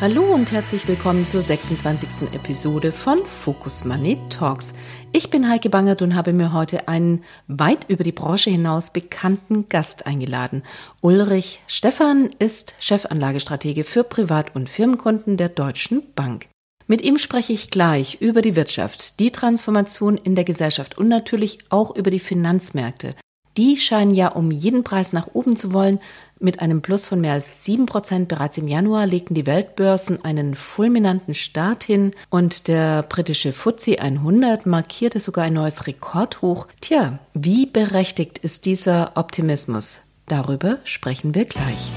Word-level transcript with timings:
Hallo 0.00 0.32
und 0.32 0.50
herzlich 0.50 0.88
willkommen 0.88 1.26
zur 1.26 1.42
26. 1.42 2.32
Episode 2.32 2.90
von 2.90 3.26
Focus 3.26 3.84
Money 3.84 4.18
Talks. 4.30 4.72
Ich 5.12 5.28
bin 5.28 5.46
Heike 5.46 5.68
Bangert 5.68 6.00
und 6.00 6.14
habe 6.14 6.32
mir 6.32 6.54
heute 6.54 6.88
einen 6.88 7.22
weit 7.48 7.90
über 7.90 8.02
die 8.02 8.10
Branche 8.10 8.48
hinaus 8.48 8.94
bekannten 8.94 9.68
Gast 9.68 10.06
eingeladen. 10.06 10.62
Ulrich 11.02 11.60
Stephan 11.66 12.30
ist 12.38 12.76
Chefanlagestratege 12.80 13.84
für 13.84 14.02
Privat- 14.02 14.56
und 14.56 14.70
Firmenkunden 14.70 15.36
der 15.36 15.50
Deutschen 15.50 16.02
Bank. 16.14 16.46
Mit 16.86 17.02
ihm 17.02 17.18
spreche 17.18 17.52
ich 17.52 17.70
gleich 17.70 18.22
über 18.22 18.40
die 18.40 18.56
Wirtschaft, 18.56 19.20
die 19.20 19.32
Transformation 19.32 20.16
in 20.16 20.34
der 20.34 20.44
Gesellschaft 20.44 20.96
und 20.96 21.08
natürlich 21.08 21.58
auch 21.68 21.94
über 21.94 22.10
die 22.10 22.20
Finanzmärkte. 22.20 23.16
Die 23.58 23.76
scheinen 23.76 24.14
ja 24.14 24.28
um 24.28 24.50
jeden 24.50 24.82
Preis 24.82 25.12
nach 25.12 25.28
oben 25.34 25.56
zu 25.56 25.74
wollen, 25.74 26.00
mit 26.40 26.60
einem 26.60 26.82
Plus 26.82 27.06
von 27.06 27.20
mehr 27.20 27.34
als 27.34 27.64
sieben 27.64 27.86
Prozent 27.86 28.28
bereits 28.28 28.58
im 28.58 28.66
Januar 28.66 29.06
legten 29.06 29.34
die 29.34 29.46
Weltbörsen 29.46 30.24
einen 30.24 30.54
fulminanten 30.54 31.34
Start 31.34 31.84
hin 31.84 32.12
und 32.30 32.68
der 32.68 33.02
britische 33.02 33.52
FTSE 33.52 34.00
100 34.00 34.66
markierte 34.66 35.20
sogar 35.20 35.44
ein 35.44 35.54
neues 35.54 35.86
Rekordhoch. 35.86 36.66
Tja, 36.80 37.18
wie 37.34 37.66
berechtigt 37.66 38.38
ist 38.38 38.66
dieser 38.66 39.12
Optimismus? 39.16 40.02
Darüber 40.26 40.78
sprechen 40.84 41.34
wir 41.34 41.44
gleich. 41.44 41.90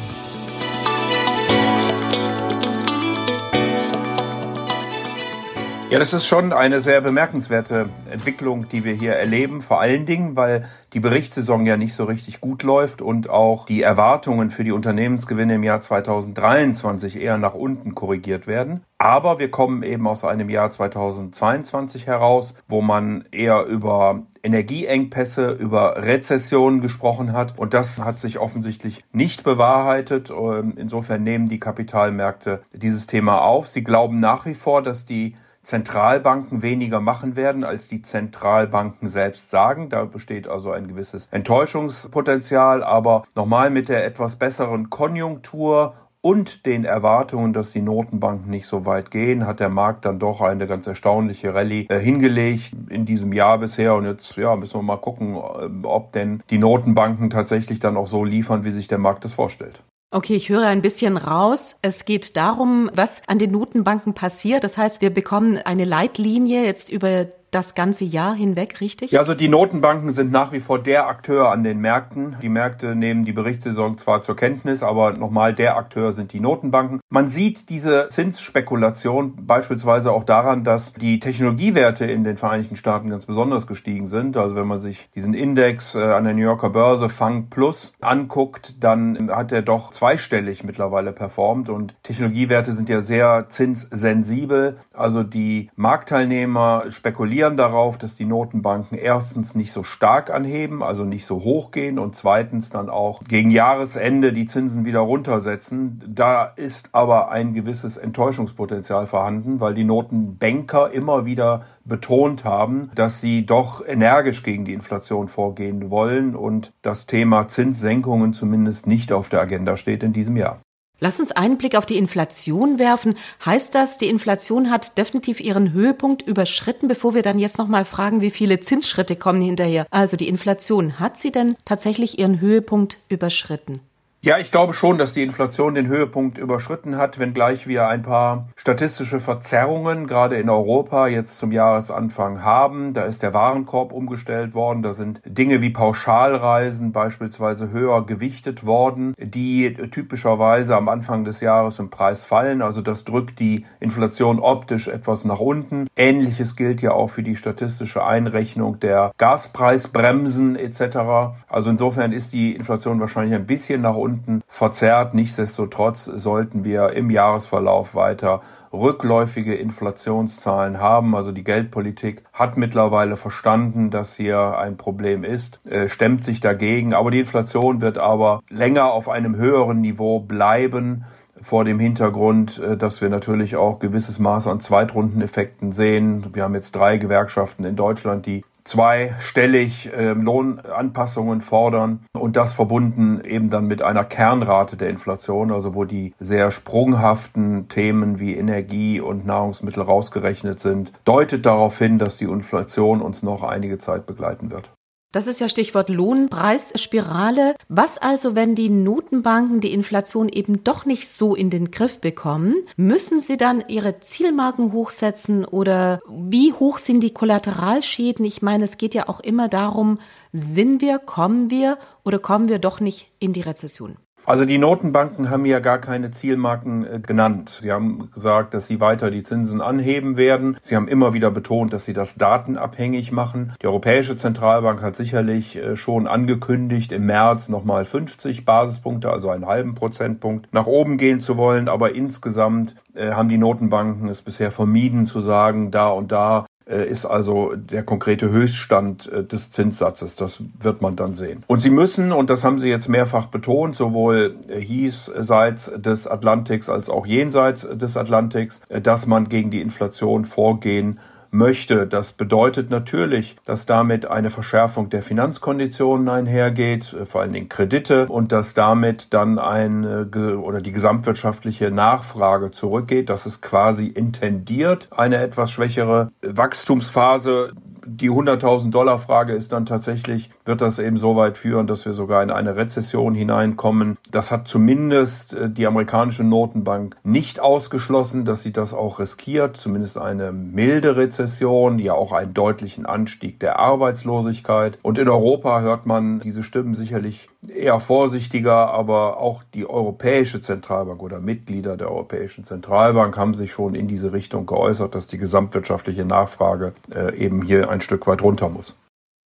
Ja, 5.93 5.99
das 5.99 6.11
ist 6.11 6.25
schon 6.25 6.53
eine 6.53 6.81
sehr 6.81 7.01
bemerkenswerte 7.01 7.87
Entwicklung, 8.09 8.67
die 8.67 8.83
wir 8.83 8.93
hier 8.93 9.13
erleben. 9.13 9.61
Vor 9.61 9.79
allen 9.79 10.07
Dingen, 10.07 10.35
weil 10.35 10.67
die 10.93 10.99
Berichtssaison 10.99 11.67
ja 11.67 11.77
nicht 11.77 11.93
so 11.93 12.05
richtig 12.05 12.41
gut 12.41 12.63
läuft 12.63 13.03
und 13.03 13.29
auch 13.29 13.67
die 13.67 13.83
Erwartungen 13.83 14.49
für 14.49 14.63
die 14.63 14.71
Unternehmensgewinne 14.71 15.53
im 15.53 15.63
Jahr 15.63 15.81
2023 15.81 17.21
eher 17.21 17.37
nach 17.37 17.53
unten 17.53 17.93
korrigiert 17.93 18.47
werden. 18.47 18.81
Aber 18.97 19.37
wir 19.37 19.51
kommen 19.51 19.83
eben 19.83 20.07
aus 20.07 20.23
einem 20.23 20.49
Jahr 20.49 20.71
2022 20.71 22.07
heraus, 22.07 22.55
wo 22.67 22.81
man 22.81 23.25
eher 23.31 23.63
über 23.65 24.23
Energieengpässe, 24.41 25.51
über 25.51 25.97
Rezessionen 25.97 26.81
gesprochen 26.81 27.33
hat. 27.33 27.59
Und 27.59 27.75
das 27.75 27.99
hat 27.99 28.19
sich 28.19 28.39
offensichtlich 28.39 29.03
nicht 29.11 29.43
bewahrheitet. 29.43 30.31
Ähm, 30.31 30.73
insofern 30.75 31.21
nehmen 31.21 31.49
die 31.49 31.59
Kapitalmärkte 31.59 32.63
dieses 32.73 33.05
Thema 33.05 33.43
auf. 33.43 33.69
Sie 33.69 33.83
glauben 33.83 34.15
nach 34.15 34.47
wie 34.47 34.55
vor, 34.55 34.81
dass 34.81 35.05
die 35.05 35.35
Zentralbanken 35.63 36.61
weniger 36.61 36.99
machen 36.99 37.35
werden, 37.35 37.63
als 37.63 37.87
die 37.87 38.01
Zentralbanken 38.01 39.09
selbst 39.09 39.49
sagen. 39.49 39.89
Da 39.89 40.05
besteht 40.05 40.47
also 40.47 40.71
ein 40.71 40.87
gewisses 40.87 41.27
Enttäuschungspotenzial, 41.31 42.83
aber 42.83 43.23
nochmal 43.35 43.69
mit 43.69 43.89
der 43.89 44.05
etwas 44.05 44.35
besseren 44.35 44.89
Konjunktur 44.89 45.95
und 46.25 46.65
den 46.65 46.85
Erwartungen, 46.85 47.51
dass 47.51 47.71
die 47.71 47.81
Notenbanken 47.81 48.49
nicht 48.49 48.65
so 48.65 48.85
weit 48.85 49.11
gehen, 49.11 49.45
hat 49.45 49.59
der 49.59 49.67
Markt 49.67 50.05
dann 50.05 50.19
doch 50.19 50.39
eine 50.39 50.67
ganz 50.67 50.87
erstaunliche 50.87 51.53
Rallye 51.53 51.87
äh, 51.89 51.99
hingelegt 51.99 52.71
in 52.89 53.05
diesem 53.05 53.33
Jahr 53.33 53.57
bisher. 53.57 53.93
Und 53.95 54.05
jetzt 54.05 54.37
ja, 54.37 54.55
müssen 54.55 54.79
wir 54.79 54.83
mal 54.83 54.97
gucken, 54.97 55.35
ob 55.83 56.13
denn 56.13 56.41
die 56.49 56.57
Notenbanken 56.57 57.29
tatsächlich 57.29 57.79
dann 57.79 57.97
auch 57.97 58.07
so 58.07 58.23
liefern, 58.23 58.63
wie 58.63 58.71
sich 58.71 58.87
der 58.87 58.99
Markt 58.99 59.25
das 59.25 59.33
vorstellt. 59.33 59.83
Okay, 60.13 60.35
ich 60.35 60.49
höre 60.49 60.67
ein 60.67 60.83
bisschen 60.83 61.17
raus. 61.17 61.77
Es 61.81 62.05
geht 62.05 62.37
darum, 62.37 62.91
was 62.93 63.23
an 63.25 63.39
den 63.39 63.49
Notenbanken 63.49 64.13
passiert. 64.13 64.63
Das 64.63 64.77
heißt, 64.77 65.01
wir 65.01 65.09
bekommen 65.09 65.57
eine 65.57 65.85
Leitlinie 65.85 66.63
jetzt 66.63 66.91
über 66.91 67.25
das 67.53 67.75
ganze 67.75 68.05
Jahr 68.05 68.33
hinweg, 68.33 68.81
richtig? 68.81 69.11
Ja, 69.11 69.19
also 69.19 69.35
die 69.35 69.47
Notenbanken 69.47 70.13
sind 70.13 70.31
nach 70.31 70.51
wie 70.51 70.59
vor 70.59 70.79
der 70.79 71.07
Akteur 71.07 71.51
an 71.51 71.63
den 71.63 71.79
Märkten. 71.79 72.35
Die 72.41 72.49
Märkte 72.49 72.95
nehmen 72.95 73.25
die 73.25 73.31
Berichtssaison 73.31 73.97
zwar 73.97 74.23
zur 74.23 74.35
Kenntnis, 74.35 74.81
aber 74.81 75.13
nochmal 75.13 75.53
der 75.53 75.77
Akteur 75.77 76.13
sind 76.13 76.33
die 76.33 76.39
Notenbanken. 76.39 76.99
Man 77.09 77.29
sieht 77.29 77.69
diese 77.69 78.09
Zinsspekulation 78.09 79.45
beispielsweise 79.45 80.11
auch 80.11 80.23
daran, 80.23 80.63
dass 80.63 80.93
die 80.93 81.19
Technologiewerte 81.19 82.05
in 82.05 82.23
den 82.23 82.37
Vereinigten 82.37 82.75
Staaten 82.75 83.09
ganz 83.09 83.25
besonders 83.25 83.67
gestiegen 83.67 84.07
sind. 84.07 84.35
Also 84.35 84.55
wenn 84.55 84.67
man 84.67 84.79
sich 84.79 85.09
diesen 85.13 85.33
Index 85.33 85.95
äh, 85.95 85.99
an 85.99 86.23
der 86.23 86.33
New 86.33 86.41
Yorker 86.41 86.71
Börse 86.71 87.09
Fang 87.09 87.49
Plus 87.49 87.93
anguckt, 88.01 88.83
dann 88.83 89.29
hat 89.31 89.51
er 89.51 89.61
doch 89.61 89.91
zweistellig 89.91 90.63
mittlerweile 90.63 91.11
performt 91.11 91.69
und 91.69 91.93
Technologiewerte 92.03 92.73
sind 92.73 92.89
ja 92.89 93.01
sehr 93.01 93.45
zinssensibel. 93.49 94.77
Also 94.93 95.23
die 95.23 95.69
Marktteilnehmer 95.75 96.85
spekulieren 96.89 97.42
reagieren 97.43 97.57
darauf, 97.57 97.97
dass 97.97 98.15
die 98.15 98.25
Notenbanken 98.25 98.97
erstens 98.97 99.53
nicht 99.53 99.73
so 99.73 99.83
stark 99.83 100.29
anheben, 100.29 100.81
also 100.81 101.03
nicht 101.03 101.25
so 101.25 101.43
hoch 101.43 101.71
gehen 101.71 101.99
und 101.99 102.15
zweitens 102.15 102.69
dann 102.69 102.89
auch 102.89 103.19
gegen 103.27 103.49
Jahresende 103.49 104.31
die 104.31 104.45
Zinsen 104.45 104.85
wieder 104.85 105.01
runtersetzen. 105.01 106.01
Da 106.07 106.45
ist 106.45 106.89
aber 106.93 107.31
ein 107.31 107.53
gewisses 107.53 107.97
Enttäuschungspotenzial 107.97 109.07
vorhanden, 109.07 109.59
weil 109.59 109.73
die 109.73 109.83
Notenbanker 109.83 110.91
immer 110.91 111.25
wieder 111.25 111.63
betont 111.83 112.45
haben, 112.45 112.91
dass 112.95 113.19
sie 113.19 113.45
doch 113.45 113.85
energisch 113.85 114.43
gegen 114.43 114.63
die 114.63 114.73
Inflation 114.73 115.27
vorgehen 115.27 115.89
wollen 115.89 116.35
und 116.35 116.71
das 116.81 117.07
Thema 117.07 117.49
Zinssenkungen 117.49 118.33
zumindest 118.33 118.87
nicht 118.87 119.11
auf 119.11 119.27
der 119.27 119.41
Agenda 119.41 119.75
steht 119.75 120.01
in 120.01 120.13
diesem 120.13 120.37
Jahr. 120.37 120.61
Lass 121.03 121.19
uns 121.19 121.33
einen 121.33 121.57
Blick 121.57 121.75
auf 121.75 121.85
die 121.85 121.97
Inflation 121.97 122.79
werfen. 122.79 123.15
Heißt 123.45 123.75
das, 123.75 123.97
die 123.97 124.07
Inflation 124.07 124.71
hat 124.71 124.97
definitiv 124.97 125.41
ihren 125.41 125.73
Höhepunkt 125.73 126.21
überschritten, 126.21 126.87
bevor 126.87 127.13
wir 127.13 127.23
dann 127.23 127.39
jetzt 127.39 127.57
nochmal 127.57 127.83
fragen, 127.83 128.21
wie 128.21 128.31
viele 128.31 128.61
Zinsschritte 128.61 129.17
kommen 129.17 129.41
hinterher? 129.41 129.85
Also 129.91 130.15
die 130.15 130.29
Inflation, 130.29 131.01
hat 131.01 131.17
sie 131.17 131.33
denn 131.33 131.57
tatsächlich 131.65 132.19
ihren 132.19 132.39
Höhepunkt 132.39 132.99
überschritten? 133.09 133.81
Ja, 134.25 134.37
ich 134.37 134.51
glaube 134.51 134.73
schon, 134.73 134.97
dass 134.97 135.11
die 135.11 135.21
Inflation 135.21 135.75
den 135.75 135.87
Höhepunkt 135.87 136.37
überschritten 136.37 136.95
hat, 136.95 137.19
wenngleich 137.19 137.67
wir 137.67 137.89
ein 137.89 138.03
paar 138.03 138.47
statistische 138.55 139.19
Verzerrungen 139.19 140.07
gerade 140.07 140.37
in 140.37 140.49
Europa 140.49 141.07
jetzt 141.07 141.39
zum 141.39 141.51
Jahresanfang 141.51 142.41
haben. 142.41 142.93
Da 142.93 143.03
ist 143.03 143.21
der 143.21 143.33
Warenkorb 143.33 143.91
umgestellt 143.91 144.53
worden, 144.53 144.81
da 144.81 144.93
sind 144.93 145.21
Dinge 145.25 145.61
wie 145.61 145.71
Pauschalreisen 145.71 146.93
beispielsweise 146.93 147.71
höher 147.71 148.05
gewichtet 148.05 148.65
worden, 148.65 149.13
die 149.19 149.73
typischerweise 149.91 150.77
am 150.77 150.87
Anfang 150.87 151.25
des 151.25 151.41
Jahres 151.41 151.79
im 151.79 151.89
Preis 151.89 152.23
fallen. 152.23 152.61
Also 152.61 152.79
das 152.79 153.03
drückt 153.03 153.41
die 153.41 153.65
Inflation 153.81 154.39
optisch 154.39 154.87
etwas 154.87 155.25
nach 155.25 155.41
unten. 155.41 155.87
Ähnliches 155.97 156.55
gilt 156.55 156.81
ja 156.81 156.93
auch 156.93 157.09
für 157.09 157.23
die 157.23 157.35
statistische 157.35 158.05
Einrechnung 158.05 158.79
der 158.79 159.11
Gaspreisbremsen 159.17 160.55
etc. 160.55 161.35
Also 161.49 161.69
insofern 161.69 162.13
ist 162.13 162.31
die 162.31 162.55
Inflation 162.55 163.01
wahrscheinlich 163.01 163.35
ein 163.35 163.47
bisschen 163.47 163.81
nach 163.81 163.95
unten 163.95 164.12
unten 164.13 164.43
verzerrt. 164.47 165.13
Nichtsdestotrotz 165.13 166.05
sollten 166.05 166.63
wir 166.63 166.91
im 166.91 167.09
Jahresverlauf 167.09 167.95
weiter 167.95 168.41
rückläufige 168.71 169.55
Inflationszahlen 169.55 170.79
haben. 170.79 171.15
Also 171.15 171.31
die 171.31 171.43
Geldpolitik 171.43 172.23
hat 172.31 172.57
mittlerweile 172.57 173.17
verstanden, 173.17 173.89
dass 173.89 174.15
hier 174.15 174.57
ein 174.57 174.77
Problem 174.77 175.23
ist, 175.23 175.65
äh, 175.65 175.89
stemmt 175.89 176.23
sich 176.23 176.39
dagegen. 176.39 176.93
Aber 176.93 177.11
die 177.11 177.19
Inflation 177.19 177.81
wird 177.81 177.97
aber 177.97 178.41
länger 178.49 178.91
auf 178.91 179.09
einem 179.09 179.35
höheren 179.35 179.81
Niveau 179.81 180.19
bleiben 180.19 181.05
vor 181.41 181.65
dem 181.65 181.79
Hintergrund, 181.79 182.59
äh, 182.59 182.77
dass 182.77 183.01
wir 183.01 183.09
natürlich 183.09 183.55
auch 183.55 183.79
gewisses 183.79 184.19
Maß 184.19 184.47
an 184.47 184.59
Zweitrundeneffekten 184.59 185.71
sehen. 185.71 186.27
Wir 186.33 186.43
haben 186.43 186.55
jetzt 186.55 186.75
drei 186.75 186.97
Gewerkschaften 186.97 187.65
in 187.65 187.75
Deutschland, 187.75 188.25
die 188.25 188.43
zweistellig 188.63 189.91
äh, 189.93 190.13
Lohnanpassungen 190.13 191.41
fordern 191.41 192.05
und 192.13 192.35
das 192.35 192.53
verbunden 192.53 193.21
eben 193.23 193.49
dann 193.49 193.67
mit 193.67 193.81
einer 193.81 194.03
Kernrate 194.03 194.77
der 194.77 194.89
Inflation, 194.89 195.51
also 195.51 195.75
wo 195.75 195.85
die 195.85 196.13
sehr 196.19 196.51
sprunghaften 196.51 197.67
Themen 197.67 198.19
wie 198.19 198.35
Energie 198.35 198.99
und 198.99 199.25
Nahrungsmittel 199.25 199.83
rausgerechnet 199.83 200.59
sind, 200.59 200.93
deutet 201.05 201.45
darauf 201.45 201.77
hin, 201.77 201.99
dass 201.99 202.17
die 202.17 202.25
Inflation 202.25 203.01
uns 203.01 203.23
noch 203.23 203.43
einige 203.43 203.77
Zeit 203.77 204.05
begleiten 204.05 204.51
wird. 204.51 204.71
Das 205.13 205.27
ist 205.27 205.39
ja 205.39 205.47
Stichwort 205.47 205.89
Lohnpreisspirale. 205.89 207.55
Was 207.69 207.99
also, 207.99 208.35
wenn 208.35 208.55
die 208.55 208.69
Notenbanken 208.69 209.59
die 209.59 209.71
Inflation 209.71 210.27
eben 210.27 210.63
doch 210.63 210.87
nicht 210.87 211.07
so 211.07 211.35
in 211.35 211.51
den 211.51 211.69
Griff 211.69 211.99
bekommen? 211.99 212.55
Müssen 212.77 213.21
sie 213.21 213.37
dann 213.37 213.63
ihre 213.67 213.99
Zielmarken 213.99 214.73
hochsetzen 214.73 215.45
oder 215.45 215.99
wie 216.09 216.51
hoch 216.51 216.79
sind 216.79 217.01
die 217.01 217.13
Kollateralschäden? 217.13 218.25
Ich 218.25 218.41
meine, 218.41 218.63
es 218.63 218.77
geht 218.77 218.95
ja 218.95 219.07
auch 219.07 219.19
immer 219.19 219.49
darum, 219.49 219.99
sind 220.33 220.81
wir, 220.81 220.97
kommen 220.97 221.51
wir 221.51 221.77
oder 222.03 222.17
kommen 222.17 222.49
wir 222.49 222.57
doch 222.57 222.79
nicht 222.79 223.11
in 223.19 223.33
die 223.33 223.41
Rezession? 223.41 223.97
Also 224.25 224.45
die 224.45 224.57
Notenbanken 224.57 225.29
haben 225.29 225.45
ja 225.45 225.59
gar 225.59 225.79
keine 225.79 226.11
Zielmarken 226.11 226.85
äh, 226.85 226.99
genannt. 226.99 227.57
Sie 227.61 227.71
haben 227.71 228.09
gesagt, 228.13 228.53
dass 228.53 228.67
sie 228.67 228.79
weiter 228.79 229.11
die 229.11 229.23
Zinsen 229.23 229.59
anheben 229.59 230.15
werden. 230.15 230.57
Sie 230.61 230.77
haben 230.77 230.87
immer 230.87 231.13
wieder 231.13 231.29
betont, 231.29 231.73
dass 231.73 231.83
sie 231.83 231.93
das 231.93 232.15
datenabhängig 232.15 233.11
machen. 233.11 233.53
Die 233.61 233.67
Europäische 233.67 234.15
Zentralbank 234.15 234.81
hat 234.81 234.95
sicherlich 234.95 235.57
äh, 235.57 235.75
schon 235.75 236.07
angekündigt, 236.07 236.93
im 236.93 237.05
März 237.05 237.49
nochmal 237.49 237.83
50 237.83 238.45
Basispunkte, 238.45 239.09
also 239.09 239.29
einen 239.29 239.45
halben 239.45 239.75
Prozentpunkt, 239.75 240.53
nach 240.53 240.67
oben 240.67 240.97
gehen 240.97 241.19
zu 241.19 241.35
wollen. 241.35 241.67
Aber 241.67 241.93
insgesamt 241.93 242.75
äh, 242.95 243.11
haben 243.11 243.27
die 243.27 243.37
Notenbanken 243.37 244.07
es 244.07 244.21
bisher 244.21 244.51
vermieden 244.51 245.05
zu 245.05 245.19
sagen, 245.19 245.69
da 245.69 245.89
und 245.89 246.13
da 246.13 246.45
ist 246.65 247.05
also 247.05 247.55
der 247.55 247.83
konkrete 247.83 248.29
Höchststand 248.29 249.11
äh, 249.11 249.23
des 249.23 249.51
Zinssatzes. 249.51 250.15
Das 250.15 250.41
wird 250.59 250.81
man 250.81 250.95
dann 250.95 251.15
sehen. 251.15 251.43
Und 251.47 251.61
Sie 251.61 251.69
müssen, 251.69 252.11
und 252.11 252.29
das 252.29 252.43
haben 252.43 252.59
Sie 252.59 252.69
jetzt 252.69 252.87
mehrfach 252.87 253.27
betont, 253.27 253.75
sowohl 253.75 254.35
hiesseits 254.49 255.71
des 255.75 256.07
Atlantiks 256.07 256.69
als 256.69 256.89
auch 256.89 257.05
jenseits 257.05 257.67
des 257.67 257.97
Atlantiks, 257.97 258.61
äh, 258.69 258.79
dass 258.79 259.07
man 259.07 259.27
gegen 259.27 259.51
die 259.51 259.61
Inflation 259.61 260.25
vorgehen 260.25 260.99
möchte. 261.33 261.87
Das 261.87 262.13
bedeutet 262.13 262.69
natürlich, 262.69 263.35
dass 263.45 263.65
damit 263.65 264.05
eine 264.05 264.29
Verschärfung 264.29 264.89
der 264.89 265.01
Finanzkonditionen 265.01 266.07
einhergeht, 266.07 266.93
äh, 266.93 267.05
vor 267.05 267.21
allen 267.21 267.33
Dingen 267.33 267.49
Kredite, 267.49 268.07
und 268.07 268.31
dass 268.31 268.53
damit 268.53 269.13
dann 269.13 269.39
eine 269.39 270.07
oder 270.37 270.61
die 270.61 270.71
gesamtwirtschaftliche 270.71 271.71
Nachfrage 271.71 272.51
zurückgeht. 272.51 273.09
Das 273.09 273.25
ist 273.25 273.41
quasi 273.41 273.87
intendiert 273.87 274.89
eine 274.95 275.17
etwas 275.17 275.51
schwächere 275.51 276.11
Wachstumsphase 276.21 277.53
die 277.85 278.09
100.000 278.09 278.71
Dollar 278.71 278.97
Frage 278.99 279.33
ist 279.33 279.51
dann 279.51 279.65
tatsächlich, 279.65 280.29
wird 280.45 280.61
das 280.61 280.79
eben 280.79 280.97
so 280.97 281.15
weit 281.15 281.37
führen, 281.37 281.67
dass 281.67 281.85
wir 281.85 281.93
sogar 281.93 282.23
in 282.23 282.31
eine 282.31 282.55
Rezession 282.55 283.15
hineinkommen? 283.15 283.97
Das 284.09 284.31
hat 284.31 284.47
zumindest 284.47 285.33
äh, 285.33 285.49
die 285.49 285.67
amerikanische 285.67 286.23
Notenbank 286.23 286.95
nicht 287.03 287.39
ausgeschlossen, 287.39 288.25
dass 288.25 288.41
sie 288.41 288.51
das 288.51 288.73
auch 288.73 288.99
riskiert, 288.99 289.57
zumindest 289.57 289.97
eine 289.97 290.31
milde 290.31 290.95
Rezession, 290.97 291.79
ja 291.79 291.93
auch 291.93 292.11
einen 292.11 292.33
deutlichen 292.33 292.85
Anstieg 292.85 293.39
der 293.39 293.59
Arbeitslosigkeit. 293.59 294.79
Und 294.81 294.97
in 294.97 295.09
Europa 295.09 295.61
hört 295.61 295.85
man 295.85 296.19
diese 296.19 296.43
Stimmen 296.43 296.75
sicherlich 296.75 297.29
eher 297.47 297.79
vorsichtiger, 297.79 298.73
aber 298.73 299.17
auch 299.17 299.43
die 299.53 299.69
Europäische 299.69 300.41
Zentralbank 300.41 301.01
oder 301.01 301.19
Mitglieder 301.19 301.77
der 301.77 301.89
Europäischen 301.89 302.45
Zentralbank 302.45 303.17
haben 303.17 303.33
sich 303.33 303.51
schon 303.51 303.75
in 303.75 303.87
diese 303.87 304.13
Richtung 304.13 304.45
geäußert, 304.45 304.95
dass 304.95 305.07
die 305.07 305.17
gesamtwirtschaftliche 305.17 306.05
Nachfrage 306.05 306.73
äh, 306.93 307.15
eben 307.17 307.41
hier 307.41 307.69
ein 307.73 307.81
Stück 307.81 308.07
weit 308.07 308.21
runter 308.21 308.49
muss. 308.49 308.75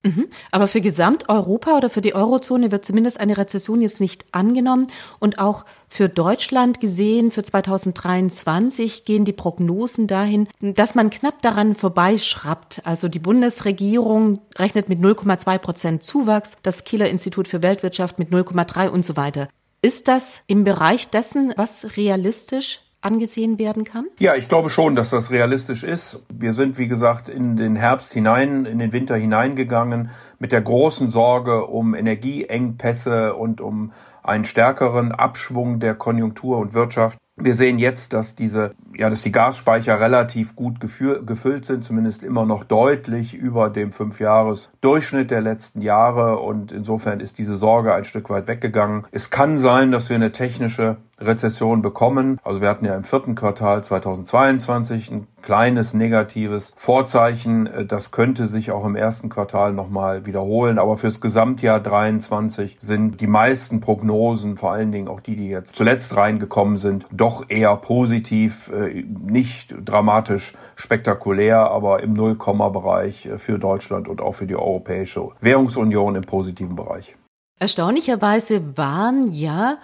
Mhm. 0.05 0.27
Aber 0.51 0.67
für 0.67 0.81
Gesamteuropa 0.81 1.77
oder 1.77 1.89
für 1.89 2.01
die 2.01 2.13
Eurozone 2.13 2.71
wird 2.71 2.85
zumindest 2.85 3.21
eine 3.21 3.37
Rezession 3.37 3.81
jetzt 3.81 4.01
nicht 4.01 4.25
angenommen. 4.33 4.87
Und 5.19 5.39
auch 5.39 5.65
für 5.87 6.09
Deutschland 6.09 6.81
gesehen, 6.81 7.31
für 7.31 7.41
2023 7.41 9.05
gehen 9.05 9.23
die 9.23 9.31
Prognosen 9.31 10.07
dahin, 10.07 10.49
dass 10.59 10.93
man 10.93 11.09
knapp 11.09 11.41
daran 11.41 11.75
vorbeischraubt. 11.75 12.81
Also 12.85 13.07
die 13.07 13.19
Bundesregierung 13.19 14.41
rechnet 14.57 14.89
mit 14.89 14.99
0,2 14.99 15.57
Prozent 15.59 16.03
Zuwachs, 16.03 16.57
das 16.63 16.83
Kieler 16.83 17.09
Institut 17.09 17.47
für 17.47 17.63
Weltwirtschaft 17.63 18.19
mit 18.19 18.29
0,3 18.29 18.89
und 18.89 19.05
so 19.05 19.15
weiter. 19.15 19.47
Ist 19.81 20.09
das 20.09 20.43
im 20.47 20.65
Bereich 20.65 21.09
dessen, 21.09 21.53
was 21.55 21.95
realistisch 21.95 22.81
angesehen 23.03 23.59
werden 23.59 23.83
kann? 23.83 24.07
Ja, 24.19 24.35
ich 24.35 24.47
glaube 24.47 24.69
schon, 24.69 24.95
dass 24.95 25.09
das 25.09 25.31
realistisch 25.31 25.83
ist. 25.83 26.23
Wir 26.33 26.53
sind, 26.53 26.77
wie 26.77 26.87
gesagt, 26.87 27.29
in 27.29 27.55
den 27.55 27.75
Herbst 27.75 28.13
hinein, 28.13 28.65
in 28.65 28.79
den 28.79 28.93
Winter 28.93 29.15
hineingegangen 29.15 30.11
mit 30.39 30.51
der 30.51 30.61
großen 30.61 31.09
Sorge 31.09 31.65
um 31.65 31.93
Energieengpässe 31.95 33.35
und 33.35 33.61
um 33.61 33.91
einen 34.23 34.45
stärkeren 34.45 35.11
Abschwung 35.11 35.79
der 35.79 35.95
Konjunktur 35.95 36.57
und 36.57 36.73
Wirtschaft. 36.73 37.17
Wir 37.35 37.55
sehen 37.55 37.79
jetzt, 37.79 38.13
dass 38.13 38.35
diese, 38.35 38.75
ja, 38.95 39.09
dass 39.09 39.23
die 39.23 39.31
Gasspeicher 39.31 39.99
relativ 39.99 40.55
gut 40.55 40.79
gefüllt 40.79 41.65
sind, 41.65 41.83
zumindest 41.83 42.21
immer 42.21 42.45
noch 42.45 42.63
deutlich 42.63 43.33
über 43.33 43.71
dem 43.71 43.91
Fünfjahres-Durchschnitt 43.91 45.31
der 45.31 45.41
letzten 45.41 45.81
Jahre. 45.81 46.37
Und 46.37 46.71
insofern 46.71 47.19
ist 47.19 47.39
diese 47.39 47.57
Sorge 47.57 47.95
ein 47.95 48.03
Stück 48.03 48.29
weit 48.29 48.47
weggegangen. 48.47 49.07
Es 49.11 49.31
kann 49.31 49.57
sein, 49.57 49.91
dass 49.91 50.09
wir 50.09 50.15
eine 50.15 50.31
technische 50.31 50.97
Rezession 51.19 51.81
bekommen. 51.81 52.39
Also 52.43 52.61
wir 52.61 52.69
hatten 52.69 52.85
ja 52.85 52.95
im 52.95 53.03
vierten 53.03 53.35
Quartal 53.35 53.83
2022 53.83 55.11
ein 55.11 55.27
kleines 55.41 55.93
negatives 55.93 56.73
Vorzeichen. 56.75 57.69
Das 57.87 58.11
könnte 58.11 58.47
sich 58.47 58.71
auch 58.71 58.85
im 58.85 58.95
ersten 58.95 59.29
Quartal 59.29 59.73
nochmal 59.73 60.25
wiederholen. 60.25 60.79
Aber 60.79 60.97
fürs 60.97 61.21
Gesamtjahr 61.21 61.79
23 61.79 62.77
sind 62.79 63.21
die 63.21 63.27
meisten 63.27 63.79
Prognosen, 63.79 64.57
vor 64.57 64.71
allen 64.71 64.91
Dingen 64.91 65.07
auch 65.07 65.19
die, 65.19 65.35
die 65.35 65.49
jetzt 65.49 65.75
zuletzt 65.75 66.15
reingekommen 66.15 66.77
sind, 66.77 67.05
doch 67.23 67.45
eher 67.47 67.73
positiv, 67.77 68.69
äh, 68.69 69.01
nicht 69.01 69.73
dramatisch 69.85 70.53
spektakulär, 70.75 71.71
aber 71.71 72.03
im 72.03 72.11
Nullkomma-Bereich 72.11 73.29
für 73.37 73.57
Deutschland 73.57 74.09
und 74.09 74.19
auch 74.19 74.33
für 74.33 74.45
die 74.45 74.57
Europäische 74.57 75.29
Währungsunion 75.39 76.15
im 76.15 76.23
positiven 76.23 76.75
Bereich. 76.75 77.15
Erstaunlicherweise 77.59 78.75
waren 78.75 79.27
ja 79.31 79.77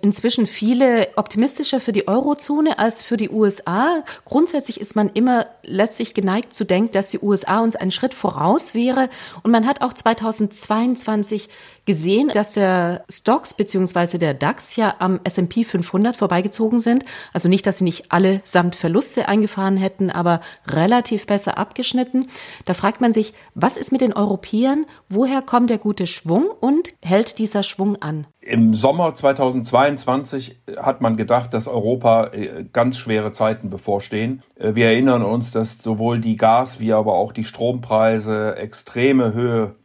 inzwischen 0.00 0.46
viele 0.46 1.08
optimistischer 1.16 1.80
für 1.80 1.92
die 1.92 2.08
Eurozone 2.08 2.78
als 2.78 3.02
für 3.02 3.16
die 3.16 3.30
USA. 3.30 4.02
Grundsätzlich 4.24 4.80
ist 4.80 4.96
man 4.96 5.10
immer 5.10 5.46
letztlich 5.62 6.14
geneigt 6.14 6.54
zu 6.54 6.64
denken, 6.64 6.92
dass 6.92 7.10
die 7.10 7.18
USA 7.18 7.60
uns 7.60 7.76
einen 7.76 7.90
Schritt 7.90 8.14
voraus 8.14 8.74
wäre. 8.74 9.08
Und 9.42 9.50
man 9.50 9.66
hat 9.66 9.82
auch 9.82 9.92
2022 9.92 11.48
gesehen, 11.86 12.28
dass 12.34 12.52
der 12.52 13.04
Stocks 13.08 13.54
bzw. 13.54 14.18
der 14.18 14.34
DAX 14.34 14.76
ja 14.76 14.96
am 14.98 15.20
S&P 15.24 15.64
500 15.64 16.16
vorbeigezogen 16.16 16.80
sind. 16.80 17.04
Also 17.32 17.48
nicht, 17.48 17.66
dass 17.66 17.78
sie 17.78 17.84
nicht 17.84 18.12
alle 18.12 18.40
samt 18.44 18.76
Verluste 18.76 19.28
eingefahren 19.28 19.76
hätten, 19.76 20.10
aber 20.10 20.40
relativ 20.66 21.26
besser 21.26 21.56
abgeschnitten. 21.56 22.26
Da 22.64 22.74
fragt 22.74 23.00
man 23.00 23.12
sich, 23.12 23.32
was 23.54 23.76
ist 23.76 23.92
mit 23.92 24.00
den 24.00 24.12
Europäern? 24.12 24.84
Woher 25.08 25.40
kommt 25.40 25.70
der 25.70 25.78
gute 25.78 26.06
Schwung 26.06 26.46
und 26.60 26.92
hält 27.02 27.38
dieser 27.38 27.62
Schwung 27.62 27.96
an? 28.02 28.26
Im 28.46 28.74
Sommer 28.74 29.12
2022 29.12 30.60
hat 30.76 31.00
man 31.00 31.16
gedacht, 31.16 31.52
dass 31.52 31.66
Europa 31.66 32.28
äh, 32.28 32.64
ganz 32.72 32.96
schwere 32.96 33.32
Zeiten 33.32 33.70
bevorstehen. 33.70 34.42
Äh, 34.54 34.76
wir 34.76 34.86
erinnern 34.86 35.22
uns, 35.22 35.50
dass 35.50 35.78
sowohl 35.82 36.20
die 36.20 36.36
Gas- 36.36 36.78
wie 36.78 36.92
aber 36.92 37.14
auch 37.14 37.32
die 37.32 37.42
Strompreise 37.42 38.54
extreme 38.54 39.34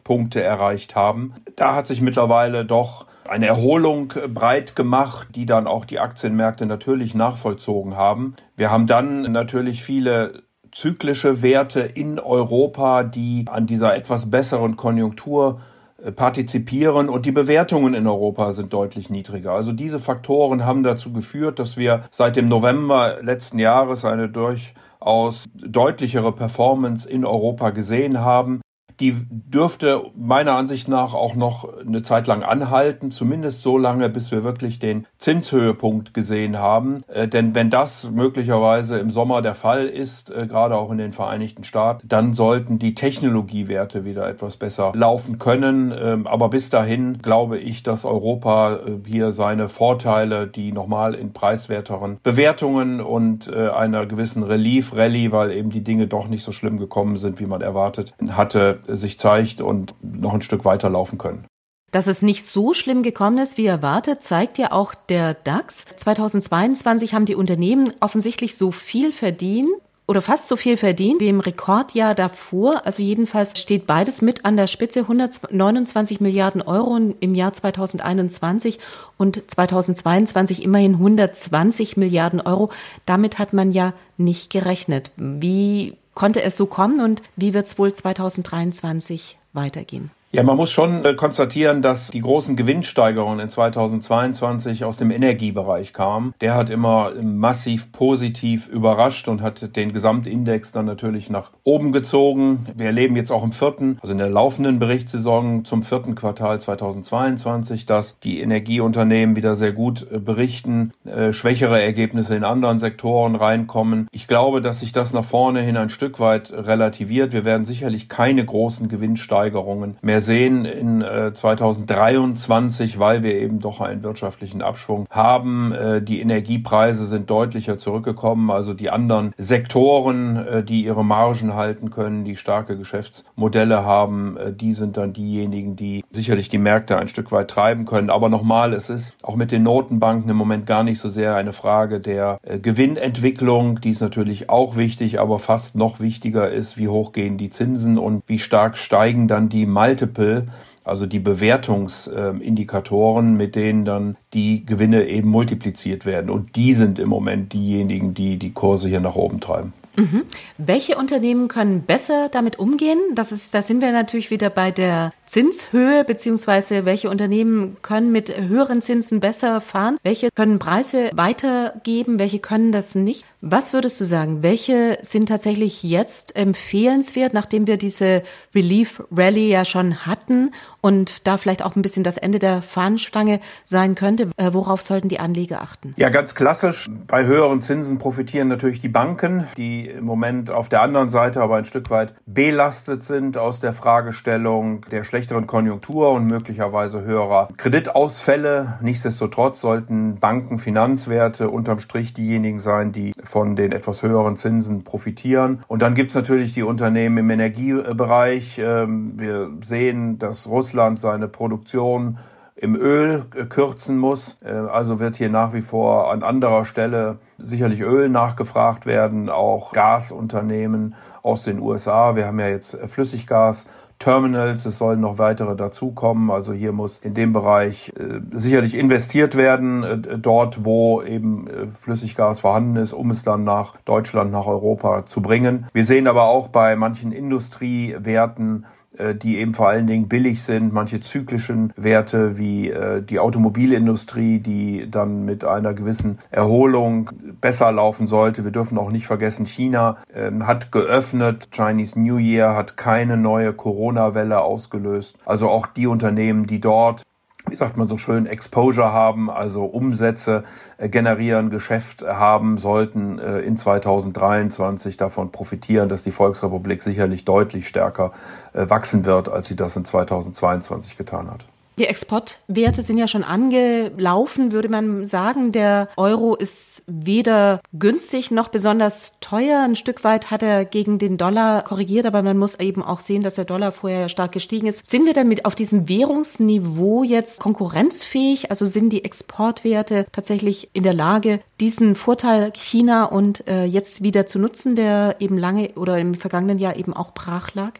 Höhepunkte 0.01 0.42
erreicht 0.44 0.95
haben. 0.95 1.33
Da 1.56 1.75
hat 1.75 1.88
sich 1.88 2.01
mittlerweile 2.01 2.65
doch 2.65 3.06
eine 3.30 3.48
Erholung 3.48 4.13
breit 4.33 4.75
gemacht, 4.75 5.30
die 5.36 5.45
dann 5.45 5.68
auch 5.68 5.86
die 5.86 6.00
Aktienmärkte 6.00 6.65
natürlich 6.65 7.13
nachvollzogen 7.15 7.95
haben. 7.95 8.36
Wir 8.57 8.71
haben 8.71 8.88
dann 8.88 9.21
natürlich 9.21 9.83
viele 9.83 10.44
zyklische 10.71 11.42
Werte 11.42 11.81
in 11.81 12.19
Europa, 12.19 13.03
die 13.03 13.45
an 13.50 13.68
dieser 13.68 13.95
etwas 13.95 14.31
besseren 14.31 14.75
Konjunktur 14.75 15.62
äh, 16.01 16.12
partizipieren 16.12 17.09
und 17.09 17.25
die 17.25 17.31
Bewertungen 17.31 17.94
in 17.94 18.07
Europa 18.07 18.53
sind 18.53 18.74
deutlich 18.74 19.09
niedriger. 19.09 19.51
Also 19.51 19.74
diese 19.74 20.00
Faktoren 20.00 20.65
haben 20.65 20.84
dazu 20.84 21.12
geführt, 21.12 21.60
dass 21.60 21.77
wir 21.77 22.05
seit 22.12 22.38
dem 22.38 22.48
November 22.48 23.17
letzten 23.22 23.60
Jahres 23.60 24.05
eine 24.05 24.29
durchaus 24.29 25.46
deutlichere 25.53 26.31
Performance 26.31 27.08
in 27.08 27.25
Europa 27.25 27.72
gesehen 27.72 28.20
haben. 28.20 28.62
Die 29.01 29.15
dürfte 29.29 30.03
meiner 30.15 30.53
Ansicht 30.53 30.88
nach 30.88 31.15
auch 31.15 31.34
noch 31.34 31.67
eine 31.79 32.03
Zeit 32.03 32.27
lang 32.27 32.43
anhalten, 32.43 33.10
zumindest 33.10 33.63
so 33.63 33.79
lange, 33.79 34.10
bis 34.10 34.29
wir 34.29 34.43
wirklich 34.43 34.77
den 34.77 35.08
Zinshöhepunkt 35.17 36.13
gesehen 36.13 36.60
haben. 36.60 37.03
Äh, 37.08 37.27
denn 37.27 37.55
wenn 37.55 37.72
das 37.72 38.10
möglicherweise 38.12 39.00
im 39.00 39.10
Sommer 39.10 39.41
der 39.41 39.55
Fall 39.55 39.88
ist, 39.88 40.29
äh, 40.29 40.46
gerade 40.46 40.77
auch 40.77 40.91
in 40.91 41.00
den 41.00 41.13
Vereinigten 41.13 41.63
Staaten, 41.63 42.08
dann 42.08 42.36
sollten 42.36 42.77
die 42.77 42.93
Technologiewerte 42.93 44.05
wieder 44.05 44.29
etwas 44.29 44.58
besser 44.58 44.91
laufen 44.96 45.39
können. 45.39 45.91
Ähm, 46.00 46.27
aber 46.27 46.50
bis 46.50 46.70
dahin 46.70 47.24
glaube 47.24 47.58
ich, 47.58 47.81
dass 47.81 48.05
Europa 48.05 48.75
äh, 48.75 49.00
hier 49.08 49.31
seine 49.31 49.67
Vorteile, 49.67 50.46
die 50.46 50.72
nochmal 50.72 51.15
in 51.15 51.34
preiswerteren 51.34 52.20
Bewertungen 52.22 53.01
und 53.01 53.51
äh, 53.51 53.70
einer 53.70 54.05
gewissen 54.05 54.43
Relief-Rallye, 54.43 55.31
weil 55.31 55.51
eben 55.51 55.72
die 55.72 55.84
Dinge 55.84 56.05
doch 56.05 56.27
nicht 56.27 56.43
so 56.43 56.51
schlimm 56.51 56.77
gekommen 56.77 57.17
sind, 57.17 57.39
wie 57.39 57.48
man 57.48 57.62
erwartet 57.62 58.13
hatte, 58.31 58.79
sich 58.98 59.19
zeigt 59.19 59.62
und 59.62 59.95
noch 60.01 60.33
ein 60.33 60.41
Stück 60.41 60.65
weiterlaufen 60.65 61.17
können. 61.17 61.45
Dass 61.91 62.07
es 62.07 62.21
nicht 62.21 62.45
so 62.45 62.74
schlimm 62.74 63.03
gekommen 63.03 63.38
ist, 63.38 63.57
wie 63.57 63.65
erwartet, 63.65 64.24
zeigt 64.24 64.57
ja 64.57 64.71
auch 64.71 64.95
der 64.95 65.33
DAX. 65.33 65.86
2022 65.98 67.13
haben 67.13 67.25
die 67.25 67.36
Unternehmen 67.36 67.93
offensichtlich 68.00 68.55
so 68.55 68.71
viel 68.71 69.12
verdient 69.12 69.69
oder 70.07 70.21
fast 70.21 70.48
so 70.48 70.55
viel 70.55 70.77
verdient 70.77 71.21
wie 71.21 71.27
im 71.27 71.41
Rekordjahr 71.41 72.15
davor. 72.15 72.86
Also 72.86 73.03
jedenfalls 73.03 73.60
steht 73.60 73.88
beides 73.88 74.21
mit 74.21 74.45
an 74.45 74.57
der 74.57 74.67
Spitze 74.67 75.01
129 75.01 76.21
Milliarden 76.21 76.62
Euro 76.62 76.98
im 77.19 77.36
Jahr 77.36 77.53
2021 77.53 78.79
und 79.17 79.50
2022 79.50 80.63
immerhin 80.63 80.93
120 80.93 81.98
Milliarden 81.98 82.41
Euro. 82.41 82.69
Damit 83.05 83.38
hat 83.38 83.51
man 83.53 83.74
ja 83.74 83.93
nicht 84.17 84.50
gerechnet. 84.50 85.12
Wie 85.17 85.98
konnte 86.13 86.41
es 86.41 86.58
so 86.58 86.65
kommen 86.65 87.01
und 87.01 87.22
wie 87.36 87.53
wird 87.53 87.68
es 87.68 87.77
wohl 87.77 87.94
2023 87.94 89.38
weitergehen? 89.53 90.12
Ja, 90.34 90.44
man 90.44 90.56
muss 90.56 90.72
schon 90.72 91.04
äh, 91.04 91.14
konstatieren, 91.14 91.82
dass 91.82 92.08
die 92.08 92.22
großen 92.22 92.56
Gewinnsteigerungen 92.56 93.42
in 93.42 93.50
2022 93.50 94.86
aus 94.86 94.96
dem 94.96 95.12
Energiebereich 95.12 95.92
kamen. 95.92 96.34
Der 96.40 96.56
hat 96.56 96.70
immer 96.70 97.12
massiv 97.22 97.92
positiv 97.92 98.70
überrascht 98.70 99.28
und 99.28 99.42
hat 99.42 99.76
den 99.76 99.92
Gesamtindex 99.92 100.72
dann 100.72 100.86
natürlich 100.86 101.30
nach 101.30 101.52
oben 101.66 101.92
gezogen. 101.92 102.66
Wir 102.78 102.86
erleben 102.86 103.18
jetzt 103.18 103.30
auch 103.30 103.44
im 103.44 103.52
vierten, 103.52 103.98
also 104.02 104.14
in 104.14 104.20
der 104.20 104.30
laufenden 104.30 104.80
Berichtssaison 104.80 105.66
zum 105.66 105.84
vierten 105.84 106.16
Quartal 106.16 106.62
2022, 106.62 107.86
dass 107.86 108.18
die 108.20 108.40
Energieunternehmen 108.40 109.36
wieder 109.36 109.56
sehr 109.58 109.74
gut 109.74 110.08
äh, 110.10 110.18
berichten, 110.18 110.94
äh, 111.04 111.34
schwächere 111.34 111.82
Ergebnisse 111.82 112.38
in 112.38 112.46
anderen 112.46 112.80
Sektoren 112.80 113.36
reinkommen. 113.36 114.08
Ich 114.14 114.30
glaube, 114.30 114.62
dass 114.62 114.80
sich 114.80 114.94
das 114.94 115.12
nach 115.12 115.26
vorne 115.26 115.60
hin 115.60 115.76
ein 115.76 115.90
Stück 115.90 116.22
weit 116.22 116.54
relativiert. 116.54 117.34
Wir 117.34 117.44
werden 117.44 117.66
sicherlich 117.66 118.08
keine 118.08 118.46
großen 118.46 118.88
Gewinnsteigerungen 118.88 119.98
mehr 120.02 120.21
sehen 120.22 120.66
in 120.66 121.01
äh, 121.01 121.34
2023, 121.34 123.00
weil 123.00 123.24
wir 123.24 123.36
eben 123.36 123.60
doch 123.60 123.82
einen 123.82 124.04
wirtschaftlichen 124.04 124.62
Abschwung 124.62 125.08
haben. 125.10 125.72
Äh, 125.72 126.01
die 126.01 126.22
Energiepreise 126.22 127.08
sind 127.08 127.30
deutlicher 127.30 127.78
zurückgekommen, 127.80 128.51
also 128.51 128.74
die 128.74 128.90
anderen 128.90 129.34
Sektoren, 129.38 130.36
äh, 130.36 130.63
die 130.63 130.84
ihre 130.84 131.04
Margen 131.04 131.54
halten 131.54 131.90
können, 131.90 132.24
die 132.24 132.36
starke 132.36 132.78
Geschäftsmodelle 132.78 133.84
haben, 133.84 134.38
äh, 134.38 134.54
die 134.54 134.74
sind 134.74 134.98
dann 134.98 135.13
diejenigen, 135.13 135.75
die 135.75 136.04
sicherlich 136.12 136.50
die 136.50 136.58
Märkte 136.58 136.98
ein 136.98 137.08
Stück 137.08 137.32
weit 137.32 137.50
treiben 137.50 137.86
können. 137.86 138.10
Aber 138.10 138.30
nochmal, 138.30 138.74
es 138.74 138.90
ist 138.90 139.16
auch 139.24 139.36
mit 139.36 139.51
den 139.51 139.63
Notenbanken 139.63 140.30
im 140.30 140.38
Moment 140.38 140.66
gar 140.66 140.84
nicht 140.84 141.00
so 141.00 141.10
sehr 141.10 141.36
eine 141.36 141.54
Frage 141.54 142.00
der 142.00 142.40
äh, 142.44 142.60
Gewinnentwicklung, 142.60 143.82
die 143.82 143.92
ist 143.92 144.01
natürlich 144.01 144.50
auch 144.50 144.75
wichtig, 144.75 145.20
aber 145.20 145.40
fast 145.40 145.75
noch 145.75 146.00
wichtiger 146.00 146.50
ist, 146.50 146.78
wie 146.78 146.88
hoch 146.88 147.12
gehen 147.12 147.38
die 147.38 147.50
Zinsen 147.50 147.98
und 147.98 148.24
wie 148.28 148.40
stark 148.40 148.78
steigen 148.78 149.28
dann 149.28 149.50
die 149.50 149.66
Multiples 149.66 150.11
Multiple, 150.12 150.48
also 150.84 151.06
die 151.06 151.20
Bewertungsindikatoren, 151.20 153.38
mit 153.38 153.56
denen 153.56 153.86
dann 153.86 154.18
die 154.34 154.65
Gewinne 154.65 155.08
eben 155.08 155.30
multipliziert 155.30 156.06
werden. 156.06 156.30
Und 156.30 156.56
die 156.56 156.74
sind 156.74 157.00
im 157.00 157.10
Moment 157.10 157.53
diejenigen, 157.53 158.13
die 158.13 158.38
die 158.38 158.51
Kurse 158.51 158.89
hier 158.89 159.00
nach 159.00 159.15
oben 159.15 159.39
treiben. 159.39 159.74
Mhm. 159.95 160.24
Welche 160.57 160.98
Unternehmen 160.98 161.48
können 161.48 161.81
besser 161.81 162.29
damit 162.29 162.60
umgehen? 162.60 163.00
Das 163.13 163.31
ist, 163.31 163.53
da 163.53 163.62
sind 163.62 163.81
wir 163.81 163.91
natürlich 163.91 164.31
wieder 164.31 164.50
bei 164.50 164.71
der 164.71 165.12
Zinshöhe, 165.25 166.03
beziehungsweise 166.03 166.86
welche 166.86 167.10
Unternehmen 167.10 167.77
können 167.81 168.12
mit 168.12 168.36
höheren 168.38 168.81
Zinsen 168.81 169.19
besser 169.19 169.62
fahren? 169.62 169.98
Welche 170.03 170.29
können 170.31 170.60
Preise 170.60 171.12
weitergeben? 171.13 172.19
Welche 172.19 172.39
können 172.39 172.71
das 172.71 172.95
nicht? 172.95 173.25
Was 173.41 173.74
würdest 173.74 174.00
du 174.00 174.05
sagen? 174.05 174.43
Welche 174.43 175.00
sind 175.01 175.27
tatsächlich 175.27 175.83
jetzt 175.83 176.36
empfehlenswert, 176.36 177.33
nachdem 177.33 177.67
wir 177.67 177.77
diese 177.77 178.24
Relief 178.53 179.01
Rally 179.12 179.50
ja 179.50 179.65
schon 179.65 180.05
hatten 180.05 180.51
und 180.82 181.28
da 181.28 181.38
vielleicht 181.38 181.64
auch 181.64 181.76
ein 181.76 181.82
bisschen 181.82 182.04
das 182.04 182.18
Ende 182.18 182.40
der 182.40 182.62
Fahnenstange 182.62 183.40
sein 183.66 183.96
könnte? 183.96 184.30
Äh, 184.38 184.50
worauf 184.54 184.82
sollten 184.82 185.08
die 185.08 185.20
Anleger 185.20 185.62
achten? 185.62 185.94
Ja, 185.98 186.10
ganz 186.10 186.36
klassisch. 186.36 186.90
Bei 187.08 187.26
höheren 187.26 187.62
Zinsen 187.62 187.98
profitieren 188.00 188.48
natürlich 188.48 188.82
die 188.82 188.90
Banken, 188.90 189.48
die 189.58 189.88
im 189.88 190.06
Moment 190.06 190.52
auf 190.52 190.70
der 190.70 190.82
anderen 190.82 191.10
Seite 191.10 191.42
aber 191.42 191.56
ein 191.56 191.66
Stück 191.66 191.90
weit 191.90 192.16
belastet 192.26 193.04
sind 193.04 193.38
aus 193.38 193.60
der 193.60 193.74
Fragestellung 193.74 194.86
der 194.92 195.04
schlechteren 195.04 195.48
Konjunktur 195.48 196.12
und 196.12 196.26
möglicherweise 196.26 197.02
höherer 197.04 197.50
Kreditausfälle. 197.58 198.80
Nichtsdestotrotz 198.82 199.62
sollten 199.62 200.20
Banken, 200.20 200.60
Finanzwerte 200.60 201.50
unterm 201.50 201.80
Strich 201.80 202.14
diejenigen 202.14 202.60
sein, 202.60 202.92
die 202.92 203.14
von 203.24 203.56
den 203.56 203.72
etwas 203.72 204.02
höheren 204.02 204.38
Zinsen 204.38 204.84
profitieren. 204.84 205.64
Und 205.68 205.82
dann 205.82 205.94
gibt 205.94 206.10
es 206.10 206.16
natürlich 206.16 206.54
die 206.54 206.64
Unternehmen 206.64 207.18
im 207.20 207.30
Energiebereich. 207.30 208.60
Ähm, 208.60 209.14
wir 209.20 209.52
sehen, 209.64 210.18
dass 210.18 210.48
Russland 210.48 210.71
seine 210.98 211.28
Produktion 211.28 212.18
im 212.56 212.75
Öl 212.75 213.25
kürzen 213.50 213.98
muss. 213.98 214.38
Äh, 214.44 214.51
also 214.51 215.00
wird 215.00 215.16
hier 215.16 215.30
nach 215.30 215.54
wie 215.54 215.62
vor 215.62 216.12
an 216.12 216.24
anderer 216.24 216.66
Stelle 216.66 217.18
sicherlich 217.38 217.82
Öl 217.82 218.10
nachgefragt 218.10 218.86
werden, 218.86 219.30
auch 219.30 219.74
Gasunternehmen 219.74 220.96
aus 221.24 221.44
den 221.44 221.60
USA. 221.60 222.16
Wir 222.16 222.28
haben 222.28 222.40
ja 222.40 222.48
jetzt 222.48 222.78
Flüssiggas 222.88 223.66
Terminals, 224.01 224.66
es 224.66 224.80
sollen 224.80 225.00
noch 225.00 225.20
weitere 225.20 225.56
dazukommen. 225.56 226.32
Also 226.32 226.54
hier 226.54 226.72
muss 226.72 226.98
in 226.98 227.13
dem 227.13 227.34
Bereich 227.34 227.94
äh, 227.98 228.20
sicherlich 228.32 228.75
investiert 228.75 229.36
werden, 229.36 229.84
äh, 229.84 230.18
dort 230.18 230.66
wo 230.66 231.04
eben 231.04 231.48
äh, 231.48 231.68
Flüssiggas 231.80 232.40
vorhanden 232.40 232.78
ist, 232.78 232.94
um 232.94 233.12
es 233.12 233.24
dann 233.24 233.44
nach 233.44 233.78
Deutschland, 233.86 234.32
nach 234.32 234.48
Europa 234.48 235.06
zu 235.06 235.22
bringen. 235.22 235.68
Wir 235.74 235.86
sehen 235.86 236.08
aber 236.08 236.24
auch 236.24 236.48
bei 236.48 236.75
manchen 236.75 237.12
Industriewerten, 237.12 238.66
äh, 238.66 238.81
die 239.15 239.38
eben 239.38 239.53
vor 239.53 239.69
allen 239.69 239.88
Dingen 239.88 240.07
billig 240.07 240.43
sind, 240.43 240.74
manche 240.74 241.01
zyklischen 241.01 241.74
Werte 241.75 242.38
wie 242.38 242.69
äh, 242.69 243.01
die 243.01 243.19
Automobilindustrie, 243.19 244.39
die 244.39 244.89
dann 244.89 245.25
mit 245.25 245.45
einer 245.45 245.74
gewissen 245.74 246.19
Erholung 246.29 247.10
besser 247.39 247.71
laufen 247.71 248.07
sollte. 248.07 248.43
Wir 248.43 248.51
dürfen 248.51 248.77
auch 248.77 248.91
nicht 248.91 249.07
vergessen, 249.07 249.45
China 249.45 249.98
ähm, 250.13 250.48
hat 250.48 250.71
geöffnet, 250.71 251.50
Chinese 251.51 252.00
New 252.00 252.17
Year 252.17 252.55
hat 252.55 252.77
keine 252.77 253.17
neue 253.17 253.53
Corona-Welle 253.53 254.41
ausgelöst. 254.41 255.17
Also 255.25 255.50
auch 255.50 255.67
die 255.67 255.88
Unternehmen, 255.88 256.48
die 256.48 256.60
dort 256.60 257.03
wie 257.50 257.55
sagt 257.55 257.77
man 257.77 257.88
so 257.88 257.98
schön, 257.98 258.25
Exposure 258.25 258.93
haben, 258.93 259.29
also 259.29 259.65
Umsätze 259.65 260.43
äh, 260.77 260.89
generieren, 260.89 261.50
Geschäft 261.50 262.03
haben, 262.03 262.57
sollten 262.57 263.19
äh, 263.19 263.39
in 263.39 263.57
2023 263.57 264.98
davon 264.98 265.31
profitieren, 265.31 265.89
dass 265.89 266.03
die 266.03 266.12
Volksrepublik 266.12 266.83
sicherlich 266.83 267.25
deutlich 267.25 267.67
stärker 267.67 268.12
äh, 268.53 268.69
wachsen 268.69 269.05
wird, 269.05 269.29
als 269.29 269.48
sie 269.48 269.55
das 269.55 269.75
in 269.75 269.86
2022 269.86 270.98
getan 270.98 271.31
hat. 271.31 271.45
Die 271.78 271.88
Exportwerte 271.88 272.82
sind 272.82 272.98
ja 272.98 273.08
schon 273.08 273.24
angelaufen, 273.24 274.51
würde 274.51 274.70
man 274.70 275.06
sagen. 275.06 275.51
Der 275.51 275.90
Euro 275.96 276.36
ist 276.36 276.84
weder 276.86 277.62
günstig 277.74 278.30
noch 278.30 278.50
besonders 278.50 279.20
teuer. 279.22 279.62
Ein 279.62 279.75
Stück 279.75 280.04
weit 280.04 280.32
hat 280.32 280.44
er 280.44 280.66
gegen 280.66 281.00
den 281.00 281.18
Dollar 281.18 281.63
korrigiert, 281.63 282.06
aber 282.06 282.24
man 282.24 282.38
muss 282.38 282.60
eben 282.60 282.84
auch 282.84 283.00
sehen, 283.00 283.24
dass 283.24 283.36
der 283.36 283.46
Dollar 283.46 283.72
vorher 283.72 284.10
stark 284.10 284.34
gestiegen 284.34 284.68
ist. 284.68 284.86
Sind 284.86 285.06
wir 285.06 285.13
denn 285.13 285.30
mit 285.30 285.46
auf 285.46 285.56
diesem 285.56 285.88
Währungsniveau 285.88 287.04
jetzt 287.04 287.40
konkurrenzfähig? 287.40 288.51
Also 288.51 288.66
sind 288.66 288.90
die 288.90 289.06
Exportwerte 289.06 290.06
tatsächlich 290.12 290.70
in 290.74 290.84
der 290.84 290.94
Lage, 290.94 291.40
diesen 291.62 291.96
Vorteil 291.96 292.51
China 292.51 293.06
und 293.06 293.48
äh, 293.48 293.63
jetzt 293.63 294.04
wieder 294.04 294.28
zu 294.28 294.40
nutzen, 294.40 294.75
der 294.75 295.16
eben 295.20 295.38
lange 295.38 295.70
oder 295.75 295.98
im 295.98 296.16
vergangenen 296.16 296.60
Jahr 296.60 296.75
eben 296.75 296.94
auch 296.94 297.13
brach 297.13 297.54
lag? 297.54 297.74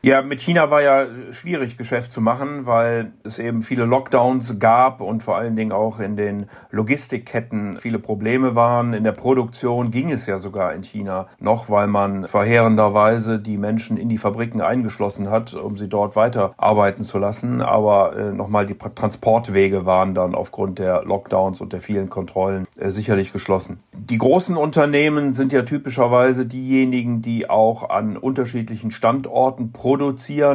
Ja, 0.00 0.22
mit 0.22 0.40
China 0.40 0.70
war 0.70 0.80
ja 0.80 1.06
schwierig 1.32 1.76
Geschäft 1.76 2.12
zu 2.12 2.20
machen, 2.20 2.66
weil 2.66 3.10
es 3.24 3.40
eben 3.40 3.62
viele 3.62 3.84
Lockdowns 3.84 4.60
gab 4.60 5.00
und 5.00 5.24
vor 5.24 5.36
allen 5.36 5.56
Dingen 5.56 5.72
auch 5.72 5.98
in 5.98 6.14
den 6.14 6.46
Logistikketten 6.70 7.80
viele 7.80 7.98
Probleme 7.98 8.54
waren. 8.54 8.94
In 8.94 9.02
der 9.02 9.10
Produktion 9.10 9.90
ging 9.90 10.12
es 10.12 10.26
ja 10.26 10.38
sogar 10.38 10.72
in 10.72 10.84
China 10.84 11.26
noch, 11.40 11.68
weil 11.68 11.88
man 11.88 12.28
verheerenderweise 12.28 13.40
die 13.40 13.58
Menschen 13.58 13.96
in 13.96 14.08
die 14.08 14.18
Fabriken 14.18 14.60
eingeschlossen 14.60 15.30
hat, 15.30 15.54
um 15.54 15.76
sie 15.76 15.88
dort 15.88 16.14
weiter 16.14 16.54
arbeiten 16.58 17.02
zu 17.02 17.18
lassen. 17.18 17.60
Aber 17.60 18.16
äh, 18.16 18.30
nochmal, 18.30 18.66
die 18.66 18.78
Transportwege 18.78 19.84
waren 19.84 20.14
dann 20.14 20.36
aufgrund 20.36 20.78
der 20.78 21.02
Lockdowns 21.02 21.60
und 21.60 21.72
der 21.72 21.80
vielen 21.80 22.08
Kontrollen 22.08 22.68
äh, 22.76 22.90
sicherlich 22.90 23.32
geschlossen. 23.32 23.78
Die 23.92 24.18
großen 24.18 24.56
Unternehmen 24.56 25.32
sind 25.32 25.52
ja 25.52 25.62
typischerweise 25.62 26.46
diejenigen, 26.46 27.20
die 27.20 27.50
auch 27.50 27.90
an 27.90 28.16
unterschiedlichen 28.16 28.92
Standorten 28.92 29.72
produzieren. 29.72 29.87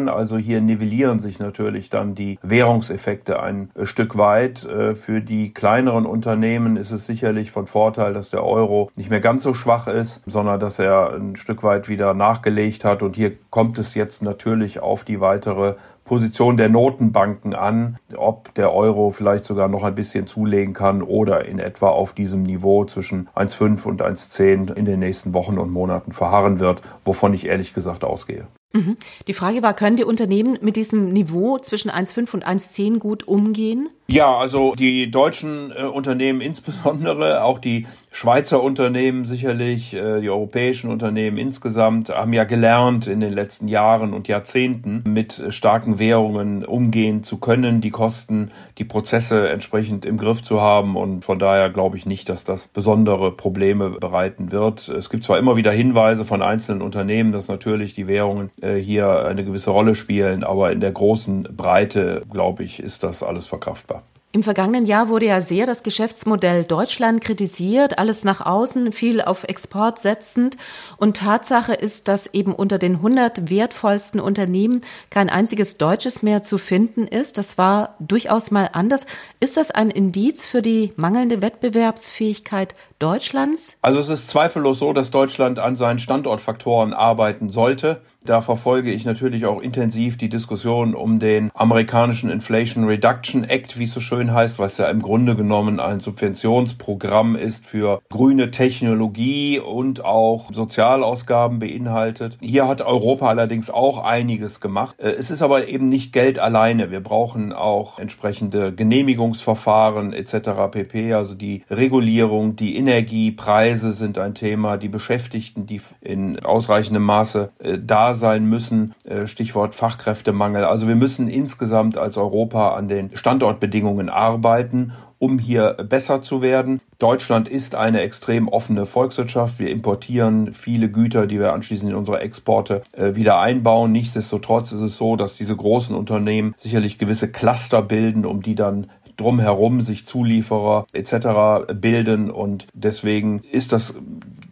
Also 0.10 0.38
hier 0.38 0.62
nivellieren 0.62 1.20
sich 1.20 1.40
natürlich 1.40 1.90
dann 1.90 2.14
die 2.14 2.38
Währungseffekte 2.44 3.42
ein 3.42 3.72
Stück 3.84 4.18
weit. 4.18 4.64
Äh, 4.66 4.96
für 4.96 5.22
die 5.22 5.54
kleineren 5.54 6.06
Unternehmen 6.06 6.78
ist 6.78 6.92
es 6.92 7.08
sicherlich 7.08 7.50
von 7.50 7.66
Vorteil, 7.66 8.14
dass 8.14 8.30
der 8.30 8.44
Euro 8.44 8.92
nicht 8.96 9.10
mehr 9.10 9.22
ganz 9.22 9.44
so 9.44 9.54
schwach 9.54 9.88
ist, 9.88 10.22
sondern 10.26 10.60
dass 10.60 10.78
er 10.78 11.14
ein 11.14 11.36
Stück 11.36 11.64
weit 11.64 11.90
wieder 11.90 12.14
nachgelegt 12.14 12.86
hat. 12.86 13.02
Und 13.02 13.16
hier 13.16 13.32
kommt 13.50 13.80
es 13.80 13.96
jetzt 13.96 14.22
natürlich 14.22 14.80
auf 14.82 15.04
die 15.04 15.20
weitere 15.20 15.76
Position 16.06 16.58
der 16.58 16.70
Notenbanken 16.70 17.56
an, 17.56 17.98
ob 18.16 18.54
der 18.56 18.74
Euro 18.74 19.12
vielleicht 19.12 19.46
sogar 19.46 19.68
noch 19.68 19.84
ein 19.84 19.96
bisschen 19.96 20.28
zulegen 20.28 20.74
kann 20.74 21.02
oder 21.02 21.46
in 21.46 21.60
etwa 21.60 21.88
auf 21.88 22.14
diesem 22.14 22.44
Niveau 22.44 22.86
zwischen 22.86 23.30
1,5 23.36 23.86
und 23.86 24.02
1,10 24.02 24.74
in 24.74 24.86
den 24.86 25.00
nächsten 25.00 25.34
Wochen 25.34 25.58
und 25.58 25.72
Monaten 25.72 26.12
verharren 26.12 26.60
wird, 26.60 26.82
wovon 27.06 27.34
ich 27.34 27.48
ehrlich 27.48 27.74
gesagt 27.74 28.04
ausgehe. 28.04 28.48
Mhm. 28.74 28.98
Die 29.28 29.34
Frage 29.34 29.62
war, 29.62 29.76
können 29.76 29.98
die 29.98 30.04
Unternehmen 30.04 30.58
mit 30.62 30.76
diesem 30.76 31.14
Niveau 31.14 31.60
zwischen 31.60 31.92
1,5 31.92 32.34
und 32.34 32.46
1,10 32.46 32.98
gut 32.98 33.28
umgehen? 33.28 33.90
Ja, 34.14 34.38
also 34.38 34.76
die 34.76 35.10
deutschen 35.10 35.72
äh, 35.72 35.86
Unternehmen 35.86 36.40
insbesondere, 36.40 37.44
auch 37.44 37.58
die 37.58 37.88
Schweizer 38.12 38.62
Unternehmen 38.62 39.26
sicherlich, 39.26 39.96
äh, 39.96 40.22
die 40.22 40.30
europäischen 40.30 40.92
Unternehmen 40.92 41.40
insgesamt 41.40 42.10
haben 42.10 42.32
ja 42.32 42.44
gelernt 42.44 43.08
in 43.08 43.22
den 43.22 43.34
letzten 43.34 43.68
Jahren 43.68 44.14
und 44.14 44.28
Jahrzehnten 44.28 45.02
mit 45.04 45.44
starken 45.50 45.98
Währungen 45.98 46.64
umgehen 46.64 47.24
zu 47.24 47.38
können, 47.38 47.82
die 47.82 47.90
Kosten, 47.90 48.52
die 48.78 48.84
Prozesse 48.84 49.50
entsprechend 49.50 50.06
im 50.06 50.20
Griff 50.20 50.44
zu 50.44 50.62
haben 50.62 50.96
und 50.96 51.26
von 51.26 51.40
daher 51.40 51.72
glaube 51.72 51.98
ich 51.98 52.06
nicht, 52.06 52.30
dass 52.30 52.44
das 52.44 52.68
besondere 52.68 53.32
Probleme 53.32 53.90
bereiten 53.90 54.52
wird. 54.52 54.90
Es 54.90 55.10
gibt 55.10 55.24
zwar 55.24 55.40
immer 55.40 55.56
wieder 55.56 55.72
Hinweise 55.72 56.24
von 56.24 56.44
einzelnen 56.44 56.84
Unternehmen, 56.84 57.32
dass 57.32 57.48
natürlich 57.48 57.96
die 57.96 58.06
Währungen 58.06 58.52
äh, 58.62 58.76
hier 58.76 59.26
eine 59.26 59.44
gewisse 59.44 59.72
Rolle 59.72 59.96
spielen, 59.96 60.44
aber 60.44 60.72
in 60.72 60.82
der 60.82 60.92
großen 60.92 61.50
Breite, 61.58 62.22
glaube 62.32 62.64
ich, 62.64 62.80
ist 62.80 63.02
das 63.02 63.24
alles 63.24 63.48
verkraftbar. 63.48 64.03
Im 64.36 64.42
vergangenen 64.42 64.88
Jahr 64.88 65.10
wurde 65.10 65.28
ja 65.28 65.42
sehr 65.42 65.68
das 65.68 65.84
Geschäftsmodell 65.84 66.64
Deutschland 66.64 67.22
kritisiert, 67.22 68.00
alles 68.00 68.24
nach 68.24 68.44
außen, 68.44 68.92
viel 68.92 69.22
auf 69.22 69.44
Export 69.44 70.00
setzend. 70.00 70.58
Und 70.98 71.18
Tatsache 71.18 71.76
ist, 71.76 72.08
dass 72.08 72.34
eben 72.34 72.52
unter 72.56 72.80
den 72.80 72.96
100 72.96 73.52
wertvollsten 73.52 74.20
Unternehmen 74.20 74.82
kein 75.12 75.30
einziges 75.30 75.78
deutsches 75.78 76.24
mehr 76.24 76.42
zu 76.42 76.58
finden 76.58 77.06
ist. 77.06 77.38
Das 77.38 77.60
war 77.60 77.96
durchaus 78.00 78.50
mal 78.50 78.72
anders. 78.74 79.06
Ist 79.40 79.56
das 79.56 79.70
ein 79.70 79.92
Indiz 79.92 80.48
für 80.48 80.64
die 80.64 80.94
mangelnde 80.96 81.44
Wettbewerbsfähigkeit 81.44 82.74
Deutschlands? 83.00 83.78
Also 83.82 84.00
es 84.00 84.10
ist 84.10 84.30
zweifellos 84.30 84.80
so, 84.80 84.94
dass 84.94 85.12
Deutschland 85.12 85.60
an 85.60 85.76
seinen 85.76 86.00
Standortfaktoren 86.00 86.94
arbeiten 86.94 87.50
sollte. 87.50 88.02
Da 88.26 88.42
verfolge 88.42 88.92
ich 88.92 89.04
natürlich 89.04 89.46
auch 89.46 89.62
intensiv 89.62 90.18
die 90.18 90.30
Diskussion 90.30 90.96
um 90.96 91.20
den 91.20 91.52
amerikanischen 91.54 92.30
Inflation 92.30 92.86
Reduction 92.86 93.44
Act, 93.44 93.78
wie 93.78 93.84
es 93.84 93.94
so 93.94 94.00
schön 94.00 94.34
heißt, 94.34 94.60
was 94.60 94.78
ja 94.78 94.86
im 94.86 95.02
Grunde 95.02 95.36
genommen 95.36 95.82
ein 95.82 96.00
Subventionsprogramm 96.00 97.36
ist 97.36 97.66
für 97.66 98.02
grüne 98.10 98.50
Technologie 98.52 99.60
und 99.60 100.06
auch 100.06 100.54
Sozialausgaben 100.54 101.60
beinhaltet. 101.60 102.38
Hier 102.40 102.66
hat 102.66 102.82
Europa 102.82 103.28
allerdings 103.28 103.70
auch 103.70 104.02
einiges 104.02 104.62
gemacht. 104.62 104.96
Äh, 105.00 105.10
es 105.10 105.30
ist 105.30 105.42
aber 105.42 105.68
eben 105.68 105.90
nicht 105.90 106.14
Geld 106.14 106.40
alleine. 106.40 106.92
Wir 106.92 107.02
brauchen 107.02 107.52
auch 107.52 108.00
entsprechende 108.00 108.74
Genehmigungsverfahren 108.74 110.14
etc. 110.14 110.72
pp. 110.72 111.14
Also 111.14 111.36
die 111.36 111.64
Regulierung, 111.70 112.56
die 112.56 112.78
Energiepreise 112.94 113.94
sind 113.94 114.20
ein 114.20 114.36
Thema, 114.36 114.78
die 114.78 114.88
Beschäftigten, 114.88 115.66
die 115.66 115.82
in 116.02 116.40
ausreichendem 116.46 117.04
Maße 117.04 117.52
äh, 117.60 117.80
da 117.84 118.14
sein 118.14 118.46
müssen. 118.46 118.94
Äh, 119.04 119.26
Stichwort 119.26 119.74
Fachkräftemangel. 119.74 120.64
Also 120.64 120.88
wir 120.88 120.96
müssen 120.96 121.28
insgesamt 121.28 121.98
als 121.98 122.18
Europa 122.18 122.76
an 122.76 122.88
den 122.88 123.16
Standortbedingungen 123.16 124.10
arbeiten 124.10 124.94
um 125.24 125.40
hier 125.40 125.78
besser 125.88 126.22
zu 126.22 126.42
werden. 126.42 126.82
Deutschland 127.00 127.48
ist 127.48 127.76
eine 127.76 128.02
extrem 128.02 128.50
offene 128.50 128.86
Volkswirtschaft. 128.86 129.58
Wir 129.58 129.70
importieren 129.70 130.52
viele 130.52 130.90
Güter, 130.90 131.28
die 131.28 131.40
wir 131.40 131.54
anschließend 131.54 131.92
in 131.92 131.96
unsere 131.96 132.20
Exporte 132.20 132.84
äh, 132.92 133.16
wieder 133.16 133.40
einbauen. 133.40 133.94
Nichtsdestotrotz 133.94 134.74
ist 134.74 134.82
es 134.82 134.98
so, 134.98 135.16
dass 135.16 135.36
diese 135.36 135.56
großen 135.56 135.96
Unternehmen 135.96 136.56
sicherlich 136.58 136.98
gewisse 136.98 137.30
Cluster 137.30 137.82
bilden, 137.82 138.26
um 138.26 138.42
die 138.42 138.56
dann 138.56 138.88
drumherum 139.18 139.82
sich 139.82 140.06
Zulieferer 140.06 140.86
etc. 140.94 141.74
bilden 141.74 142.32
und 142.32 142.68
deswegen 142.74 143.42
ist 143.52 143.72
das 143.72 143.96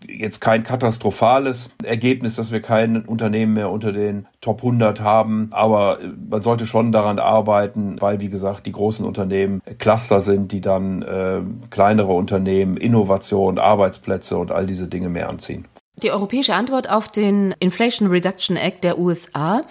jetzt 0.07 0.39
kein 0.39 0.63
katastrophales 0.63 1.71
Ergebnis, 1.83 2.35
dass 2.35 2.51
wir 2.51 2.61
kein 2.61 3.05
Unternehmen 3.05 3.53
mehr 3.53 3.69
unter 3.69 3.91
den 3.91 4.27
Top 4.39 4.57
100 4.57 5.01
haben, 5.01 5.49
aber 5.51 5.99
man 6.29 6.41
sollte 6.41 6.65
schon 6.65 6.91
daran 6.91 7.19
arbeiten, 7.19 7.97
weil 7.99 8.19
wie 8.19 8.29
gesagt 8.29 8.65
die 8.65 8.71
großen 8.71 9.05
Unternehmen 9.05 9.61
Cluster 9.79 10.21
sind, 10.21 10.51
die 10.51 10.61
dann 10.61 11.01
äh, 11.01 11.41
kleinere 11.69 12.13
Unternehmen, 12.13 12.77
Innovation, 12.77 13.57
Arbeitsplätze 13.57 14.37
und 14.37 14.51
all 14.51 14.65
diese 14.65 14.87
Dinge 14.87 15.09
mehr 15.09 15.29
anziehen. 15.29 15.65
Die 16.01 16.11
europäische 16.11 16.55
Antwort 16.55 16.89
auf 16.89 17.09
den 17.09 17.53
Inflation 17.59 18.09
Reduction 18.09 18.57
Act 18.57 18.83
der 18.83 18.97
USA, 18.97 19.61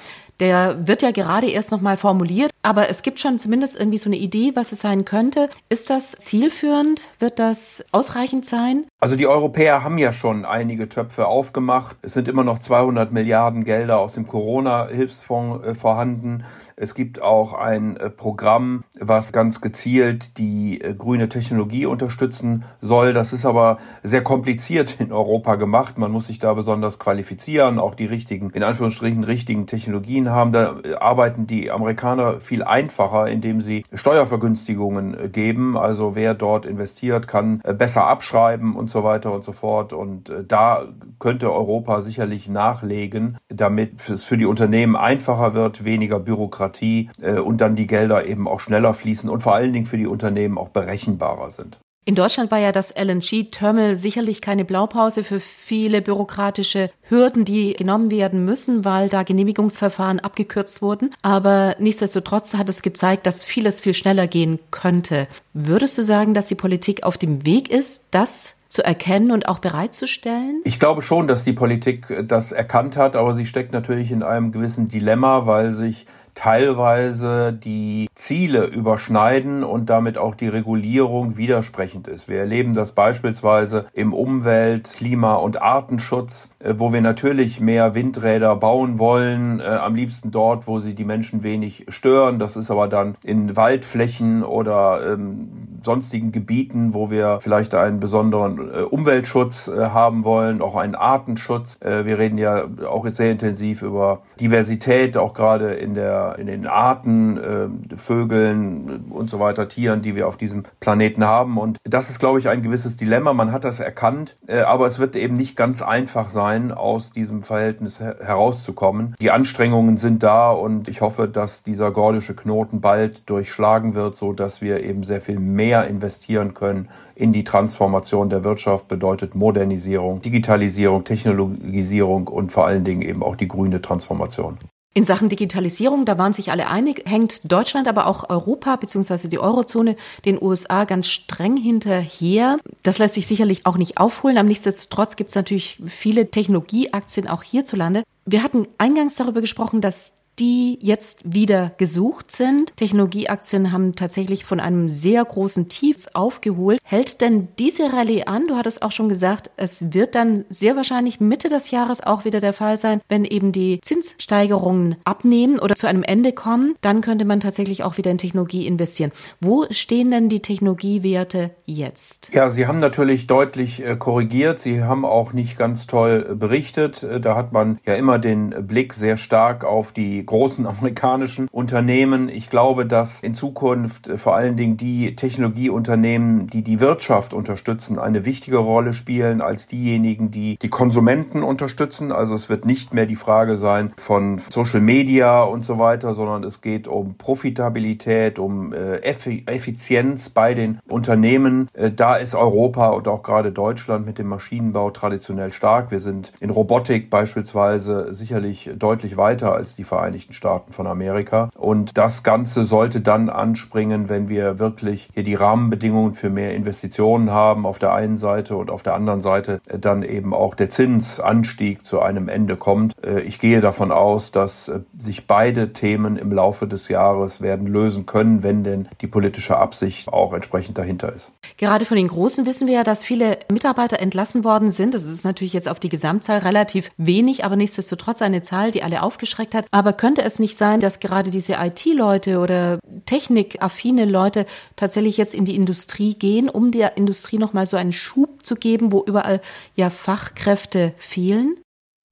der 0.40 0.86
wird 0.88 1.02
ja 1.02 1.10
gerade 1.10 1.48
erst 1.50 1.70
nochmal 1.70 1.96
formuliert, 1.96 2.50
aber 2.62 2.88
es 2.88 3.02
gibt 3.02 3.20
schon 3.20 3.38
zumindest 3.38 3.78
irgendwie 3.78 3.98
so 3.98 4.08
eine 4.08 4.16
Idee, 4.16 4.52
was 4.54 4.72
es 4.72 4.80
sein 4.80 5.04
könnte. 5.04 5.48
Ist 5.68 5.90
das 5.90 6.12
zielführend? 6.12 7.02
Wird 7.18 7.38
das 7.38 7.84
ausreichend 7.92 8.46
sein? 8.46 8.84
Also 9.00 9.16
die 9.16 9.26
Europäer 9.26 9.82
haben 9.82 9.98
ja 9.98 10.12
schon 10.12 10.44
einige 10.44 10.88
Töpfe 10.88 11.26
aufgemacht. 11.26 11.96
Es 12.02 12.14
sind 12.14 12.28
immer 12.28 12.44
noch 12.44 12.58
200 12.58 13.12
Milliarden 13.12 13.64
Gelder 13.64 13.98
aus 13.98 14.14
dem 14.14 14.26
Corona-Hilfsfonds 14.26 15.64
äh, 15.64 15.74
vorhanden. 15.74 16.44
Es 16.80 16.94
gibt 16.94 17.20
auch 17.20 17.52
ein 17.52 17.98
äh, 17.98 18.08
Programm, 18.08 18.84
was 18.98 19.32
ganz 19.32 19.60
gezielt 19.60 20.38
die 20.38 20.80
äh, 20.80 20.94
grüne 20.94 21.28
Technologie 21.28 21.84
unterstützen 21.84 22.64
soll. 22.80 23.12
Das 23.12 23.34
ist 23.34 23.44
aber 23.44 23.76
sehr 24.02 24.24
kompliziert 24.24 24.96
in 24.98 25.12
Europa 25.12 25.56
gemacht. 25.56 25.98
Man 25.98 26.10
muss 26.10 26.28
sich 26.28 26.38
da 26.38 26.54
besonders 26.54 26.98
qualifizieren, 26.98 27.78
auch 27.78 27.94
die 27.94 28.06
richtigen, 28.06 28.48
in 28.50 28.62
Anführungsstrichen 28.62 29.24
richtigen 29.24 29.66
Technologien 29.66 30.30
haben. 30.30 30.52
Da 30.52 30.76
äh, 30.82 30.94
arbeiten 30.94 31.46
die 31.46 31.70
Amerikaner 31.70 32.40
viel 32.40 32.64
einfacher, 32.64 33.28
indem 33.28 33.60
sie 33.60 33.84
Steuervergünstigungen 33.92 35.32
geben. 35.32 35.76
Also 35.76 36.14
wer 36.14 36.32
dort 36.32 36.64
investiert, 36.64 37.28
kann 37.28 37.58
besser 37.58 38.06
abschreiben 38.06 38.74
und 38.74 38.90
so 38.90 39.04
weiter 39.04 39.32
und 39.32 39.44
so 39.44 39.52
fort. 39.52 39.92
Und 39.92 40.32
da 40.48 40.86
könnte 41.18 41.52
Europa 41.52 42.00
sicherlich 42.00 42.48
nachlegen, 42.48 43.36
damit 43.48 44.08
es 44.08 44.24
für 44.24 44.38
die 44.38 44.46
Unternehmen 44.46 44.96
einfacher 44.96 45.52
wird, 45.52 45.84
weniger 45.84 46.18
Bürokratie 46.18 46.69
Bürokratie 46.70 47.10
äh, 47.20 47.38
und 47.38 47.60
dann 47.60 47.76
die 47.76 47.86
Gelder 47.86 48.26
eben 48.26 48.48
auch 48.48 48.60
schneller 48.60 48.94
fließen 48.94 49.28
und 49.28 49.40
vor 49.40 49.54
allen 49.54 49.72
Dingen 49.72 49.86
für 49.86 49.98
die 49.98 50.06
Unternehmen 50.06 50.58
auch 50.58 50.68
berechenbarer 50.68 51.50
sind. 51.50 51.78
In 52.06 52.14
Deutschland 52.14 52.50
war 52.50 52.58
ja 52.58 52.72
das 52.72 52.94
LNG-Terminal 52.96 53.94
sicherlich 53.94 54.40
keine 54.40 54.64
Blaupause 54.64 55.22
für 55.22 55.38
viele 55.38 56.00
bürokratische 56.00 56.90
Hürden, 57.02 57.44
die 57.44 57.74
genommen 57.74 58.10
werden 58.10 58.44
müssen, 58.44 58.86
weil 58.86 59.08
da 59.10 59.22
Genehmigungsverfahren 59.22 60.18
abgekürzt 60.18 60.80
wurden. 60.80 61.14
Aber 61.22 61.76
nichtsdestotrotz 61.78 62.54
hat 62.54 62.70
es 62.70 62.82
gezeigt, 62.82 63.26
dass 63.26 63.44
vieles 63.44 63.80
viel 63.80 63.94
schneller 63.94 64.26
gehen 64.26 64.58
könnte. 64.70 65.28
Würdest 65.52 65.98
du 65.98 66.02
sagen, 66.02 66.32
dass 66.32 66.48
die 66.48 66.54
Politik 66.54 67.04
auf 67.04 67.18
dem 67.18 67.44
Weg 67.44 67.70
ist, 67.70 68.02
das 68.10 68.56
zu 68.70 68.82
erkennen 68.82 69.30
und 69.30 69.48
auch 69.48 69.58
bereitzustellen? 69.58 70.62
Ich 70.64 70.80
glaube 70.80 71.02
schon, 71.02 71.28
dass 71.28 71.44
die 71.44 71.52
Politik 71.52 72.24
das 72.26 72.50
erkannt 72.50 72.96
hat, 72.96 73.14
aber 73.14 73.34
sie 73.34 73.44
steckt 73.44 73.72
natürlich 73.72 74.10
in 74.10 74.22
einem 74.22 74.52
gewissen 74.52 74.88
Dilemma, 74.88 75.44
weil 75.46 75.74
sich 75.74 76.06
teilweise 76.34 77.52
die 77.52 78.08
Ziele 78.14 78.66
überschneiden 78.66 79.64
und 79.64 79.90
damit 79.90 80.18
auch 80.18 80.34
die 80.34 80.48
Regulierung 80.48 81.36
widersprechend 81.36 82.08
ist. 82.08 82.28
Wir 82.28 82.40
erleben 82.40 82.74
das 82.74 82.92
beispielsweise 82.92 83.86
im 83.92 84.12
Umwelt-, 84.12 84.92
Klima- 84.96 85.36
und 85.36 85.60
Artenschutz, 85.60 86.50
äh, 86.60 86.74
wo 86.76 86.92
wir 86.92 87.00
natürlich 87.00 87.60
mehr 87.60 87.94
Windräder 87.94 88.54
bauen 88.56 88.98
wollen, 88.98 89.60
äh, 89.60 89.64
am 89.64 89.94
liebsten 89.94 90.30
dort, 90.30 90.66
wo 90.66 90.80
sie 90.80 90.94
die 90.94 91.04
Menschen 91.04 91.42
wenig 91.42 91.86
stören. 91.88 92.38
Das 92.38 92.56
ist 92.56 92.70
aber 92.70 92.88
dann 92.88 93.16
in 93.24 93.56
Waldflächen 93.56 94.44
oder 94.44 95.14
ähm, 95.14 95.48
sonstigen 95.82 96.32
Gebieten, 96.32 96.92
wo 96.92 97.10
wir 97.10 97.38
vielleicht 97.40 97.74
einen 97.74 98.00
besonderen 98.00 98.58
äh, 98.58 98.82
Umweltschutz 98.82 99.68
haben 99.68 100.24
wollen, 100.24 100.60
auch 100.60 100.76
einen 100.76 100.94
Artenschutz. 100.94 101.78
Wir 101.80 102.18
reden 102.18 102.38
ja 102.38 102.64
auch 102.88 103.04
jetzt 103.04 103.16
sehr 103.16 103.30
intensiv 103.30 103.82
über 103.82 104.22
Diversität, 104.40 105.16
auch 105.16 105.34
gerade 105.34 105.74
in 105.74 105.94
der 105.94 106.29
in 106.38 106.46
den 106.46 106.66
Arten, 106.66 107.38
äh, 107.38 107.96
Vögeln 107.96 109.06
und 109.10 109.30
so 109.30 109.40
weiter, 109.40 109.68
Tieren, 109.68 110.02
die 110.02 110.14
wir 110.14 110.28
auf 110.28 110.36
diesem 110.36 110.64
Planeten 110.80 111.24
haben. 111.24 111.58
Und 111.58 111.78
das 111.84 112.10
ist, 112.10 112.18
glaube 112.18 112.38
ich, 112.38 112.48
ein 112.48 112.62
gewisses 112.62 112.96
Dilemma. 112.96 113.32
Man 113.32 113.52
hat 113.52 113.64
das 113.64 113.80
erkannt, 113.80 114.36
äh, 114.46 114.60
aber 114.60 114.86
es 114.86 114.98
wird 114.98 115.16
eben 115.16 115.36
nicht 115.36 115.56
ganz 115.56 115.82
einfach 115.82 116.30
sein, 116.30 116.72
aus 116.72 117.12
diesem 117.12 117.42
Verhältnis 117.42 118.00
herauszukommen. 118.00 119.14
Die 119.20 119.30
Anstrengungen 119.30 119.98
sind 119.98 120.22
da 120.22 120.50
und 120.50 120.88
ich 120.88 121.00
hoffe, 121.00 121.28
dass 121.28 121.62
dieser 121.62 121.90
gordische 121.90 122.34
Knoten 122.34 122.80
bald 122.80 123.28
durchschlagen 123.28 123.94
wird, 123.94 124.16
so 124.16 124.32
dass 124.32 124.60
wir 124.60 124.82
eben 124.82 125.02
sehr 125.02 125.20
viel 125.20 125.38
mehr 125.38 125.86
investieren 125.86 126.54
können 126.54 126.88
in 127.14 127.32
die 127.32 127.44
Transformation 127.44 128.30
der 128.30 128.44
Wirtschaft, 128.44 128.88
bedeutet 128.88 129.34
Modernisierung, 129.34 130.22
Digitalisierung, 130.22 131.04
Technologisierung 131.04 132.28
und 132.28 132.50
vor 132.50 132.66
allen 132.66 132.84
Dingen 132.84 133.02
eben 133.02 133.22
auch 133.22 133.36
die 133.36 133.48
grüne 133.48 133.82
Transformation. 133.82 134.58
In 134.92 135.04
Sachen 135.04 135.28
Digitalisierung, 135.28 136.04
da 136.04 136.18
waren 136.18 136.32
sich 136.32 136.50
alle 136.50 136.68
einig, 136.68 137.04
hängt 137.08 137.50
Deutschland, 137.50 137.86
aber 137.86 138.08
auch 138.08 138.28
Europa 138.28 138.74
bzw. 138.74 139.28
die 139.28 139.38
Eurozone 139.38 139.94
den 140.24 140.42
USA 140.42 140.84
ganz 140.84 141.06
streng 141.06 141.56
hinterher. 141.56 142.58
Das 142.82 142.98
lässt 142.98 143.14
sich 143.14 143.28
sicherlich 143.28 143.66
auch 143.66 143.76
nicht 143.76 143.98
aufholen. 143.98 144.36
Am 144.36 144.46
nichtsdestotrotz 144.46 145.14
gibt 145.14 145.30
es 145.30 145.36
natürlich 145.36 145.80
viele 145.86 146.32
Technologieaktien 146.32 147.28
auch 147.28 147.44
hierzulande. 147.44 148.02
Wir 148.26 148.42
hatten 148.42 148.66
eingangs 148.78 149.14
darüber 149.14 149.40
gesprochen, 149.40 149.80
dass 149.80 150.14
die 150.40 150.78
jetzt 150.80 151.18
wieder 151.22 151.72
gesucht 151.76 152.32
sind. 152.32 152.74
Technologieaktien 152.76 153.72
haben 153.72 153.94
tatsächlich 153.94 154.44
von 154.44 154.58
einem 154.58 154.88
sehr 154.88 155.24
großen 155.24 155.68
Tief 155.68 155.90
aufgeholt. 156.14 156.80
Hält 156.82 157.20
denn 157.20 157.48
diese 157.58 157.92
Rallye 157.92 158.24
an? 158.24 158.46
Du 158.46 158.56
hattest 158.56 158.82
auch 158.82 158.92
schon 158.92 159.10
gesagt, 159.10 159.50
es 159.56 159.92
wird 159.92 160.14
dann 160.14 160.46
sehr 160.48 160.76
wahrscheinlich 160.76 161.20
Mitte 161.20 161.48
des 161.48 161.70
Jahres 161.70 162.02
auch 162.02 162.24
wieder 162.24 162.40
der 162.40 162.54
Fall 162.54 162.78
sein, 162.78 163.02
wenn 163.08 163.26
eben 163.26 163.52
die 163.52 163.80
Zinssteigerungen 163.82 164.96
abnehmen 165.04 165.58
oder 165.58 165.74
zu 165.74 165.86
einem 165.86 166.02
Ende 166.02 166.32
kommen, 166.32 166.74
dann 166.80 167.02
könnte 167.02 167.26
man 167.26 167.40
tatsächlich 167.40 167.82
auch 167.82 167.98
wieder 167.98 168.10
in 168.10 168.18
Technologie 168.18 168.66
investieren. 168.66 169.12
Wo 169.40 169.66
stehen 169.70 170.10
denn 170.10 170.30
die 170.30 170.40
Technologiewerte 170.40 171.50
jetzt? 171.66 172.30
Ja, 172.32 172.48
sie 172.48 172.66
haben 172.66 172.78
natürlich 172.78 173.26
deutlich 173.26 173.84
äh, 173.84 173.96
korrigiert. 173.96 174.60
Sie 174.60 174.82
haben 174.82 175.04
auch 175.04 175.34
nicht 175.34 175.58
ganz 175.58 175.86
toll 175.86 176.34
berichtet. 176.34 177.02
Äh, 177.02 177.20
da 177.20 177.36
hat 177.36 177.52
man 177.52 177.78
ja 177.84 177.94
immer 177.94 178.18
den 178.18 178.66
Blick 178.66 178.94
sehr 178.94 179.18
stark 179.18 179.64
auf 179.64 179.92
die 179.92 180.24
großen 180.30 180.64
amerikanischen 180.64 181.48
Unternehmen. 181.50 182.28
Ich 182.28 182.50
glaube, 182.50 182.86
dass 182.86 183.18
in 183.18 183.34
Zukunft 183.34 184.08
vor 184.14 184.36
allen 184.36 184.56
Dingen 184.56 184.76
die 184.76 185.16
Technologieunternehmen, 185.16 186.46
die 186.46 186.62
die 186.62 186.78
Wirtschaft 186.78 187.34
unterstützen, 187.34 187.98
eine 187.98 188.24
wichtige 188.24 188.58
Rolle 188.58 188.92
spielen 188.92 189.40
als 189.40 189.66
diejenigen, 189.66 190.30
die 190.30 190.56
die 190.62 190.68
Konsumenten 190.68 191.42
unterstützen. 191.42 192.12
Also 192.12 192.34
es 192.34 192.48
wird 192.48 192.64
nicht 192.64 192.94
mehr 192.94 193.06
die 193.06 193.16
Frage 193.16 193.56
sein 193.56 193.92
von 193.96 194.38
Social 194.50 194.80
Media 194.80 195.42
und 195.42 195.64
so 195.64 195.80
weiter, 195.80 196.14
sondern 196.14 196.44
es 196.44 196.60
geht 196.60 196.86
um 196.86 197.16
Profitabilität, 197.16 198.38
um 198.38 198.72
Effizienz 198.72 200.28
bei 200.28 200.54
den 200.54 200.78
Unternehmen. 200.88 201.66
Da 201.96 202.14
ist 202.14 202.36
Europa 202.36 202.90
und 202.90 203.08
auch 203.08 203.24
gerade 203.24 203.50
Deutschland 203.50 204.06
mit 204.06 204.18
dem 204.18 204.28
Maschinenbau 204.28 204.92
traditionell 204.92 205.52
stark. 205.52 205.90
Wir 205.90 205.98
sind 205.98 206.30
in 206.38 206.50
Robotik 206.50 207.10
beispielsweise 207.10 208.14
sicherlich 208.14 208.70
deutlich 208.78 209.16
weiter 209.16 209.52
als 209.54 209.74
die 209.74 209.82
Vereinigten 209.82 210.19
Staaten 210.30 210.72
von 210.72 210.86
Amerika. 210.86 211.50
Und 211.56 211.96
das 211.96 212.22
Ganze 212.22 212.64
sollte 212.64 213.00
dann 213.00 213.28
anspringen, 213.28 214.08
wenn 214.08 214.28
wir 214.28 214.58
wirklich 214.58 215.08
hier 215.14 215.24
die 215.24 215.34
Rahmenbedingungen 215.34 216.14
für 216.14 216.30
mehr 216.30 216.54
Investitionen 216.54 217.30
haben 217.30 217.66
auf 217.66 217.78
der 217.78 217.92
einen 217.92 218.18
Seite 218.18 218.56
und 218.56 218.70
auf 218.70 218.82
der 218.82 218.94
anderen 218.94 219.22
Seite 219.22 219.60
dann 219.80 220.02
eben 220.02 220.34
auch 220.34 220.54
der 220.54 220.70
Zinsanstieg 220.70 221.86
zu 221.86 222.00
einem 222.00 222.28
Ende 222.28 222.56
kommt. 222.56 222.94
Äh, 223.04 223.20
ich 223.20 223.38
gehe 223.38 223.60
davon 223.60 223.92
aus, 223.92 224.30
dass 224.30 224.68
äh, 224.68 224.80
sich 224.96 225.26
beide 225.26 225.72
Themen 225.72 226.16
im 226.16 226.32
Laufe 226.32 226.66
des 226.66 226.88
Jahres 226.88 227.40
werden 227.40 227.66
lösen 227.66 228.06
können, 228.06 228.42
wenn 228.42 228.64
denn 228.64 228.88
die 229.00 229.06
politische 229.06 229.56
Absicht 229.56 230.08
auch 230.08 230.32
entsprechend 230.32 230.78
dahinter 230.78 231.12
ist. 231.12 231.30
Gerade 231.56 231.84
von 231.84 231.96
den 231.96 232.08
Großen 232.08 232.46
wissen 232.46 232.66
wir 232.66 232.74
ja, 232.74 232.84
dass 232.84 233.04
viele 233.04 233.38
Mitarbeiter 233.50 234.00
entlassen 234.00 234.44
worden 234.44 234.70
sind. 234.70 234.94
Das 234.94 235.04
ist 235.04 235.24
natürlich 235.24 235.52
jetzt 235.52 235.68
auf 235.68 235.80
die 235.80 235.88
Gesamtzahl 235.88 236.38
relativ 236.38 236.90
wenig, 236.96 237.44
aber 237.44 237.56
nichtsdestotrotz 237.56 238.22
eine 238.22 238.42
Zahl, 238.42 238.70
die 238.70 238.82
alle 238.82 239.02
aufgeschreckt 239.02 239.54
hat. 239.54 239.66
Aber 239.70 239.92
könnte 240.00 240.22
es 240.22 240.38
nicht 240.38 240.56
sein, 240.56 240.80
dass 240.80 240.98
gerade 240.98 241.30
diese 241.30 241.56
IT-Leute 241.60 242.38
oder 242.38 242.78
technikaffine 243.04 244.06
Leute 244.06 244.46
tatsächlich 244.74 245.18
jetzt 245.18 245.34
in 245.34 245.44
die 245.44 245.54
Industrie 245.54 246.14
gehen, 246.14 246.48
um 246.48 246.70
der 246.70 246.96
Industrie 246.96 247.36
nochmal 247.36 247.66
so 247.66 247.76
einen 247.76 247.92
Schub 247.92 248.42
zu 248.42 248.54
geben, 248.54 248.92
wo 248.92 249.04
überall 249.06 249.42
ja 249.74 249.90
Fachkräfte 249.90 250.94
fehlen? 250.96 251.56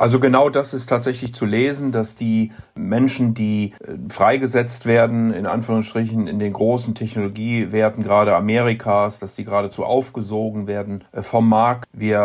Also 0.01 0.21
genau 0.21 0.49
das 0.49 0.75
ist 0.75 0.89
tatsächlich 0.89 1.35
zu 1.35 1.45
lesen, 1.45 1.91
dass 1.91 2.15
die 2.15 2.53
Menschen, 2.77 3.35
die 3.35 3.73
äh, 3.81 3.95
freigesetzt 4.09 4.87
werden, 4.87 5.33
in 5.33 5.45
Anführungsstrichen 5.45 6.29
in 6.29 6.39
den 6.39 6.53
großen 6.53 6.95
Technologiewerten 6.95 8.05
gerade 8.05 8.37
Amerikas, 8.37 9.19
dass 9.19 9.35
die 9.35 9.45
geradezu 9.45 9.85
aufgesogen 9.85 10.69
werden 10.69 11.03
äh, 11.11 11.23
vom 11.23 11.49
Markt. 11.49 11.89
Wir 11.93 12.21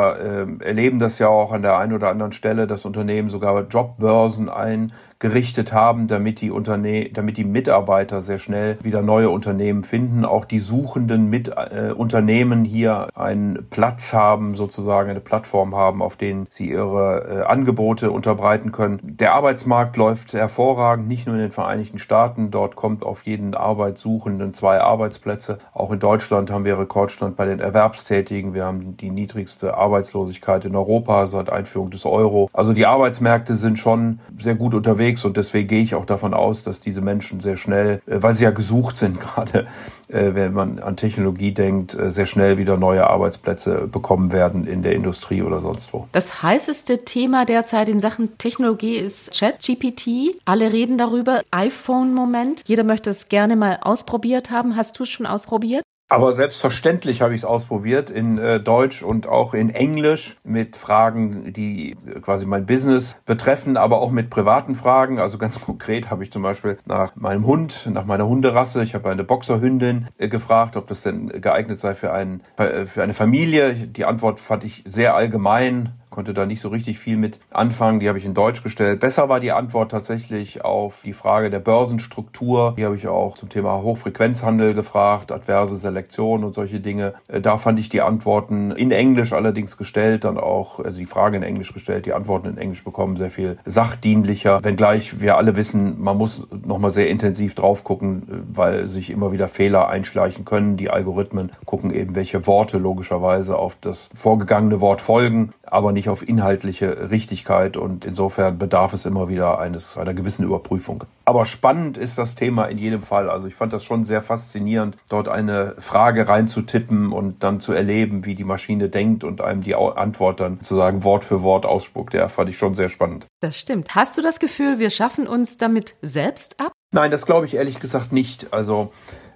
äh, 0.62 0.64
erleben 0.64 1.00
das 1.00 1.18
ja 1.18 1.30
auch 1.30 1.52
an 1.52 1.64
der 1.64 1.80
einen 1.80 1.94
oder 1.94 2.10
anderen 2.10 2.34
Stelle, 2.34 2.68
dass 2.68 2.86
Unternehmen 2.86 3.32
sogar 3.32 3.60
Jobbörsen 3.68 4.50
ein 4.50 4.94
gerichtet 5.24 5.72
haben, 5.72 6.08
damit 6.08 6.42
die 6.42 6.52
Unterne 6.52 7.10
damit 7.14 7.38
die 7.38 7.46
Mitarbeiter 7.46 8.20
sehr 8.20 8.40
schnell 8.40 8.78
wieder 8.84 9.02
neue 9.02 9.30
Unternehmen 9.30 9.84
finden, 9.84 10.26
auch 10.26 10.44
die 10.44 10.60
suchenden 10.60 11.30
mit 11.30 11.48
äh, 11.48 11.94
Unternehmen 11.96 12.66
hier 12.66 13.08
einen 13.16 13.70
Platz 13.70 14.12
haben, 14.12 14.56
sozusagen 14.56 15.10
eine 15.10 15.22
Plattform 15.22 15.76
haben, 15.76 16.02
auf 16.02 16.18
denen 16.18 16.48
sie 16.50 16.70
ihre 16.70 17.44
äh, 17.44 17.44
Angebote 17.46 18.12
unterbreiten 18.12 18.74
können. 18.74 19.00
Der 19.02 19.34
Arbeitsmarkt 19.34 19.96
läuft 19.96 20.34
hervorragend, 20.34 21.08
nicht 21.08 21.26
nur 21.26 21.36
in 21.36 21.42
den 21.42 21.52
Vereinigten 21.52 22.00
Staaten, 22.00 22.52
dort 22.52 22.76
kommt 22.76 23.04
auf 23.04 23.24
jeden 23.24 23.56
Arbeitssuchenden 23.56 24.54
zwei 24.54 24.82
Arbeitsplätze. 24.82 25.58
Auch 25.72 25.94
in 25.94 26.00
Deutschland 26.00 26.52
haben 26.52 26.66
wir 26.66 26.78
Rekordstand 26.78 27.38
bei 27.38 27.46
den 27.46 27.62
Erwerbstätigen. 27.62 28.54
Wir 28.54 28.66
haben 28.66 28.98
die 28.98 29.10
niedrigste 29.10 29.78
Arbeitslosigkeit 29.78 30.66
in 30.66 30.76
Europa 30.76 31.28
seit 31.28 31.50
Einführung 31.50 31.92
des 31.92 32.06
Euro. 32.06 32.50
Also 32.52 32.74
die 32.74 32.86
Arbeitsmärkte 32.86 33.56
sind 33.56 33.80
schon 33.80 34.20
sehr 34.38 34.56
gut 34.56 34.74
unterwegs 34.74 35.13
unterwegs 35.14 35.26
und 35.26 35.38
deswegen 35.38 35.68
gehe 35.68 35.84
ich 35.84 35.96
auch 35.96 36.06
davon 36.06 36.34
aus, 36.34 36.64
dass 36.64 36.80
diese 36.80 37.02
Menschen 37.02 37.40
sehr 37.40 37.58
schnell, 37.58 38.02
äh, 38.06 38.22
weil 38.22 38.34
sie 38.34 38.44
ja 38.44 38.52
gesucht 38.52 38.98
sind 38.98 39.20
gerade, 39.20 39.68
äh, 40.08 40.34
wenn 40.34 40.54
man 40.54 40.80
an 40.80 40.96
Technologie 40.98 41.54
denkt, 41.54 41.94
äh, 41.94 42.12
sehr 42.12 42.26
schnell 42.26 42.58
wieder 42.58 42.78
neue 42.78 43.08
Arbeitsplätze 43.08 43.88
bekommen 43.88 44.32
werden 44.32 44.68
in 44.68 44.84
der 44.84 44.94
Industrie 44.94 45.42
oder 45.42 45.60
sonst 45.60 45.94
wo. 45.94 46.08
Das 46.12 46.44
heißeste 46.44 47.06
Thema 47.06 47.46
derzeit 47.46 47.90
in 47.90 48.00
Sachen 48.00 48.38
Technologie 48.38 48.96
ist 48.96 49.34
ChatGPT. 49.38 50.36
Alle 50.46 50.72
reden 50.72 50.98
darüber. 50.98 51.42
iPhone-Moment. 51.52 52.64
Jeder 52.68 52.84
möchte 52.84 53.10
es 53.10 53.30
gerne 53.30 53.56
mal 53.56 53.80
ausprobiert 53.82 54.52
haben. 54.52 54.76
Hast 54.76 55.00
du 55.00 55.04
es 55.04 55.10
schon 55.10 55.26
ausprobiert? 55.26 55.84
Aber 56.10 56.34
selbstverständlich 56.34 57.22
habe 57.22 57.34
ich 57.34 57.42
es 57.42 57.46
ausprobiert 57.46 58.10
in 58.10 58.38
äh, 58.38 58.60
Deutsch 58.60 59.02
und 59.02 59.28
auch 59.28 59.54
in 59.54 59.70
Englisch 59.70 60.36
mit 60.46 60.78
Fragen, 60.78 61.54
die 61.54 61.98
quasi 62.22 62.46
mein 62.46 62.66
Business 62.66 63.16
betreffen, 63.26 63.78
aber 63.78 64.00
auch 64.00 64.12
mit 64.12 64.30
privaten 64.30 64.76
Fragen. 64.76 65.20
Also 65.20 65.38
ganz 65.38 65.60
konkret 65.66 66.12
habe 66.12 66.24
ich 66.24 66.32
zum 66.32 66.44
Beispiel 66.44 66.78
nach 66.86 67.16
meinem 67.16 67.48
Hund, 67.48 67.90
nach 67.92 68.06
meiner 68.06 68.28
Hunderasse, 68.28 68.84
ich 68.84 68.94
habe 68.94 69.10
eine 69.10 69.24
Boxerhündin 69.24 70.08
äh, 70.18 70.28
gefragt, 70.28 70.76
ob 70.76 70.88
das 70.88 71.02
denn 71.02 71.30
geeignet 71.30 71.80
sei 71.80 71.96
für, 71.96 72.14
einen, 72.14 72.42
äh, 72.58 72.86
für 72.86 73.02
eine 73.02 73.14
Familie. 73.14 73.74
Die 73.74 74.06
Antwort 74.06 74.40
fand 74.40 74.66
ich 74.66 74.84
sehr 74.86 75.16
allgemein 75.16 75.94
konnte 76.14 76.34
da 76.34 76.46
nicht 76.46 76.62
so 76.62 76.70
richtig 76.70 77.00
viel 77.00 77.18
mit 77.18 77.40
anfangen. 77.52 78.00
Die 78.00 78.08
habe 78.08 78.20
ich 78.20 78.26
in 78.26 78.36
Deutsch 78.36 78.62
gestellt. 78.64 79.00
Besser 79.00 79.30
war 79.30 79.40
die 79.40 79.52
Antwort 79.52 79.92
tatsächlich 79.92 80.64
auf 80.64 81.02
die 81.04 81.12
Frage 81.12 81.50
der 81.50 81.60
Börsenstruktur. 81.60 82.76
Die 82.78 82.86
habe 82.86 82.96
ich 82.96 83.08
auch 83.08 83.36
zum 83.36 83.50
Thema 83.50 83.82
Hochfrequenzhandel 83.82 84.76
gefragt, 84.76 85.32
adverse 85.32 85.76
Selektion 85.78 86.44
und 86.44 86.54
solche 86.54 86.80
Dinge. 86.80 87.16
Äh, 87.28 87.42
da 87.42 87.58
fand 87.58 87.80
ich 87.80 87.90
die 87.90 88.02
Antworten 88.02 88.72
in 88.72 88.92
Englisch 88.92 89.34
allerdings 89.34 89.76
gestellt, 89.76 90.24
dann 90.24 90.38
auch 90.38 90.80
also 90.80 90.98
die 91.00 91.08
Frage 91.08 91.36
in 91.36 91.44
Englisch 91.44 91.74
gestellt, 91.74 92.06
die 92.06 92.14
Antworten 92.14 92.48
in 92.48 92.58
Englisch 92.60 92.84
bekommen, 92.84 93.18
sehr 93.18 93.32
viel 93.32 93.58
sachdienlicher. 93.66 94.64
Wenngleich 94.64 95.20
wir 95.20 95.38
alle 95.38 95.56
wissen, 95.56 96.00
man 96.00 96.18
muss 96.18 96.46
nochmal 96.64 96.92
sehr 96.92 97.10
intensiv 97.10 97.56
drauf 97.56 97.84
gucken, 97.84 98.28
äh, 98.30 98.56
weil 98.56 98.88
sich 98.88 99.10
immer 99.10 99.32
wieder 99.32 99.48
Fehler 99.48 99.90
einschleichen 99.90 100.46
können. 100.46 100.78
Die 100.78 100.92
Algorithmen 100.92 101.52
gucken 101.66 101.92
eben, 101.92 102.14
welche 102.14 102.46
Worte 102.46 102.78
logischerweise 102.78 103.58
auf 103.58 103.76
das 103.82 104.12
vorgegangene 104.14 104.80
Wort 104.80 105.02
folgen, 105.02 105.54
aber 105.66 105.92
nicht 105.92 106.03
nicht 106.04 106.10
auf 106.10 106.28
inhaltliche 106.28 107.10
Richtigkeit 107.12 107.78
und 107.78 108.04
insofern 108.04 108.58
bedarf 108.58 108.92
es 108.92 109.06
immer 109.06 109.30
wieder 109.30 109.60
eines 109.60 109.98
einer 109.98 110.14
gewissen 110.14 110.44
Überprüfung. 110.44 111.06
Aber 111.24 111.46
spannend 111.46 111.98
ist 111.98 112.18
das 112.18 112.36
Thema 112.36 112.66
in 112.66 112.78
jedem 112.78 113.02
Fall. 113.02 113.30
Also 113.30 113.48
ich 113.48 113.56
fand 113.56 113.72
das 113.72 113.86
schon 113.86 114.04
sehr 114.04 114.22
faszinierend, 114.22 114.98
dort 115.08 115.30
eine 115.30 115.76
Frage 115.80 116.28
reinzutippen 116.28 117.14
und 117.14 117.42
dann 117.42 117.62
zu 117.62 117.72
erleben, 117.72 118.26
wie 118.26 118.36
die 118.36 118.44
Maschine 118.44 118.90
denkt 118.90 119.24
und 119.24 119.40
einem 119.40 119.64
die 119.64 119.76
Antwort 119.76 120.42
dann 120.42 120.62
zu 120.62 120.76
sagen 120.76 121.06
Wort 121.06 121.24
für 121.24 121.42
Wort 121.42 121.66
ausspuckt. 121.66 122.14
Ja, 122.14 122.28
fand 122.28 122.50
ich 122.50 122.58
schon 122.58 122.76
sehr 122.76 122.90
spannend. 122.90 123.26
Das 123.40 123.58
stimmt. 123.58 123.96
Hast 123.96 124.18
du 124.18 124.22
das 124.22 124.40
Gefühl, 124.40 124.80
wir 124.80 124.90
schaffen 124.90 125.26
uns 125.26 125.58
damit 125.58 125.96
selbst 126.02 126.60
ab? 126.60 126.74
Nein, 126.92 127.12
das 127.12 127.26
glaube 127.26 127.46
ich 127.46 127.56
ehrlich 127.56 127.80
gesagt 127.80 128.12
nicht. 128.12 128.52
Also 128.52 128.92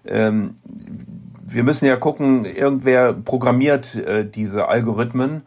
ähm, 0.05 0.57
wir 1.45 1.63
müssen 1.63 1.85
ja 1.85 1.95
gucken, 1.95 2.43
irgendwer 2.43 3.13
programmiert 3.13 3.95
äh, 3.95 4.29
diese 4.29 4.67
Algorithmen 4.67 5.43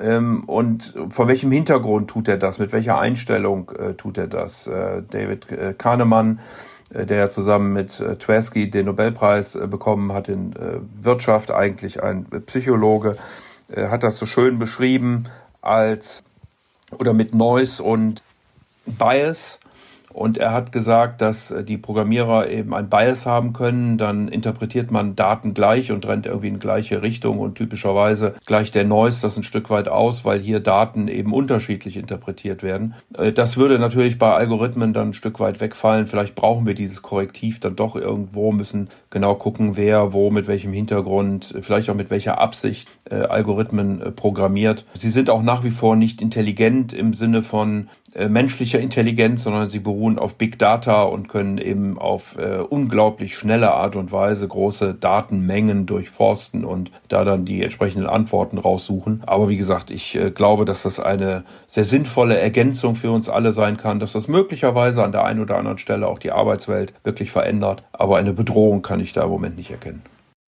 und 0.00 0.94
vor 1.10 1.28
welchem 1.28 1.52
Hintergrund 1.52 2.08
tut 2.08 2.26
er 2.26 2.38
das? 2.38 2.58
Mit 2.58 2.72
welcher 2.72 2.98
Einstellung 2.98 3.70
äh, 3.78 3.94
tut 3.94 4.16
er 4.16 4.28
das? 4.28 4.66
Äh, 4.66 5.02
David 5.02 5.50
äh, 5.50 5.74
Kahnemann, 5.76 6.40
äh, 6.92 7.04
der 7.04 7.30
zusammen 7.30 7.72
mit 7.74 8.02
Tversky 8.18 8.70
den 8.70 8.86
Nobelpreis 8.86 9.58
bekommen 9.70 10.12
hat 10.12 10.28
in 10.28 10.54
Wirtschaft, 11.00 11.50
eigentlich 11.50 12.02
ein 12.02 12.26
Psychologe, 12.46 13.16
hat 13.76 14.02
das 14.02 14.18
so 14.18 14.26
schön 14.26 14.58
beschrieben 14.58 15.28
als 15.62 16.24
oder 16.98 17.12
mit 17.12 17.34
Noise 17.34 17.82
und 17.82 18.22
Bias. 18.84 19.59
Und 20.12 20.38
er 20.38 20.52
hat 20.52 20.72
gesagt, 20.72 21.20
dass 21.20 21.50
äh, 21.50 21.64
die 21.64 21.78
Programmierer 21.78 22.48
eben 22.48 22.74
ein 22.74 22.88
Bias 22.88 23.26
haben 23.26 23.52
können. 23.52 23.96
Dann 23.96 24.28
interpretiert 24.28 24.90
man 24.90 25.16
Daten 25.16 25.54
gleich 25.54 25.92
und 25.92 26.06
rennt 26.06 26.26
irgendwie 26.26 26.48
in 26.48 26.58
gleiche 26.58 27.02
Richtung 27.02 27.38
und 27.38 27.54
typischerweise 27.54 28.34
gleicht 28.44 28.74
der 28.74 28.84
Noise 28.84 29.22
das 29.22 29.36
ein 29.36 29.44
Stück 29.44 29.70
weit 29.70 29.88
aus, 29.88 30.24
weil 30.24 30.40
hier 30.40 30.60
Daten 30.60 31.08
eben 31.08 31.32
unterschiedlich 31.32 31.96
interpretiert 31.96 32.62
werden. 32.62 32.94
Äh, 33.16 33.32
das 33.32 33.56
würde 33.56 33.78
natürlich 33.78 34.18
bei 34.18 34.32
Algorithmen 34.34 34.92
dann 34.92 35.10
ein 35.10 35.14
Stück 35.14 35.38
weit 35.38 35.60
wegfallen. 35.60 36.06
Vielleicht 36.06 36.34
brauchen 36.34 36.66
wir 36.66 36.74
dieses 36.74 37.02
Korrektiv 37.02 37.60
dann 37.60 37.76
doch 37.76 37.94
irgendwo, 37.94 38.52
müssen 38.52 38.88
genau 39.10 39.34
gucken, 39.36 39.76
wer 39.76 40.12
wo 40.12 40.30
mit 40.30 40.48
welchem 40.48 40.72
Hintergrund, 40.72 41.54
vielleicht 41.62 41.88
auch 41.88 41.94
mit 41.94 42.10
welcher 42.10 42.40
Absicht 42.40 42.88
äh, 43.10 43.14
Algorithmen 43.14 44.14
programmiert. 44.16 44.84
Sie 44.94 45.10
sind 45.10 45.30
auch 45.30 45.42
nach 45.42 45.62
wie 45.62 45.70
vor 45.70 45.94
nicht 45.94 46.20
intelligent 46.20 46.92
im 46.92 47.14
Sinne 47.14 47.42
von 47.42 47.88
menschlicher 48.28 48.80
Intelligenz, 48.80 49.44
sondern 49.44 49.70
sie 49.70 49.78
beruhen 49.78 49.99
beruhen 50.00 50.18
auf 50.18 50.36
Big 50.36 50.58
Data 50.58 51.02
und 51.02 51.28
können 51.28 51.58
eben 51.58 51.98
auf 51.98 52.38
äh, 52.38 52.60
unglaublich 52.60 53.36
schnelle 53.36 53.74
Art 53.74 53.96
und 53.96 54.12
Weise 54.12 54.48
große 54.48 54.94
Datenmengen 54.94 55.84
durchforsten 55.84 56.64
und 56.64 56.90
da 57.08 57.24
dann 57.24 57.44
die 57.44 57.62
entsprechenden 57.62 58.08
Antworten 58.08 58.56
raussuchen. 58.56 59.22
Aber 59.26 59.50
wie 59.50 59.58
gesagt, 59.58 59.90
ich 59.90 60.16
äh, 60.16 60.30
glaube, 60.30 60.64
dass 60.64 60.84
das 60.84 61.00
eine 61.00 61.44
sehr 61.66 61.84
sinnvolle 61.84 62.38
Ergänzung 62.38 62.94
für 62.94 63.10
uns 63.10 63.28
alle 63.28 63.52
sein 63.52 63.76
kann, 63.76 64.00
dass 64.00 64.14
das 64.14 64.26
möglicherweise 64.26 65.04
an 65.04 65.12
der 65.12 65.24
einen 65.24 65.40
oder 65.40 65.58
anderen 65.58 65.76
Stelle 65.76 66.08
auch 66.08 66.18
die 66.18 66.32
Arbeitswelt 66.32 66.94
wirklich 67.04 67.30
verändert. 67.30 67.82
Aber 67.92 68.16
eine 68.16 68.32
Bedrohung 68.32 68.80
kann 68.80 69.00
ich 69.00 69.12
da 69.12 69.24
im 69.24 69.30
Moment 69.30 69.58
nicht 69.58 69.70
erkennen. 69.70 70.02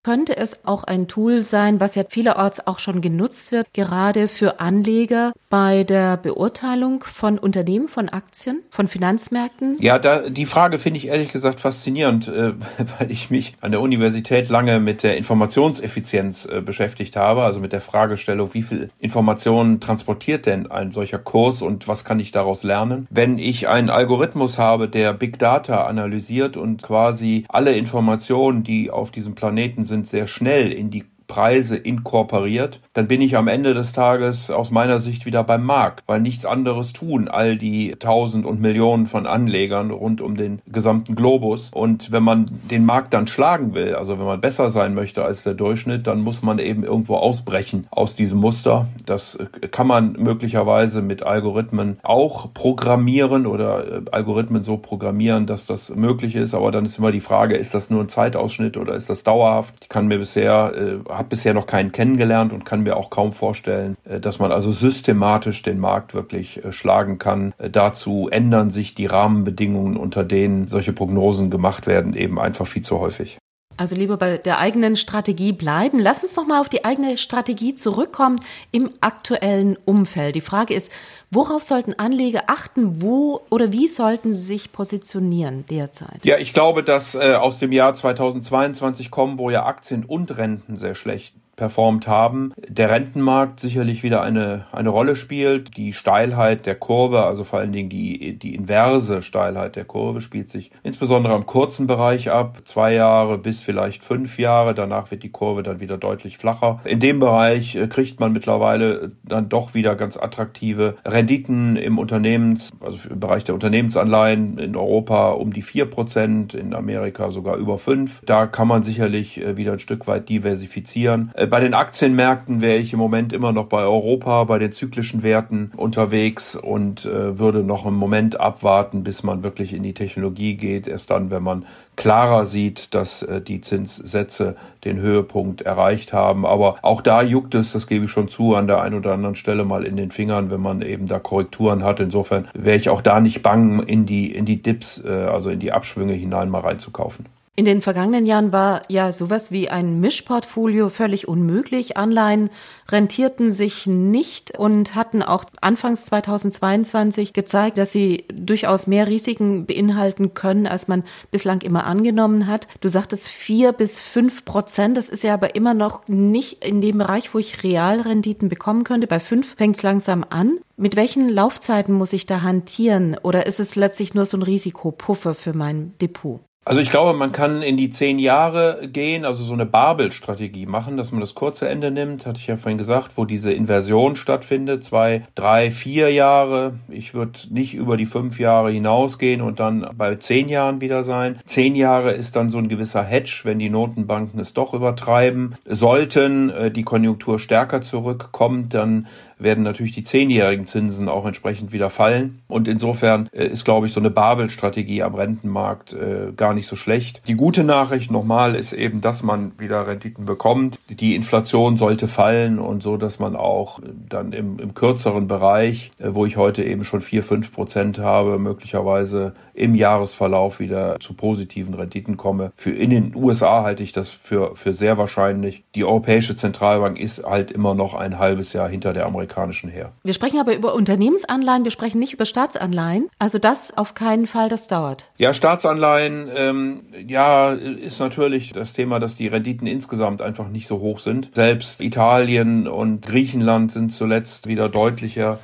Könnte 0.05 0.37
es 0.37 0.67
auch 0.67 0.83
ein 0.83 1.07
Tool 1.07 1.43
sein, 1.43 1.79
was 1.79 1.95
ja 1.95 2.03
vielerorts 2.09 2.67
auch 2.67 2.81
schon 2.81 3.03
genutzt 3.03 3.53
wird, 3.53 3.69
gerade 3.73 4.27
für 4.27 4.59
Anleger 4.59 5.33
bei 5.49 5.85
der 5.85 6.17
Beurteilung 6.17 7.05
von 7.05 7.38
Unternehmen, 7.38 7.87
von 7.87 8.09
Aktien, 8.09 8.62
von 8.69 8.88
Finanzmärkten? 8.88 9.77
Ja, 9.79 10.01
da, 10.01 10.29
die 10.29 10.47
Frage 10.47 10.81
finde 10.81 10.99
ich 10.99 11.07
ehrlich 11.07 11.31
gesagt 11.31 11.61
faszinierend, 11.61 12.27
äh, 12.27 12.53
weil 12.99 13.12
ich 13.12 13.31
mich 13.31 13.55
an 13.61 13.71
der 13.71 13.81
Universität 13.81 14.49
lange 14.49 14.81
mit 14.81 15.05
der 15.05 15.17
Informationseffizienz 15.17 16.47
äh, 16.47 16.61
beschäftigt 16.62 17.15
habe, 17.15 17.45
also 17.45 17.61
mit 17.61 17.73
der 17.73 17.81
Fragestellung, 17.81 18.55
wie 18.55 18.62
viel 18.62 18.91
Informationen 18.99 19.79
transportiert 19.79 20.47
denn 20.47 20.69
ein 20.69 20.91
solcher 20.91 21.21
Kurs 21.21 21.62
und 21.62 21.87
was 21.87 22.05
kann 22.05 22.19
ich 22.19 22.33
daraus 22.33 22.65
lernen? 22.65 23.07
Wenn 23.09 23.38
ich 23.38 23.69
einen 23.69 23.88
Algorithmus 23.88 24.59
habe, 24.59 24.88
der 24.88 25.12
Big 25.12 25.38
Data 25.38 25.85
analysiert 25.85 26.57
und 26.57 26.83
quasi 26.83 27.45
alle 27.49 27.77
Informationen, 27.77 28.65
die 28.65 28.91
auf 28.91 29.12
diesem 29.12 29.37
Planeten 29.37 29.85
sind, 29.85 29.91
sehr 30.05 30.26
schnell 30.26 30.72
in 30.72 30.90
die 30.90 31.05
Preise 31.33 31.79
inkorporiert, 31.79 32.81
dann 32.92 33.09
bin 33.09 33.23
ich 33.23 33.38
am 33.38 33.49
Ende 33.49 33.73
des 33.73 33.95
Tages 33.95 34.51
aus 34.51 34.71
meiner 34.71 34.99
Sicht 34.99 35.25
wieder 35.25 35.42
beim 35.42 35.64
Markt, 35.64 36.05
weil 36.07 36.21
nichts 36.21 36.45
anderes 36.45 36.92
tun 36.92 37.27
all 37.27 37.57
die 37.57 37.97
Tausend 37.99 38.45
und 38.45 38.61
Millionen 38.61 39.07
von 39.07 39.27
Anlegern 39.27 39.90
rund 39.92 40.21
um 40.21 40.37
den 40.37 40.61
gesamten 40.66 41.14
Globus. 41.14 41.71
Und 41.73 42.12
wenn 42.12 42.23
man 42.23 42.51
den 42.71 42.85
Markt 42.85 43.14
dann 43.14 43.29
schlagen 43.29 43.73
will, 43.73 43.95
also 43.95 44.18
wenn 44.18 44.27
man 44.27 44.42
besser 44.42 44.68
sein 44.68 44.92
möchte 44.92 45.25
als 45.25 45.42
der 45.42 45.55
Durchschnitt, 45.55 46.07
dann 46.07 46.21
muss 46.21 46.42
man 46.42 46.59
eben 46.59 46.85
irgendwo 46.85 47.14
ausbrechen 47.14 47.87
aus 47.90 48.14
diesem 48.14 48.38
Muster. 48.38 48.87
Das 49.07 49.38
kann 49.71 49.87
man 49.87 50.12
möglicherweise 50.18 51.01
mit 51.01 51.23
Algorithmen 51.23 51.97
auch 52.03 52.53
programmieren 52.53 53.47
oder 53.47 53.87
äh, 53.87 54.01
Algorithmen 54.11 54.64
so 54.64 54.77
programmieren, 54.77 55.47
dass 55.47 55.64
das 55.64 55.97
möglich 55.97 56.37
ist. 56.37 56.53
Aber 56.53 56.71
dann 56.73 56.85
ist 56.85 56.99
immer 56.99 57.11
die 57.11 57.21
Frage, 57.21 57.57
ist 57.57 57.73
das 57.73 57.88
nur 57.88 58.03
ein 58.03 58.11
Zeitausschnitt 58.11 58.77
oder 58.77 58.95
ist 58.95 59.09
das 59.09 59.23
dauerhaft? 59.23 59.77
Ich 59.81 59.88
kann 59.88 60.09
mir 60.09 60.18
bisher 60.18 60.75
äh, 60.77 61.22
habe 61.23 61.29
bisher 61.29 61.55
noch 61.55 61.67
keinen 61.67 61.93
kennengelernt 61.93 62.53
und 62.53 62.65
kann 62.65 62.83
mir 62.83 62.97
auch 62.97 63.09
kaum 63.09 63.33
vorstellen, 63.33 63.97
äh, 64.05 64.19
dass 64.19 64.39
man 64.41 64.51
also 64.51 64.73
systematisch 64.73 65.63
den 65.63 65.79
Markt 65.79 66.15
wirklich 66.15 66.65
äh, 66.65 66.73
schlagen 66.73 67.19
kann. 67.19 67.55
Äh, 67.59 67.71
dazu 67.71 68.29
ändern 68.31 68.71
sich 68.71 68.95
die 68.95 69.07
Rahmenbedingungen, 69.07 69.97
unter 69.97 70.25
denen 70.25 70.67
solche 70.67 70.93
Prognosen 70.93 71.51
gemacht 71.51 71.87
werden, 71.87 72.15
eben 72.15 72.41
einfach 72.41 72.67
viel 72.67 72.83
zu 72.83 72.99
häufig. 72.99 73.39
Also 73.77 73.97
lieber 73.97 74.17
bei 74.17 74.39
der 74.39 74.59
eigenen 74.59 74.97
Strategie 74.97 75.53
bleiben. 75.53 75.99
Lass 75.99 76.23
uns 76.23 76.37
noch 76.37 76.47
mal 76.47 76.61
auf 76.61 76.69
die 76.69 76.85
eigene 76.85 77.17
Strategie 77.17 77.75
zurückkommen 77.75 78.37
im 78.71 78.91
aktuellen 79.01 79.77
Umfeld. 79.85 80.35
Die 80.35 80.41
Frage 80.41 80.75
ist, 80.75 80.93
worauf 81.31 81.63
sollten 81.63 81.99
Anleger 81.99 82.45
achten? 82.47 83.03
Wo 83.03 83.41
oder 83.51 83.73
wie 83.73 83.89
sollten 83.89 84.35
sie 84.35 84.43
sich 84.43 84.73
positionieren 84.73 85.65
derzeit? 85.69 86.25
Ja, 86.25 86.39
ich 86.39 86.53
glaube, 86.53 86.83
dass 86.83 87.15
äh, 87.15 87.35
aus 87.35 87.59
dem 87.59 87.73
Jahr 87.73 87.95
2022 87.95 89.11
kommen, 89.11 89.39
wo 89.39 89.51
ja 89.51 89.65
Aktien 89.65 90.05
und 90.05 90.37
Renten 90.37 90.77
sehr 90.77 90.95
schlecht 90.95 91.35
performt 91.62 92.09
haben. 92.09 92.53
Der 92.57 92.90
Rentenmarkt 92.90 93.61
sicherlich 93.61 94.03
wieder 94.03 94.20
eine, 94.20 94.66
eine 94.72 94.88
Rolle 94.88 95.14
spielt. 95.14 95.77
Die 95.77 95.92
Steilheit 95.92 96.66
der 96.66 96.75
Kurve, 96.75 97.22
also 97.22 97.44
vor 97.44 97.61
allen 97.61 97.70
Dingen 97.70 97.88
die, 97.88 98.37
die 98.37 98.57
inverse 98.57 99.22
Steilheit 99.22 99.77
der 99.77 99.85
Kurve, 99.85 100.20
spielt 100.22 100.51
sich 100.51 100.72
insbesondere 100.83 101.35
am 101.35 101.46
kurzen 101.46 101.87
Bereich 101.87 102.33
ab. 102.33 102.62
Zwei 102.64 102.94
Jahre 102.94 103.38
bis 103.38 103.61
vielleicht 103.61 104.03
fünf 104.03 104.40
Jahre. 104.40 104.75
Danach 104.75 105.12
wird 105.12 105.22
die 105.22 105.31
Kurve 105.31 105.62
dann 105.62 105.79
wieder 105.79 105.98
deutlich 105.98 106.37
flacher. 106.37 106.81
In 106.85 106.98
dem 106.98 107.20
Bereich 107.20 107.77
äh, 107.77 107.87
kriegt 107.87 108.18
man 108.18 108.33
mittlerweile 108.33 109.12
dann 109.22 109.48
doch 109.48 109.72
wieder 109.72 109.94
ganz 109.94 110.16
attraktive 110.16 110.96
Renditen 111.05 111.77
im 111.77 111.96
Unternehmens, 111.96 112.72
also 112.81 112.98
im 113.09 113.20
Bereich 113.20 113.44
der 113.44 113.55
Unternehmensanleihen 113.55 114.59
in 114.59 114.75
Europa 114.75 115.31
um 115.31 115.53
die 115.53 115.62
vier 115.62 115.85
Prozent, 115.85 116.55
in 116.55 116.75
Amerika 116.75 117.31
sogar 117.31 117.55
über 117.55 117.79
fünf. 117.79 118.20
Da 118.27 118.48
kann 118.48 118.66
man 118.66 118.83
sicherlich 118.83 119.40
äh, 119.40 119.57
wieder 119.57 119.75
ein 119.75 119.79
Stück 119.79 120.09
weit 120.09 120.29
diversifizieren. 120.29 121.31
Bei 121.53 121.61
den 121.61 121.75
Aktienmärkten 121.75 122.62
wäre 122.62 122.79
ich 122.79 122.95
im 122.95 122.99
Moment 122.99 123.35
immer 123.35 123.53
noch 123.53 123.67
bei 123.67 123.83
Europa, 123.83 124.45
bei 124.45 124.59
den 124.59 124.73
zyklischen 124.73 125.23
Werten 125.23 125.71
unterwegs 125.77 126.57
und 126.57 127.05
äh, 127.05 127.38
würde 127.38 127.62
noch 127.62 127.85
einen 127.85 127.95
Moment 127.97 128.41
abwarten, 128.41 129.05
bis 129.05 129.23
man 129.23 129.43
wirklich 129.43 129.75
in 129.75 129.83
die 129.83 129.93
Technologie 129.93 130.57
geht. 130.57 130.88
Erst 130.88 131.11
dann, 131.11 131.31
wenn 131.31 131.43
man 131.43 131.67
klarer 131.95 132.47
sieht, 132.47 132.95
dass 132.95 133.21
äh, 133.21 133.43
die 133.43 133.61
Zinssätze 133.61 134.57
den 134.85 134.99
Höhepunkt 134.99 135.61
erreicht 135.61 136.15
haben. 136.15 136.47
Aber 136.47 136.77
auch 136.81 137.03
da 137.03 137.21
juckt 137.21 137.55
es, 137.55 137.73
das 137.73 137.87
gebe 137.87 138.07
ich 138.07 138.11
schon 138.11 138.31
zu, 138.31 138.55
an 138.55 138.67
der 138.67 138.81
einen 138.81 138.95
oder 138.95 139.12
anderen 139.12 139.35
Stelle 139.35 139.67
mal 139.67 139.85
in 139.85 139.99
den 139.99 140.11
Fingern, 140.11 140.51
wenn 140.51 140.62
man 140.62 140.81
eben 140.81 141.07
da 141.07 141.19
Korrekturen 141.19 141.85
hat. 141.85 142.01
Insofern 142.01 142.49
wäre 142.55 142.79
ich 142.79 142.88
auch 142.88 143.03
da 143.03 143.21
nicht 143.21 143.43
bang, 143.43 143.83
in 143.83 144.07
die, 144.07 144.35
in 144.35 144.47
die 144.47 144.62
Dips, 144.62 145.05
äh, 145.05 145.11
also 145.11 145.51
in 145.51 145.61
die 145.61 145.73
Abschwünge 145.73 146.15
hinein 146.15 146.49
mal 146.49 146.62
reinzukaufen. 146.62 147.27
In 147.55 147.67
den 147.67 147.83
vergangenen 147.83 148.25
Jahren 148.25 148.51
war 148.51 148.81
ja 148.88 149.12
sowas 149.12 149.51
wie 149.51 149.69
ein 149.69 150.01
Mischportfolio 150.01 150.88
völlig 150.88 151.29
unmöglich. 151.29 151.99
Anleihen 151.99 152.49
rentierten 152.91 153.51
sich 153.51 153.87
nicht 153.87 154.57
und 154.59 154.95
hatten 154.95 155.23
auch 155.23 155.45
anfangs 155.61 156.07
2022 156.07 157.35
gezeigt, 157.35 157.77
dass 157.77 157.93
sie 157.93 158.25
durchaus 158.33 158.87
mehr 158.87 159.07
Risiken 159.07 159.67
beinhalten 159.67 160.33
können, 160.33 160.67
als 160.67 160.88
man 160.88 161.05
bislang 161.31 161.61
immer 161.61 161.85
angenommen 161.85 162.47
hat. 162.47 162.69
Du 162.81 162.88
sagtest 162.88 163.29
vier 163.29 163.73
bis 163.73 164.01
fünf 164.01 164.47
Prozent. 164.47 164.97
Das 164.97 165.11
ist 165.11 165.23
ja 165.23 165.35
aber 165.35 165.55
immer 165.55 165.75
noch 165.75 166.09
nicht 166.09 166.65
in 166.65 166.81
dem 166.81 166.97
Bereich, 166.97 167.35
wo 167.35 167.38
ich 167.38 167.62
Realrenditen 167.62 168.49
bekommen 168.49 168.85
könnte. 168.85 169.07
Bei 169.07 169.21
fünf 169.21 169.57
fängt 169.57 169.77
es 169.77 169.83
langsam 169.83 170.25
an. 170.31 170.59
Mit 170.79 170.97
welchen 170.97 171.29
Laufzeiten 171.29 171.95
muss 171.95 172.15
ich 172.15 172.25
da 172.25 172.41
hantieren? 172.41 173.19
Oder 173.23 173.47
ist 173.47 173.61
es 173.61 173.77
letztlich 173.77 174.15
nur 174.15 174.25
so 174.25 174.38
ein 174.38 174.43
Risikopuffer 174.43 175.35
für 175.35 175.53
mein 175.53 175.93
Depot? 176.01 176.41
Also 176.64 176.81
ich 176.81 176.90
glaube, 176.90 177.12
man 177.12 177.33
kann 177.33 177.61
in 177.61 177.77
die 177.77 177.90
zehn 177.90 178.20
Jahre 178.20 178.87
gehen, 178.87 179.25
also 179.25 179.42
so 179.42 179.53
eine 179.53 179.66
Babel-Strategie 179.66 180.66
machen, 180.66 180.96
dass 180.96 181.11
man 181.11 181.20
das 181.20 181.35
kurze 181.35 181.68
Ende 181.68 181.90
nimmt, 181.90 182.25
hatte 182.25 182.38
ich 182.38 182.46
ja 182.46 182.57
vorhin 182.57 182.79
gesagt, 182.79 183.12
wo 183.16 183.25
diese 183.25 183.53
Inversion 183.53 184.14
stattfindet, 184.14 184.85
zwei, 184.85 185.27
drei, 185.35 185.72
vier 185.72 186.12
Jahre. 186.12 186.75
Ich 186.88 187.14
würde 187.14 187.40
nicht 187.51 187.75
über 187.75 187.96
die 187.96 188.07
fünf 188.07 188.38
Jahre 188.38 188.70
hinausgehen 188.70 189.40
und 189.40 189.59
dann 189.59 189.90
bei 189.96 190.14
zehn 190.14 190.48
Jahren 190.48 190.81
wieder 190.81 191.03
sein. 191.03 191.40
Zehn 191.46 191.75
Jahre 191.75 192.12
ist 192.12 192.37
dann 192.37 192.51
so 192.51 192.59
ein 192.59 192.68
gewisser 192.68 193.03
Hedge, 193.03 193.40
wenn 193.42 193.59
die 193.59 193.68
Notenbanken 193.68 194.38
es 194.38 194.53
doch 194.53 194.72
übertreiben. 194.72 195.57
Sollten 195.66 196.51
äh, 196.51 196.70
die 196.70 196.85
Konjunktur 196.85 197.40
stärker 197.40 197.83
zurückkommt, 197.83 198.72
dann 198.72 199.09
werden 199.42 199.64
natürlich 199.64 199.92
die 199.92 200.05
zehnjährigen 200.05 200.66
Zinsen 200.66 201.09
auch 201.09 201.26
entsprechend 201.26 201.72
wieder 201.72 201.90
fallen. 201.90 202.40
Und 202.48 202.68
insofern 202.68 203.28
äh, 203.33 203.46
ist, 203.46 203.64
glaube 203.64 203.87
ich, 203.87 203.92
so 203.92 204.00
eine 204.00 204.11
Babel-Strategie 204.11 205.02
am 205.02 205.14
Rentenmarkt 205.14 205.92
äh, 205.92 206.33
gar 206.37 206.55
nicht 206.55 206.68
so 206.68 206.76
schlecht. 206.76 207.22
Die 207.26 207.35
gute 207.35 207.64
Nachricht 207.64 208.11
nochmal 208.11 208.55
ist 208.55 208.72
eben, 208.72 209.00
dass 209.00 209.22
man 209.22 209.52
wieder 209.59 209.87
Renditen 209.87 210.24
bekommt. 210.24 210.78
Die 210.88 211.14
Inflation 211.14 211.76
sollte 211.76 212.09
fallen 212.09 212.59
und 212.59 212.83
so, 212.83 212.96
dass 212.96 213.18
man 213.18 213.37
auch 213.37 213.81
dann 214.09 214.33
im, 214.33 214.59
im 214.59 214.74
kürzeren 214.74 215.26
Bereich, 215.28 215.90
äh, 215.98 216.09
wo 216.12 216.26
ich 216.26 216.37
heute 216.37 216.62
eben 216.64 216.85
schon 216.85 217.00
vier 217.00 217.22
fünf 217.22 217.52
Prozent 217.52 217.98
habe, 217.98 218.38
möglicherweise 218.38 219.35
im 219.55 219.74
Jahresverlauf 219.74 220.61
wieder 220.61 220.98
zu 221.00 221.14
positiven 221.14 221.74
Renditen 221.74 222.16
komme. 222.16 222.52
Für 222.55 222.70
in 222.70 222.90
den 222.90 223.14
USA 223.14 223.62
halte 223.62 223.83
ich 223.83 223.92
das 223.92 224.09
für, 224.09 224.57
für 224.57 224.72
sehr 224.72 224.98
wahrscheinlich. 224.98 225.64
Die 225.74 225.85
Europäische 225.85 226.37
Zentralbank 226.37 226.98
ist 226.98 227.24
halt 227.24 227.50
immer 227.50 227.74
noch 227.74 227.94
ein 227.94 228.18
halbes 228.18 228.52
Jahr 228.52 228.68
hinter 228.68 228.92
der 228.92 229.07
amerikanischen 229.07 229.32
amerikanischen 229.33 229.71
her. 229.71 229.92
Wir 230.03 230.14
sprechen 230.14 230.38
aber 230.38 230.55
über 230.55 230.75
Unternehmensanleihen, 230.75 231.64
wir 231.64 231.71
sprechen 231.71 231.99
nicht 231.99 232.12
über 232.12 232.27
Staatsanleihen. 232.27 233.09
Also 233.18 233.38
das 233.38 233.77
auf 233.77 233.95
keinen 233.95 234.27
Fall, 234.27 234.49
das 234.49 234.68
dauert. 234.68 235.07
Ja, 235.18 235.33
Staatsanleihen, 235.33 236.29
ähm, 236.35 236.81
ja, 237.07 237.53
ist 237.53 237.99
natürlich 237.99 238.53
das 238.53 238.73
Thema, 238.73 239.01
dass 239.01 239.16
die 239.16 239.29
Renditen 239.29 239.66
insgesamt 239.66 240.23
einfach 240.23 240.49
nicht 240.49 240.66
so 240.66 240.81
hoch 240.81 240.99
sind. 240.99 241.31
Selbst 241.35 241.81
Italien 241.81 242.68
und 242.68 243.03
Griechenland 243.03 243.73
sind 243.73 243.90
zuletzt 243.90 244.47
wieder 244.47 244.68
deutlicher 244.68 245.38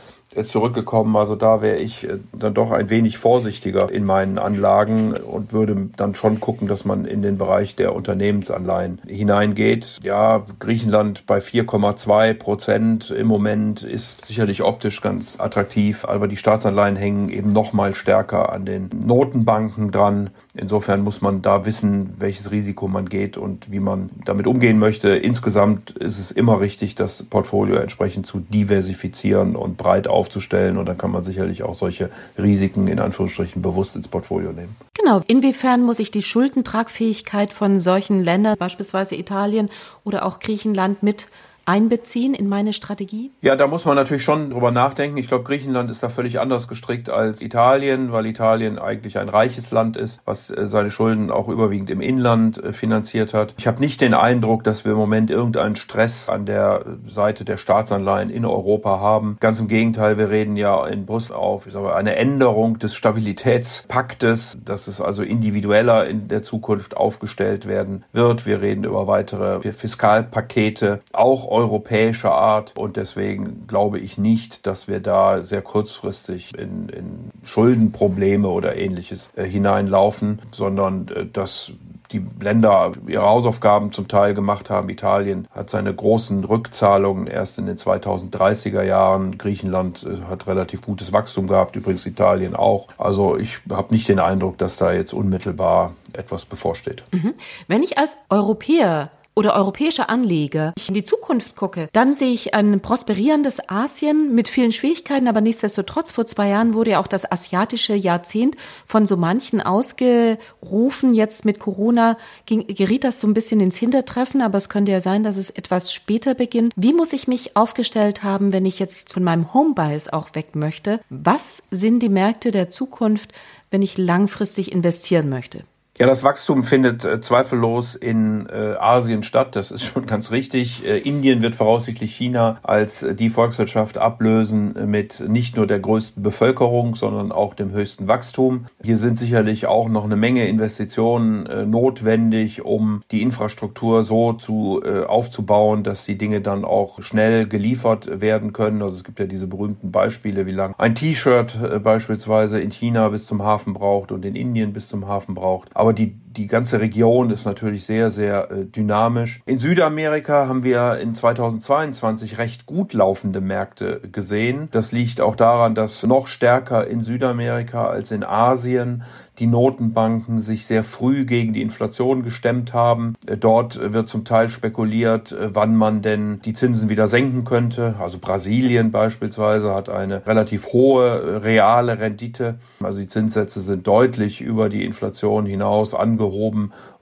zurückgekommen. 0.46 1.16
Also 1.16 1.34
da 1.34 1.62
wäre 1.62 1.78
ich 1.78 2.04
äh, 2.04 2.18
dann 2.32 2.54
doch 2.54 2.70
ein 2.70 2.90
wenig 2.90 3.18
vorsichtiger 3.18 3.90
in 3.90 4.04
meinen 4.04 4.38
Anlagen 4.38 5.14
und 5.14 5.52
würde 5.52 5.88
dann 5.96 6.14
schon 6.14 6.40
gucken, 6.40 6.68
dass 6.68 6.84
man 6.84 7.04
in 7.04 7.22
den 7.22 7.38
Bereich 7.38 7.76
der 7.76 7.94
Unternehmensanleihen 7.94 9.00
hineingeht. 9.06 9.98
Ja, 10.02 10.44
Griechenland 10.58 11.26
bei 11.26 11.38
4,2 11.38 12.34
Prozent 12.34 13.10
im 13.10 13.26
Moment 13.26 13.82
ist 13.82 14.26
sicherlich 14.26 14.62
optisch 14.62 15.00
ganz 15.00 15.40
attraktiv, 15.40 16.04
aber 16.04 16.28
die 16.28 16.36
Staatsanleihen 16.36 16.96
hängen 16.96 17.28
eben 17.30 17.50
noch 17.50 17.72
mal 17.72 17.94
stärker 17.94 18.52
an 18.52 18.64
den 18.64 18.90
Notenbanken 19.04 19.90
dran. 19.90 20.30
Insofern 20.54 21.02
muss 21.02 21.20
man 21.20 21.40
da 21.40 21.64
wissen, 21.64 22.14
welches 22.18 22.50
Risiko 22.50 22.88
man 22.88 23.08
geht 23.08 23.36
und 23.36 23.70
wie 23.70 23.78
man 23.78 24.10
damit 24.24 24.46
umgehen 24.46 24.78
möchte. 24.78 25.10
Insgesamt 25.10 25.90
ist 25.90 26.18
es 26.18 26.32
immer 26.32 26.60
richtig, 26.60 26.96
das 26.96 27.22
Portfolio 27.22 27.76
entsprechend 27.76 28.26
zu 28.26 28.40
diversifizieren 28.40 29.54
und 29.54 29.76
breit 29.76 30.08
aufzustellen. 30.18 30.76
Und 30.76 30.86
dann 30.86 30.98
kann 30.98 31.10
man 31.10 31.22
sicherlich 31.22 31.62
auch 31.62 31.74
solche 31.74 32.10
Risiken 32.36 32.88
in 32.88 32.98
Anführungsstrichen 32.98 33.62
bewusst 33.62 33.96
ins 33.96 34.08
Portfolio 34.08 34.52
nehmen. 34.52 34.76
Genau. 34.98 35.22
Inwiefern 35.28 35.82
muss 35.82 36.00
ich 36.00 36.10
die 36.10 36.22
Schuldentragfähigkeit 36.22 37.52
von 37.52 37.78
solchen 37.78 38.22
Ländern, 38.22 38.56
beispielsweise 38.58 39.14
Italien 39.14 39.70
oder 40.04 40.26
auch 40.26 40.40
Griechenland, 40.40 41.02
mit 41.02 41.28
einbeziehen 41.68 42.32
in 42.34 42.48
meine 42.48 42.72
Strategie? 42.72 43.30
Ja, 43.42 43.54
da 43.54 43.66
muss 43.66 43.84
man 43.84 43.94
natürlich 43.94 44.22
schon 44.22 44.50
drüber 44.50 44.70
nachdenken. 44.70 45.18
Ich 45.18 45.28
glaube, 45.28 45.44
Griechenland 45.44 45.90
ist 45.90 46.02
da 46.02 46.08
völlig 46.08 46.40
anders 46.40 46.66
gestrickt 46.66 47.10
als 47.10 47.42
Italien, 47.42 48.10
weil 48.10 48.24
Italien 48.26 48.78
eigentlich 48.78 49.18
ein 49.18 49.28
reiches 49.28 49.70
Land 49.70 49.98
ist, 49.98 50.20
was 50.24 50.50
äh, 50.50 50.66
seine 50.66 50.90
Schulden 50.90 51.30
auch 51.30 51.48
überwiegend 51.48 51.90
im 51.90 52.00
Inland 52.00 52.56
äh, 52.56 52.72
finanziert 52.72 53.34
hat. 53.34 53.54
Ich 53.58 53.66
habe 53.66 53.80
nicht 53.80 54.00
den 54.00 54.14
Eindruck, 54.14 54.64
dass 54.64 54.86
wir 54.86 54.92
im 54.92 54.98
Moment 54.98 55.30
irgendeinen 55.30 55.76
Stress 55.76 56.30
an 56.30 56.46
der 56.46 56.84
Seite 57.06 57.44
der 57.44 57.58
Staatsanleihen 57.58 58.30
in 58.30 58.46
Europa 58.46 59.00
haben. 59.00 59.36
Ganz 59.38 59.60
im 59.60 59.68
Gegenteil, 59.68 60.16
wir 60.16 60.30
reden 60.30 60.56
ja 60.56 60.86
in 60.86 61.04
Brüssel 61.04 61.34
auf 61.34 61.66
eine 61.76 62.16
Änderung 62.16 62.78
des 62.78 62.94
Stabilitätspaktes, 62.94 64.58
dass 64.64 64.88
es 64.88 65.02
also 65.02 65.22
individueller 65.22 66.06
in 66.06 66.28
der 66.28 66.42
Zukunft 66.42 66.96
aufgestellt 66.96 67.66
werden 67.66 68.04
wird. 68.12 68.46
Wir 68.46 68.62
reden 68.62 68.84
über 68.84 69.06
weitere 69.06 69.60
Fiskalpakete, 69.72 71.00
auch 71.12 71.57
europäischer 71.58 72.32
Art. 72.32 72.72
Und 72.76 72.96
deswegen 72.96 73.66
glaube 73.66 73.98
ich 73.98 74.16
nicht, 74.16 74.66
dass 74.66 74.86
wir 74.86 75.00
da 75.00 75.42
sehr 75.42 75.62
kurzfristig 75.62 76.56
in, 76.56 76.88
in 76.88 77.30
Schuldenprobleme 77.42 78.48
oder 78.48 78.76
ähnliches 78.76 79.30
äh, 79.34 79.44
hineinlaufen, 79.44 80.40
sondern 80.52 81.08
äh, 81.08 81.26
dass 81.26 81.72
die 82.12 82.24
Länder 82.40 82.92
ihre 83.06 83.24
Hausaufgaben 83.24 83.92
zum 83.92 84.08
Teil 84.08 84.32
gemacht 84.32 84.70
haben. 84.70 84.88
Italien 84.88 85.46
hat 85.50 85.68
seine 85.68 85.94
großen 85.94 86.44
Rückzahlungen 86.44 87.26
erst 87.26 87.58
in 87.58 87.66
den 87.66 87.76
2030er 87.76 88.82
Jahren. 88.82 89.36
Griechenland 89.36 90.04
äh, 90.04 90.24
hat 90.30 90.46
relativ 90.46 90.82
gutes 90.82 91.12
Wachstum 91.12 91.48
gehabt, 91.48 91.76
übrigens 91.76 92.06
Italien 92.06 92.54
auch. 92.54 92.88
Also 92.96 93.36
ich 93.36 93.58
habe 93.68 93.92
nicht 93.92 94.08
den 94.08 94.20
Eindruck, 94.20 94.58
dass 94.58 94.76
da 94.76 94.92
jetzt 94.92 95.12
unmittelbar 95.12 95.92
etwas 96.12 96.44
bevorsteht. 96.44 97.02
Mhm. 97.10 97.34
Wenn 97.66 97.82
ich 97.82 97.98
als 97.98 98.16
Europäer 98.30 99.10
oder 99.38 99.54
europäische 99.54 100.08
Anleger 100.08 100.74
in 100.88 100.94
die 100.94 101.04
Zukunft 101.04 101.54
gucke, 101.54 101.88
dann 101.92 102.12
sehe 102.12 102.32
ich 102.32 102.54
ein 102.54 102.80
prosperierendes 102.80 103.68
Asien 103.68 104.34
mit 104.34 104.48
vielen 104.48 104.72
Schwierigkeiten, 104.72 105.28
aber 105.28 105.40
nichtsdestotrotz, 105.40 106.10
vor 106.10 106.26
zwei 106.26 106.48
Jahren 106.48 106.74
wurde 106.74 106.90
ja 106.90 107.00
auch 107.00 107.06
das 107.06 107.30
asiatische 107.30 107.94
Jahrzehnt 107.94 108.56
von 108.84 109.06
so 109.06 109.16
manchen 109.16 109.62
ausgerufen. 109.62 111.14
Jetzt 111.14 111.44
mit 111.44 111.60
Corona 111.60 112.18
ging, 112.46 112.66
geriet 112.66 113.04
das 113.04 113.20
so 113.20 113.28
ein 113.28 113.34
bisschen 113.34 113.60
ins 113.60 113.76
Hintertreffen, 113.76 114.42
aber 114.42 114.58
es 114.58 114.68
könnte 114.68 114.90
ja 114.90 115.00
sein, 115.00 115.22
dass 115.22 115.36
es 115.36 115.50
etwas 115.50 115.92
später 115.94 116.34
beginnt. 116.34 116.72
Wie 116.74 116.92
muss 116.92 117.12
ich 117.12 117.28
mich 117.28 117.56
aufgestellt 117.56 118.24
haben, 118.24 118.52
wenn 118.52 118.66
ich 118.66 118.80
jetzt 118.80 119.12
von 119.12 119.22
meinem 119.22 119.54
Homebias 119.54 120.12
auch 120.12 120.34
weg 120.34 120.56
möchte? 120.56 120.98
Was 121.10 121.62
sind 121.70 122.00
die 122.02 122.08
Märkte 122.08 122.50
der 122.50 122.70
Zukunft, 122.70 123.30
wenn 123.70 123.82
ich 123.82 123.98
langfristig 123.98 124.72
investieren 124.72 125.28
möchte? 125.28 125.62
Ja, 126.00 126.06
das 126.06 126.22
Wachstum 126.22 126.62
findet 126.62 127.04
äh, 127.04 127.20
zweifellos 127.20 127.96
in 127.96 128.46
äh, 128.48 128.76
Asien 128.78 129.24
statt. 129.24 129.56
Das 129.56 129.72
ist 129.72 129.82
schon 129.84 130.06
ganz 130.06 130.30
richtig. 130.30 130.86
Äh, 130.86 130.98
Indien 130.98 131.42
wird 131.42 131.56
voraussichtlich 131.56 132.14
China 132.14 132.60
als 132.62 133.04
die 133.18 133.30
Volkswirtschaft 133.30 133.98
ablösen 133.98 134.76
mit 134.88 135.18
nicht 135.28 135.56
nur 135.56 135.66
der 135.66 135.80
größten 135.80 136.22
Bevölkerung, 136.22 136.94
sondern 136.94 137.32
auch 137.32 137.54
dem 137.54 137.72
höchsten 137.72 138.06
Wachstum. 138.06 138.66
Hier 138.80 138.96
sind 138.96 139.18
sicherlich 139.18 139.66
auch 139.66 139.88
noch 139.88 140.04
eine 140.04 140.14
Menge 140.14 140.46
Investitionen 140.46 141.68
notwendig, 141.68 142.64
um 142.64 143.02
die 143.10 143.22
Infrastruktur 143.22 144.04
so 144.04 144.34
zu 144.34 144.80
aufzubauen, 145.06 145.82
dass 145.82 146.04
die 146.04 146.16
Dinge 146.16 146.40
dann 146.40 146.64
auch 146.64 147.02
schnell 147.02 147.46
geliefert 147.46 148.20
werden 148.20 148.52
können. 148.52 148.82
Also 148.82 148.96
es 148.96 149.04
gibt 149.04 149.18
ja 149.18 149.26
diese 149.26 149.46
berühmten 149.46 149.90
Beispiele, 149.90 150.46
wie 150.46 150.52
lange 150.52 150.74
ein 150.78 150.94
T-Shirt 150.94 151.82
beispielsweise 151.82 152.60
in 152.60 152.70
China 152.70 153.08
bis 153.08 153.26
zum 153.26 153.42
Hafen 153.42 153.74
braucht 153.74 154.12
und 154.12 154.24
in 154.24 154.36
Indien 154.36 154.72
bis 154.72 154.88
zum 154.88 155.08
Hafen 155.08 155.34
braucht. 155.34 155.70
Aber 155.74 155.87
aber 155.88 155.94
die, 155.94 156.20
die 156.38 156.46
ganze 156.46 156.80
Region 156.80 157.30
ist 157.30 157.44
natürlich 157.44 157.84
sehr, 157.84 158.12
sehr 158.12 158.50
äh, 158.50 158.64
dynamisch. 158.64 159.40
In 159.44 159.58
Südamerika 159.58 160.46
haben 160.46 160.62
wir 160.62 160.98
in 160.98 161.14
2022 161.14 162.38
recht 162.38 162.64
gut 162.64 162.92
laufende 162.92 163.40
Märkte 163.40 164.00
gesehen. 164.12 164.68
Das 164.70 164.92
liegt 164.92 165.20
auch 165.20 165.34
daran, 165.34 165.74
dass 165.74 166.04
noch 166.04 166.28
stärker 166.28 166.86
in 166.86 167.02
Südamerika 167.02 167.88
als 167.88 168.12
in 168.12 168.22
Asien 168.22 169.02
die 169.40 169.46
Notenbanken 169.46 170.42
sich 170.42 170.66
sehr 170.66 170.82
früh 170.82 171.24
gegen 171.24 171.52
die 171.52 171.62
Inflation 171.62 172.22
gestemmt 172.22 172.72
haben. 172.72 173.14
Äh, 173.26 173.36
dort 173.36 173.92
wird 173.92 174.08
zum 174.08 174.24
Teil 174.24 174.48
spekuliert, 174.48 175.32
äh, 175.32 175.50
wann 175.52 175.74
man 175.74 176.02
denn 176.02 176.40
die 176.44 176.54
Zinsen 176.54 176.88
wieder 176.88 177.08
senken 177.08 177.42
könnte. 177.44 177.96
Also 177.98 178.18
Brasilien 178.18 178.92
beispielsweise 178.92 179.74
hat 179.74 179.88
eine 179.88 180.24
relativ 180.24 180.68
hohe 180.68 181.04
äh, 181.04 181.36
reale 181.38 181.98
Rendite. 181.98 182.60
Also 182.80 183.00
die 183.00 183.08
Zinssätze 183.08 183.60
sind 183.60 183.88
deutlich 183.88 184.40
über 184.40 184.68
die 184.68 184.84
Inflation 184.84 185.44
hinaus 185.44 185.94
angehoben 185.94 186.27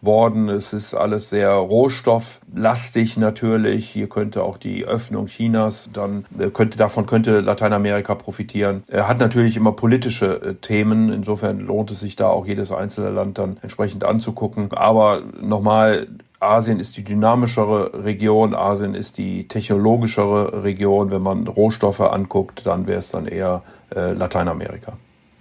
worden. 0.01 0.49
Es 0.49 0.73
ist 0.73 0.95
alles 0.95 1.31
sehr 1.31 1.51
rohstofflastig 1.51 3.17
natürlich. 3.17 3.89
Hier 3.89 4.09
könnte 4.09 4.43
auch 4.43 4.57
die 4.57 4.85
Öffnung 4.85 5.27
Chinas 5.27 5.89
dann 5.93 6.25
könnte 6.53 6.79
davon 6.79 7.07
könnte 7.07 7.41
Lateinamerika 7.41 8.15
profitieren. 8.15 8.85
Er 8.87 9.09
hat 9.09 9.19
natürlich 9.19 9.57
immer 9.57 9.73
politische 9.73 10.57
Themen. 10.61 11.13
Insofern 11.13 11.61
lohnt 11.61 11.91
es 11.91 12.01
sich 12.01 12.17
da 12.17 12.29
auch 12.29 12.47
jedes 12.47 12.73
einzelne 12.73 13.11
Land 13.11 13.39
dann 13.39 13.59
entsprechend 13.63 14.05
anzugucken. 14.05 14.73
Aber 14.73 15.23
nochmal, 15.41 16.07
Asien 16.41 16.81
ist 16.81 16.97
die 16.97 17.05
dynamischere 17.05 18.05
Region, 18.05 18.55
Asien 18.55 18.95
ist 18.95 19.19
die 19.19 19.49
technologischere 19.49 20.63
Region. 20.65 21.11
Wenn 21.11 21.23
man 21.23 21.47
Rohstoffe 21.47 22.01
anguckt, 22.01 22.67
dann 22.67 22.87
wäre 22.87 22.99
es 22.99 23.11
dann 23.11 23.27
eher 23.27 23.63
äh, 23.95 24.13
Lateinamerika. 24.13 24.93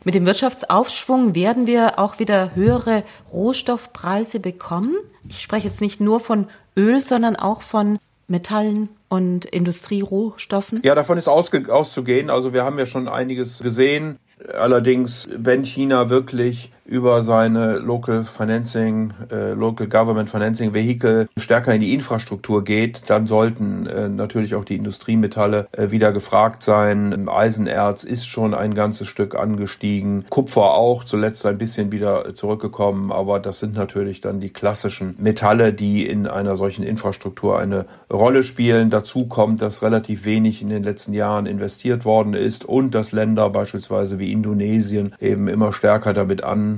Mit 0.05 0.13
dem 0.13 0.27
Wirtschaftsaufschwung 0.27 1.33
werden 1.33 1.65
wir 1.65 1.97
auch 1.97 2.19
wieder 2.19 2.53
höhere 2.53 3.01
Rohstoffpreise 3.33 4.39
bekommen. 4.39 4.95
Ich 5.27 5.41
spreche 5.41 5.65
jetzt 5.65 5.81
nicht 5.81 5.99
nur 5.99 6.19
von 6.19 6.47
Öl, 6.77 7.03
sondern 7.03 7.35
auch 7.35 7.63
von 7.63 7.97
Metallen 8.27 8.89
und 9.09 9.45
Industrierohstoffen. 9.45 10.81
Ja, 10.83 10.93
davon 10.93 11.17
ist 11.17 11.27
auszugehen. 11.27 12.29
Also 12.29 12.53
wir 12.53 12.63
haben 12.63 12.77
ja 12.77 12.85
schon 12.85 13.07
einiges 13.07 13.59
gesehen. 13.63 14.19
Allerdings, 14.53 15.27
wenn 15.35 15.65
China 15.65 16.07
wirklich 16.09 16.71
über 16.85 17.23
seine 17.23 17.79
Local 17.79 18.23
Financing, 18.23 19.11
äh, 19.31 19.53
Local 19.53 19.87
Government 19.87 20.29
Financing 20.29 20.73
Vehicle 20.73 21.27
stärker 21.35 21.73
in 21.73 21.81
die 21.81 21.93
Infrastruktur 21.93 22.63
geht, 22.63 23.01
dann 23.07 23.25
sollten 23.25 23.87
äh, 23.87 24.07
natürlich 24.07 24.53
auch 24.53 24.65
die 24.65 24.75
Industriemetalle 24.75 25.67
äh, 25.71 25.89
wieder 25.89 26.11
gefragt 26.11 26.61
sein. 26.61 27.27
Eisenerz 27.27 28.03
ist 28.03 28.27
schon 28.27 28.53
ein 28.53 28.75
ganzes 28.75 29.07
Stück 29.07 29.33
angestiegen, 29.33 30.25
Kupfer 30.29 30.75
auch 30.75 31.03
zuletzt 31.03 31.45
ein 31.47 31.57
bisschen 31.57 31.91
wieder 31.91 32.35
zurückgekommen, 32.35 33.11
aber 33.11 33.39
das 33.39 33.59
sind 33.59 33.73
natürlich 33.73 34.21
dann 34.21 34.39
die 34.39 34.51
klassischen 34.51 35.15
Metalle, 35.17 35.73
die 35.73 36.07
in 36.07 36.27
einer 36.27 36.55
solchen 36.55 36.83
Infrastruktur 36.83 37.57
eine 37.57 37.85
Rolle 38.13 38.43
spielen. 38.43 38.91
Dazu 38.91 39.25
kommt, 39.25 39.61
dass 39.61 39.81
relativ 39.81 40.23
wenig 40.23 40.61
in 40.61 40.67
den 40.67 40.83
letzten 40.83 41.13
Jahren 41.13 41.47
investiert 41.47 42.05
worden 42.05 42.35
ist 42.35 42.63
und 42.63 42.93
dass 42.93 43.11
Länder 43.11 43.49
beispielsweise 43.49 44.19
wie 44.19 44.31
Indonesien 44.31 45.15
eben 45.19 45.47
immer 45.47 45.73
stärker 45.73 46.13
damit 46.13 46.43
an 46.43 46.74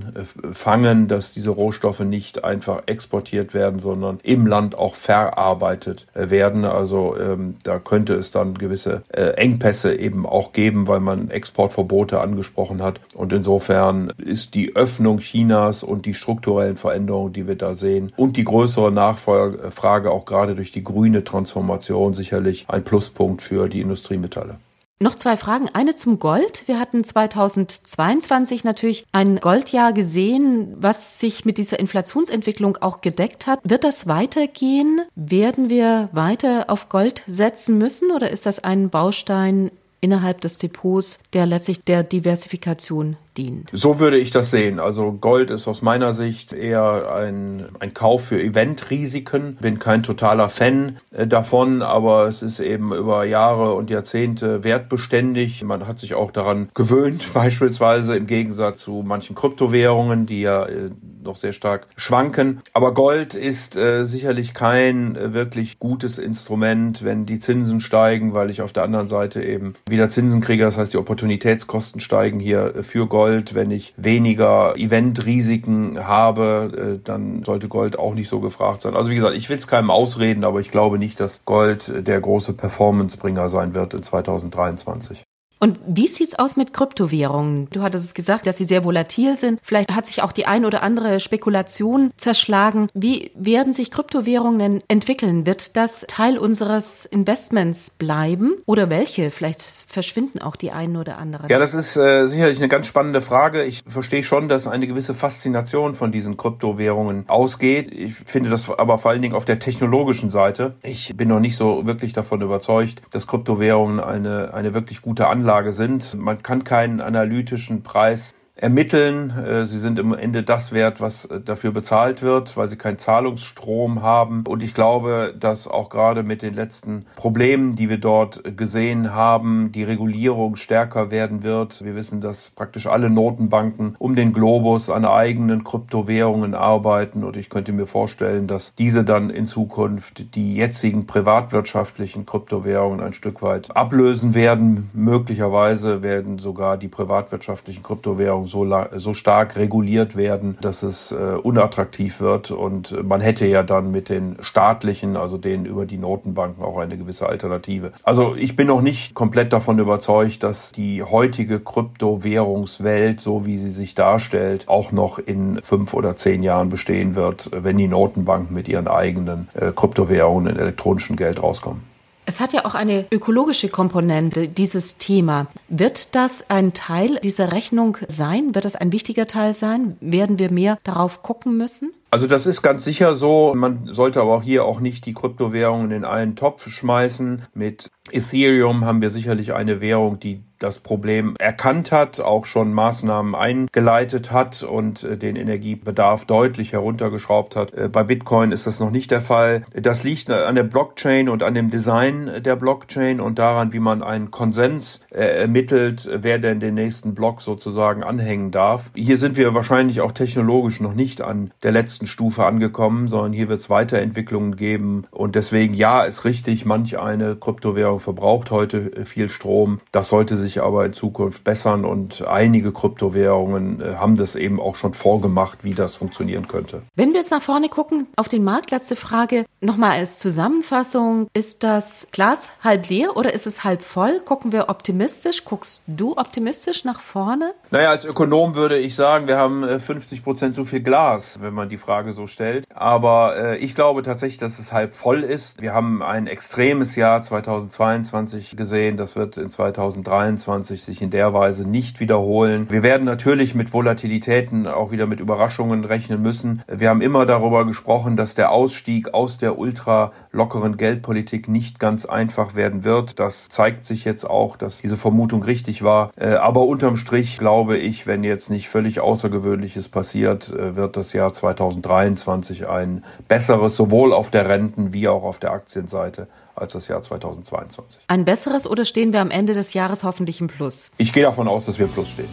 fangen, 0.53 1.07
dass 1.07 1.31
diese 1.31 1.49
Rohstoffe 1.49 1.99
nicht 2.01 2.43
einfach 2.43 2.83
exportiert 2.85 3.53
werden, 3.53 3.79
sondern 3.79 4.19
im 4.23 4.45
Land 4.45 4.77
auch 4.77 4.95
verarbeitet 4.95 6.07
äh, 6.13 6.29
werden. 6.29 6.65
Also 6.65 7.15
ähm, 7.17 7.55
da 7.63 7.79
könnte 7.79 8.13
es 8.15 8.31
dann 8.31 8.55
gewisse 8.55 9.03
äh, 9.09 9.31
Engpässe 9.31 9.95
eben 9.95 10.25
auch 10.25 10.53
geben, 10.53 10.87
weil 10.87 10.99
man 10.99 11.29
Exportverbote 11.29 12.19
angesprochen 12.19 12.81
hat. 12.81 12.99
Und 13.13 13.33
insofern 13.33 14.13
ist 14.17 14.53
die 14.53 14.75
Öffnung 14.75 15.19
Chinas 15.19 15.83
und 15.83 16.05
die 16.05 16.13
strukturellen 16.13 16.77
Veränderungen, 16.77 17.33
die 17.33 17.47
wir 17.47 17.55
da 17.55 17.75
sehen, 17.75 18.11
und 18.17 18.37
die 18.37 18.43
größere 18.43 18.91
Nachfrage 18.91 20.11
auch 20.11 20.25
gerade 20.25 20.55
durch 20.55 20.71
die 20.71 20.83
grüne 20.83 21.23
Transformation 21.23 22.13
sicherlich 22.13 22.65
ein 22.67 22.83
Pluspunkt 22.83 23.41
für 23.41 23.69
die 23.69 23.81
Industriemetalle. 23.81 24.57
Noch 24.99 25.13
zwei 25.13 25.37
Fragen. 25.37 25.69
Eine 25.73 25.93
zum 25.93 26.17
Gold. 26.17 26.63
Wir 26.65 26.79
hatten 26.79 27.03
2022 27.03 28.63
natürlich 28.63 29.05
ein 29.11 29.39
Goldjahr 29.39 29.93
gesehen, 29.93 30.73
was 30.75 31.19
sich 31.19 31.45
mit 31.45 31.59
dieser 31.59 31.79
Inflationsentwicklung 31.79 32.77
auch 32.77 33.01
gedeckt 33.01 33.45
hat. 33.45 33.59
Wird 33.63 33.83
das 33.83 34.07
weitergehen? 34.07 35.01
Werden 35.15 35.69
wir 35.69 36.09
weiter 36.13 36.65
auf 36.69 36.89
Gold 36.89 37.21
setzen 37.27 37.77
müssen 37.77 38.09
oder 38.11 38.31
ist 38.31 38.47
das 38.47 38.63
ein 38.63 38.89
Baustein 38.89 39.69
innerhalb 40.01 40.41
des 40.41 40.57
Depots, 40.57 41.19
der 41.33 41.45
letztlich 41.45 41.83
der 41.83 42.03
Diversifikation 42.03 43.17
dient. 43.37 43.69
So 43.73 43.99
würde 43.99 44.17
ich 44.17 44.31
das 44.31 44.51
sehen. 44.51 44.79
Also 44.79 45.11
Gold 45.11 45.49
ist 45.49 45.67
aus 45.67 45.81
meiner 45.81 46.13
Sicht 46.13 46.53
eher 46.53 47.13
ein, 47.13 47.65
ein 47.79 47.93
Kauf 47.93 48.25
für 48.25 48.41
Eventrisiken. 48.41 49.55
Bin 49.61 49.79
kein 49.79 50.03
totaler 50.03 50.49
Fan 50.49 50.97
äh, 51.11 51.27
davon, 51.27 51.81
aber 51.81 52.27
es 52.27 52.41
ist 52.41 52.59
eben 52.59 52.93
über 52.93 53.25
Jahre 53.25 53.73
und 53.73 53.89
Jahrzehnte 53.89 54.63
wertbeständig. 54.63 55.63
Man 55.63 55.87
hat 55.87 55.99
sich 55.99 56.15
auch 56.15 56.31
daran 56.31 56.69
gewöhnt, 56.73 57.27
beispielsweise 57.33 58.15
im 58.15 58.27
Gegensatz 58.27 58.79
zu 58.79 59.03
manchen 59.05 59.35
Kryptowährungen, 59.35 60.25
die 60.25 60.41
ja 60.41 60.65
äh, 60.65 60.89
noch 61.23 61.37
sehr 61.37 61.53
stark 61.53 61.87
schwanken. 61.95 62.61
Aber 62.73 62.93
Gold 62.93 63.35
ist 63.35 63.75
äh, 63.75 64.05
sicherlich 64.05 64.53
kein 64.53 65.33
wirklich 65.33 65.77
gutes 65.77 66.17
Instrument, 66.17 67.03
wenn 67.03 67.25
die 67.25 67.39
Zinsen 67.39 67.81
steigen, 67.81 68.33
weil 68.33 68.49
ich 68.49 68.61
auf 68.61 68.73
der 68.73 68.83
anderen 68.83 69.09
Seite 69.09 69.43
eben 69.43 69.75
wieder 69.89 70.09
Zinsen 70.09 70.41
kriege. 70.41 70.63
Das 70.63 70.77
heißt, 70.77 70.93
die 70.93 70.97
Opportunitätskosten 70.97 72.01
steigen 72.01 72.39
hier 72.39 72.73
für 72.83 73.07
Gold. 73.07 73.26
Wenn 73.27 73.71
ich 73.71 73.93
weniger 73.97 74.73
Eventrisiken 74.77 76.07
habe, 76.07 76.97
äh, 76.97 77.03
dann 77.03 77.43
sollte 77.43 77.67
Gold 77.67 77.99
auch 77.99 78.13
nicht 78.13 78.29
so 78.29 78.39
gefragt 78.39 78.81
sein. 78.81 78.95
Also 78.95 79.09
wie 79.09 79.15
gesagt, 79.15 79.37
ich 79.37 79.49
will 79.49 79.57
es 79.57 79.67
keinem 79.67 79.91
ausreden, 79.91 80.43
aber 80.43 80.59
ich 80.59 80.71
glaube 80.71 80.97
nicht, 80.97 81.19
dass 81.19 81.45
Gold 81.45 81.89
äh, 81.89 82.03
der 82.03 82.19
große 82.21 82.53
Performancebringer 82.53 83.49
sein 83.49 83.73
wird 83.73 83.93
in 83.93 84.03
2023. 84.03 85.23
Und 85.59 85.79
wie 85.87 86.07
sieht's 86.07 86.37
aus 86.37 86.55
mit 86.55 86.73
Kryptowährungen? 86.73 87.67
Du 87.71 87.81
hattest 87.81 88.05
es 88.05 88.13
gesagt, 88.13 88.45
dass 88.45 88.57
sie 88.57 88.65
sehr 88.65 88.83
volatil 88.83 89.35
sind. 89.35 89.59
Vielleicht 89.63 89.93
hat 89.93 90.05
sich 90.05 90.21
auch 90.21 90.31
die 90.31 90.45
ein 90.45 90.65
oder 90.65 90.83
andere 90.83 91.19
Spekulation 91.19 92.11
zerschlagen. 92.17 92.89
Wie 92.93 93.31
werden 93.33 93.73
sich 93.73 93.89
Kryptowährungen 93.89 94.81
entwickeln? 94.87 95.45
Wird 95.45 95.75
das 95.75 96.05
Teil 96.07 96.37
unseres 96.37 97.05
Investments 97.05 97.89
bleiben? 97.89 98.53
Oder 98.65 98.89
welche? 98.89 99.31
Vielleicht 99.31 99.73
verschwinden 99.87 100.39
auch 100.39 100.57
die 100.57 100.71
einen 100.71 100.97
oder 100.97 101.17
anderen. 101.17 101.49
Ja, 101.49 101.59
das 101.59 101.73
ist 101.73 101.95
äh, 101.95 102.27
sicherlich 102.27 102.59
eine 102.59 102.67
ganz 102.67 102.87
spannende 102.87 103.21
Frage. 103.21 103.63
Ich 103.63 103.83
verstehe 103.87 104.21
schon, 104.21 104.49
dass 104.49 104.67
eine 104.67 104.85
gewisse 104.85 105.15
Faszination 105.15 105.95
von 105.95 106.11
diesen 106.11 106.35
Kryptowährungen 106.35 107.23
ausgeht. 107.27 107.91
Ich 107.91 108.13
finde 108.13 108.49
das 108.49 108.69
aber 108.69 108.99
vor 108.99 109.11
allen 109.11 109.21
Dingen 109.21 109.33
auf 109.33 109.45
der 109.45 109.59
technologischen 109.59 110.29
Seite. 110.29 110.75
Ich 110.83 111.15
bin 111.15 111.29
noch 111.29 111.39
nicht 111.39 111.55
so 111.55 111.87
wirklich 111.87 112.11
davon 112.11 112.41
überzeugt, 112.41 113.01
dass 113.11 113.27
Kryptowährungen 113.27 114.01
eine, 114.01 114.53
eine 114.53 114.73
wirklich 114.73 115.01
gute 115.01 115.27
Anlage 115.27 115.71
sind. 115.71 116.13
Man 116.15 116.43
kann 116.43 116.65
keinen 116.65 116.99
analytischen 116.99 117.81
Preis 117.81 118.35
ermitteln. 118.57 119.31
Äh, 119.31 119.65
sie 119.65 119.79
sind 119.79 119.99
im 119.99 120.13
Ende 120.13 120.43
das 120.43 120.71
wert, 120.71 120.99
was 120.99 121.25
äh, 121.25 121.39
dafür 121.39 121.71
bezahlt 121.71 122.21
wird, 122.21 122.57
weil 122.57 122.67
sie 122.67 122.75
keinen 122.75 122.99
Zahlungsstrom 122.99 124.01
haben. 124.01 124.43
Und 124.47 124.63
ich 124.63 124.73
glaube, 124.73 125.33
dass 125.39 125.67
auch 125.67 125.89
gerade 125.89 126.23
mit 126.23 126.41
den 126.41 126.53
letzten 126.53 127.05
Problemen, 127.15 127.75
die 127.75 127.89
wir 127.89 127.99
dort 127.99 128.57
gesehen 128.57 129.13
haben, 129.13 129.71
die 129.71 129.83
Regulierung 129.83 130.55
stärker 130.55 131.11
werden 131.11 131.43
wird. 131.43 131.83
Wir 131.83 131.95
wissen, 131.95 132.19
dass 132.21 132.49
praktisch 132.49 132.87
alle 132.87 133.09
Notenbanken 133.09 133.95
um 133.99 134.15
den 134.15 134.33
Globus 134.33 134.89
an 134.89 135.05
eigenen 135.05 135.63
Kryptowährungen 135.63 136.55
arbeiten. 136.55 137.23
Und 137.23 137.37
ich 137.37 137.49
könnte 137.49 137.73
mir 137.73 137.87
vorstellen, 137.87 138.47
dass 138.47 138.73
diese 138.75 139.03
dann 139.03 139.29
in 139.29 139.47
Zukunft 139.47 140.35
die 140.35 140.55
jetzigen 140.55 141.05
privatwirtschaftlichen 141.05 142.25
Kryptowährungen 142.25 143.01
ein 143.01 143.13
Stück 143.13 143.41
weit 143.41 143.75
ablösen 143.75 144.33
werden. 144.33 144.89
Möglicherweise 144.93 146.01
werden 146.01 146.39
sogar 146.39 146.77
die 146.77 146.87
privatwirtschaftlichen 146.87 147.83
Kryptowährungen 147.83 148.46
so, 148.47 148.67
so 148.97 149.13
stark 149.13 149.55
reguliert 149.55 150.15
werden, 150.15 150.57
dass 150.61 150.83
es 150.83 151.11
äh, 151.11 151.15
unattraktiv 151.15 152.19
wird. 152.19 152.51
Und 152.51 153.03
man 153.03 153.21
hätte 153.21 153.45
ja 153.45 153.63
dann 153.63 153.91
mit 153.91 154.09
den 154.09 154.37
staatlichen, 154.41 155.17
also 155.17 155.37
denen 155.37 155.65
über 155.65 155.85
die 155.85 155.97
Notenbanken, 155.97 156.63
auch 156.63 156.77
eine 156.77 156.97
gewisse 156.97 157.27
Alternative. 157.27 157.91
Also 158.03 158.35
ich 158.35 158.55
bin 158.55 158.67
noch 158.67 158.81
nicht 158.81 159.13
komplett 159.13 159.53
davon 159.53 159.79
überzeugt, 159.79 160.43
dass 160.43 160.71
die 160.71 161.03
heutige 161.03 161.59
Kryptowährungswelt, 161.59 163.21
so 163.21 163.45
wie 163.45 163.57
sie 163.57 163.71
sich 163.71 163.95
darstellt, 163.95 164.67
auch 164.67 164.91
noch 164.91 165.19
in 165.19 165.59
fünf 165.63 165.93
oder 165.93 166.15
zehn 166.15 166.43
Jahren 166.43 166.69
bestehen 166.69 167.15
wird, 167.15 167.49
wenn 167.53 167.77
die 167.77 167.87
Notenbanken 167.87 168.53
mit 168.55 168.67
ihren 168.67 168.87
eigenen 168.87 169.47
äh, 169.53 169.71
Kryptowährungen 169.71 170.47
in 170.53 170.59
elektronischem 170.59 171.15
Geld 171.15 171.41
rauskommen. 171.41 171.96
Es 172.29 172.41
hat 172.41 172.51
ja 172.51 172.65
auch 172.65 172.75
eine 172.75 173.05
ökologische 173.09 173.69
Komponente, 173.69 174.49
dieses 174.49 174.97
Thema. 174.97 175.47
Wird 175.69 176.13
das 176.13 176.49
ein 176.49 176.73
Teil 176.73 177.21
dieser 177.23 177.53
Rechnung 177.53 177.97
sein? 178.09 178.53
Wird 178.53 178.65
das 178.65 178.75
ein 178.75 178.91
wichtiger 178.91 179.27
Teil 179.27 179.53
sein? 179.53 179.95
Werden 180.01 180.37
wir 180.37 180.51
mehr 180.51 180.77
darauf 180.83 181.23
gucken 181.23 181.55
müssen? 181.55 181.93
Also 182.11 182.27
das 182.27 182.45
ist 182.45 182.61
ganz 182.61 182.83
sicher 182.83 183.15
so. 183.15 183.53
Man 183.55 183.87
sollte 183.93 184.19
aber 184.19 184.35
auch 184.35 184.43
hier 184.43 184.65
auch 184.65 184.81
nicht 184.81 185.05
die 185.05 185.13
Kryptowährungen 185.13 185.91
in 185.91 186.03
einen 186.03 186.35
Topf 186.35 186.67
schmeißen. 186.67 187.43
Mit 187.53 187.89
Ethereum 188.11 188.83
haben 188.83 189.01
wir 189.01 189.09
sicherlich 189.09 189.53
eine 189.53 189.79
Währung, 189.79 190.19
die 190.19 190.43
das 190.59 190.79
Problem 190.79 191.35
erkannt 191.39 191.91
hat, 191.91 192.19
auch 192.19 192.45
schon 192.45 192.73
Maßnahmen 192.73 193.35
eingeleitet 193.35 194.31
hat 194.31 194.63
und 194.63 195.03
äh, 195.03 195.17
den 195.17 195.35
Energiebedarf 195.35 196.25
deutlich 196.25 196.73
heruntergeschraubt 196.73 197.55
hat. 197.55 197.73
Äh, 197.73 197.89
bei 197.89 198.03
Bitcoin 198.03 198.51
ist 198.51 198.67
das 198.67 198.79
noch 198.79 198.91
nicht 198.91 199.11
der 199.11 199.21
Fall. 199.21 199.63
Das 199.73 200.03
liegt 200.03 200.29
an 200.29 200.55
der 200.55 200.63
Blockchain 200.63 201.29
und 201.29 201.43
an 201.43 201.53
dem 201.53 201.69
Design 201.69 202.31
der 202.43 202.55
Blockchain 202.55 203.19
und 203.19 203.39
daran, 203.39 203.73
wie 203.73 203.79
man 203.79 204.03
einen 204.03 204.31
Konsens 204.31 204.99
äh, 205.09 205.41
ermittelt, 205.41 206.09
wer 206.11 206.39
denn 206.39 206.59
den 206.59 206.73
nächsten 206.73 207.13
Block 207.13 207.41
sozusagen 207.41 208.03
anhängen 208.03 208.51
darf. 208.51 208.89
Hier 208.95 209.17
sind 209.17 209.37
wir 209.37 209.53
wahrscheinlich 209.53 210.01
auch 210.01 210.11
technologisch 210.11 210.79
noch 210.79 210.93
nicht 210.93 211.21
an 211.21 211.51
der 211.63 211.71
letzten 211.71 212.07
Stufe 212.07 212.45
angekommen, 212.45 213.07
sondern 213.07 213.33
hier 213.33 213.49
wird 213.49 213.61
es 213.61 213.69
Weiterentwicklungen 213.69 214.55
geben 214.55 215.05
und 215.11 215.35
deswegen 215.35 215.73
ja, 215.73 216.03
ist 216.03 216.25
richtig, 216.25 216.65
manch 216.65 216.97
eine 216.97 217.35
Kryptowährung 217.35 217.99
verbraucht 217.99 218.51
heute 218.51 219.05
viel 219.05 219.29
Strom. 219.29 219.79
Das 219.91 220.09
sollte 220.09 220.37
sich 220.37 220.46
sich 220.47 220.61
aber 220.61 220.85
in 220.85 220.93
Zukunft 220.93 221.43
bessern 221.43 221.85
und 221.85 222.25
einige 222.25 222.71
Kryptowährungen 222.71 223.81
äh, 223.81 223.95
haben 223.95 224.15
das 224.17 224.35
eben 224.35 224.59
auch 224.59 224.75
schon 224.75 224.93
vorgemacht, 224.93 225.63
wie 225.63 225.73
das 225.73 225.95
funktionieren 225.95 226.47
könnte. 226.47 226.81
Wenn 226.95 227.09
wir 227.09 227.17
jetzt 227.17 227.31
nach 227.31 227.41
vorne 227.41 227.69
gucken, 227.69 228.07
auf 228.15 228.27
den 228.27 228.43
Markt, 228.43 228.71
letzte 228.71 228.95
Frage, 228.95 229.45
nochmal 229.61 229.99
als 229.99 230.19
Zusammenfassung, 230.19 231.27
ist 231.33 231.63
das 231.63 232.07
Glas 232.11 232.51
halb 232.63 232.89
leer 232.89 233.17
oder 233.17 233.33
ist 233.33 233.47
es 233.47 233.63
halb 233.63 233.81
voll? 233.81 234.21
Gucken 234.23 234.51
wir 234.51 234.69
optimistisch? 234.69 235.43
Guckst 235.45 235.83
du 235.87 236.15
optimistisch 236.17 236.85
nach 236.85 236.99
vorne? 236.99 237.53
Naja, 237.71 237.89
als 237.89 238.05
Ökonom 238.05 238.55
würde 238.55 238.77
ich 238.77 238.95
sagen, 238.95 239.27
wir 239.27 239.37
haben 239.37 239.79
50 239.79 240.19
äh, 240.19 240.21
Prozent 240.21 240.55
so 240.55 240.63
viel 240.63 240.81
Glas, 240.81 241.39
wenn 241.41 241.53
man 241.53 241.69
die 241.69 241.77
Frage 241.77 242.13
so 242.13 242.27
stellt. 242.27 242.65
Aber 242.73 243.35
äh, 243.35 243.57
ich 243.57 243.75
glaube 243.75 244.03
tatsächlich, 244.03 244.37
dass 244.37 244.59
es 244.59 244.71
halb 244.71 244.95
voll 244.95 245.23
ist. 245.23 245.61
Wir 245.61 245.73
haben 245.73 246.01
ein 246.01 246.27
extremes 246.27 246.95
Jahr 246.95 247.21
2022 247.23 248.55
gesehen. 248.55 248.95
Das 248.97 249.15
wird 249.15 249.37
in 249.37 249.49
2023 249.49 250.36
2023 250.37 250.83
sich 250.83 251.01
in 251.01 251.09
der 251.09 251.33
Weise 251.33 251.67
nicht 251.67 251.99
wiederholen. 251.99 252.67
Wir 252.69 252.83
werden 252.83 253.05
natürlich 253.05 253.55
mit 253.55 253.73
Volatilitäten 253.73 254.67
auch 254.67 254.91
wieder 254.91 255.05
mit 255.05 255.19
Überraschungen 255.19 255.83
rechnen 255.83 256.21
müssen. 256.21 256.63
Wir 256.67 256.89
haben 256.89 257.01
immer 257.01 257.25
darüber 257.25 257.65
gesprochen, 257.65 258.15
dass 258.15 258.35
der 258.35 258.51
Ausstieg 258.51 259.13
aus 259.13 259.37
der 259.37 259.57
ultra 259.57 260.11
lockeren 260.31 260.77
Geldpolitik 260.77 261.47
nicht 261.47 261.79
ganz 261.79 262.05
einfach 262.05 262.55
werden 262.55 262.83
wird. 262.83 263.19
Das 263.19 263.49
zeigt 263.49 263.85
sich 263.85 264.05
jetzt 264.05 264.29
auch, 264.29 264.57
dass 264.57 264.81
diese 264.81 264.97
Vermutung 264.97 265.43
richtig 265.43 265.83
war. 265.83 266.11
Äh, 266.15 266.35
aber 266.35 266.61
unterm 266.61 266.97
Strich 266.97 267.37
glaube 267.37 267.77
ich, 267.77 268.07
wenn 268.07 268.23
jetzt 268.23 268.49
nicht 268.49 268.69
völlig 268.69 268.99
Außergewöhnliches 268.99 269.89
passiert, 269.89 270.49
äh, 270.49 270.75
wird 270.75 270.97
das 270.97 271.13
Jahr 271.13 271.33
2023 271.33 272.67
ein 272.67 273.03
besseres 273.27 273.75
sowohl 273.75 274.13
auf 274.13 274.31
der 274.31 274.47
Renten- 274.47 274.93
wie 274.93 275.07
auch 275.07 275.23
auf 275.23 275.39
der 275.39 275.51
Aktienseite 275.51 276.27
als 276.57 276.73
das 276.73 276.87
Jahr 276.87 277.01
2022. 277.01 278.01
Ein 278.07 278.25
besseres 278.25 278.67
oder 278.67 278.85
stehen 278.85 279.13
wir 279.13 279.21
am 279.21 279.31
Ende 279.31 279.53
des 279.53 279.73
Jahres 279.73 280.03
hoffentlich 280.03 280.41
im 280.41 280.47
Plus? 280.47 280.91
Ich 280.97 281.13
gehe 281.13 281.23
davon 281.23 281.47
aus, 281.47 281.65
dass 281.65 281.77
wir 281.77 281.85
im 281.85 281.91
Plus 281.91 282.09
stehen. 282.09 282.29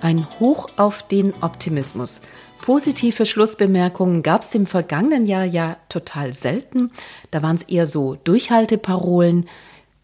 Ein 0.00 0.26
Hoch 0.40 0.68
auf 0.76 1.02
den 1.02 1.32
Optimismus. 1.42 2.20
Positive 2.60 3.24
Schlussbemerkungen 3.24 4.22
gab 4.22 4.42
es 4.42 4.54
im 4.54 4.66
vergangenen 4.66 5.26
Jahr 5.26 5.44
ja 5.44 5.76
total 5.88 6.32
selten. 6.32 6.90
Da 7.30 7.42
waren 7.42 7.56
es 7.56 7.62
eher 7.62 7.86
so 7.86 8.16
Durchhalteparolen. 8.16 9.48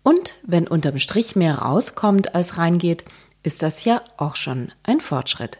Und 0.02 0.32
wenn 0.44 0.66
unterm 0.66 0.98
Strich 0.98 1.36
mehr 1.36 1.58
rauskommt 1.58 2.34
als 2.34 2.58
reingeht, 2.58 3.04
ist 3.42 3.62
das 3.62 3.84
ja 3.84 4.02
auch 4.16 4.34
schon 4.36 4.72
ein 4.82 5.00
Fortschritt. 5.00 5.58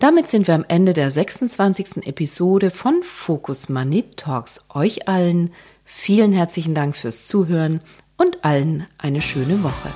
Damit 0.00 0.28
sind 0.28 0.46
wir 0.46 0.54
am 0.54 0.64
Ende 0.68 0.94
der 0.94 1.10
26. 1.10 2.06
Episode 2.06 2.70
von 2.70 3.02
Focus 3.02 3.68
Money 3.68 4.04
Talks. 4.14 4.66
Euch 4.72 5.08
allen 5.08 5.50
vielen 5.84 6.32
herzlichen 6.32 6.72
Dank 6.72 6.94
fürs 6.94 7.26
Zuhören 7.26 7.80
und 8.16 8.44
allen 8.44 8.86
eine 8.96 9.20
schöne 9.20 9.64
Woche. 9.64 9.92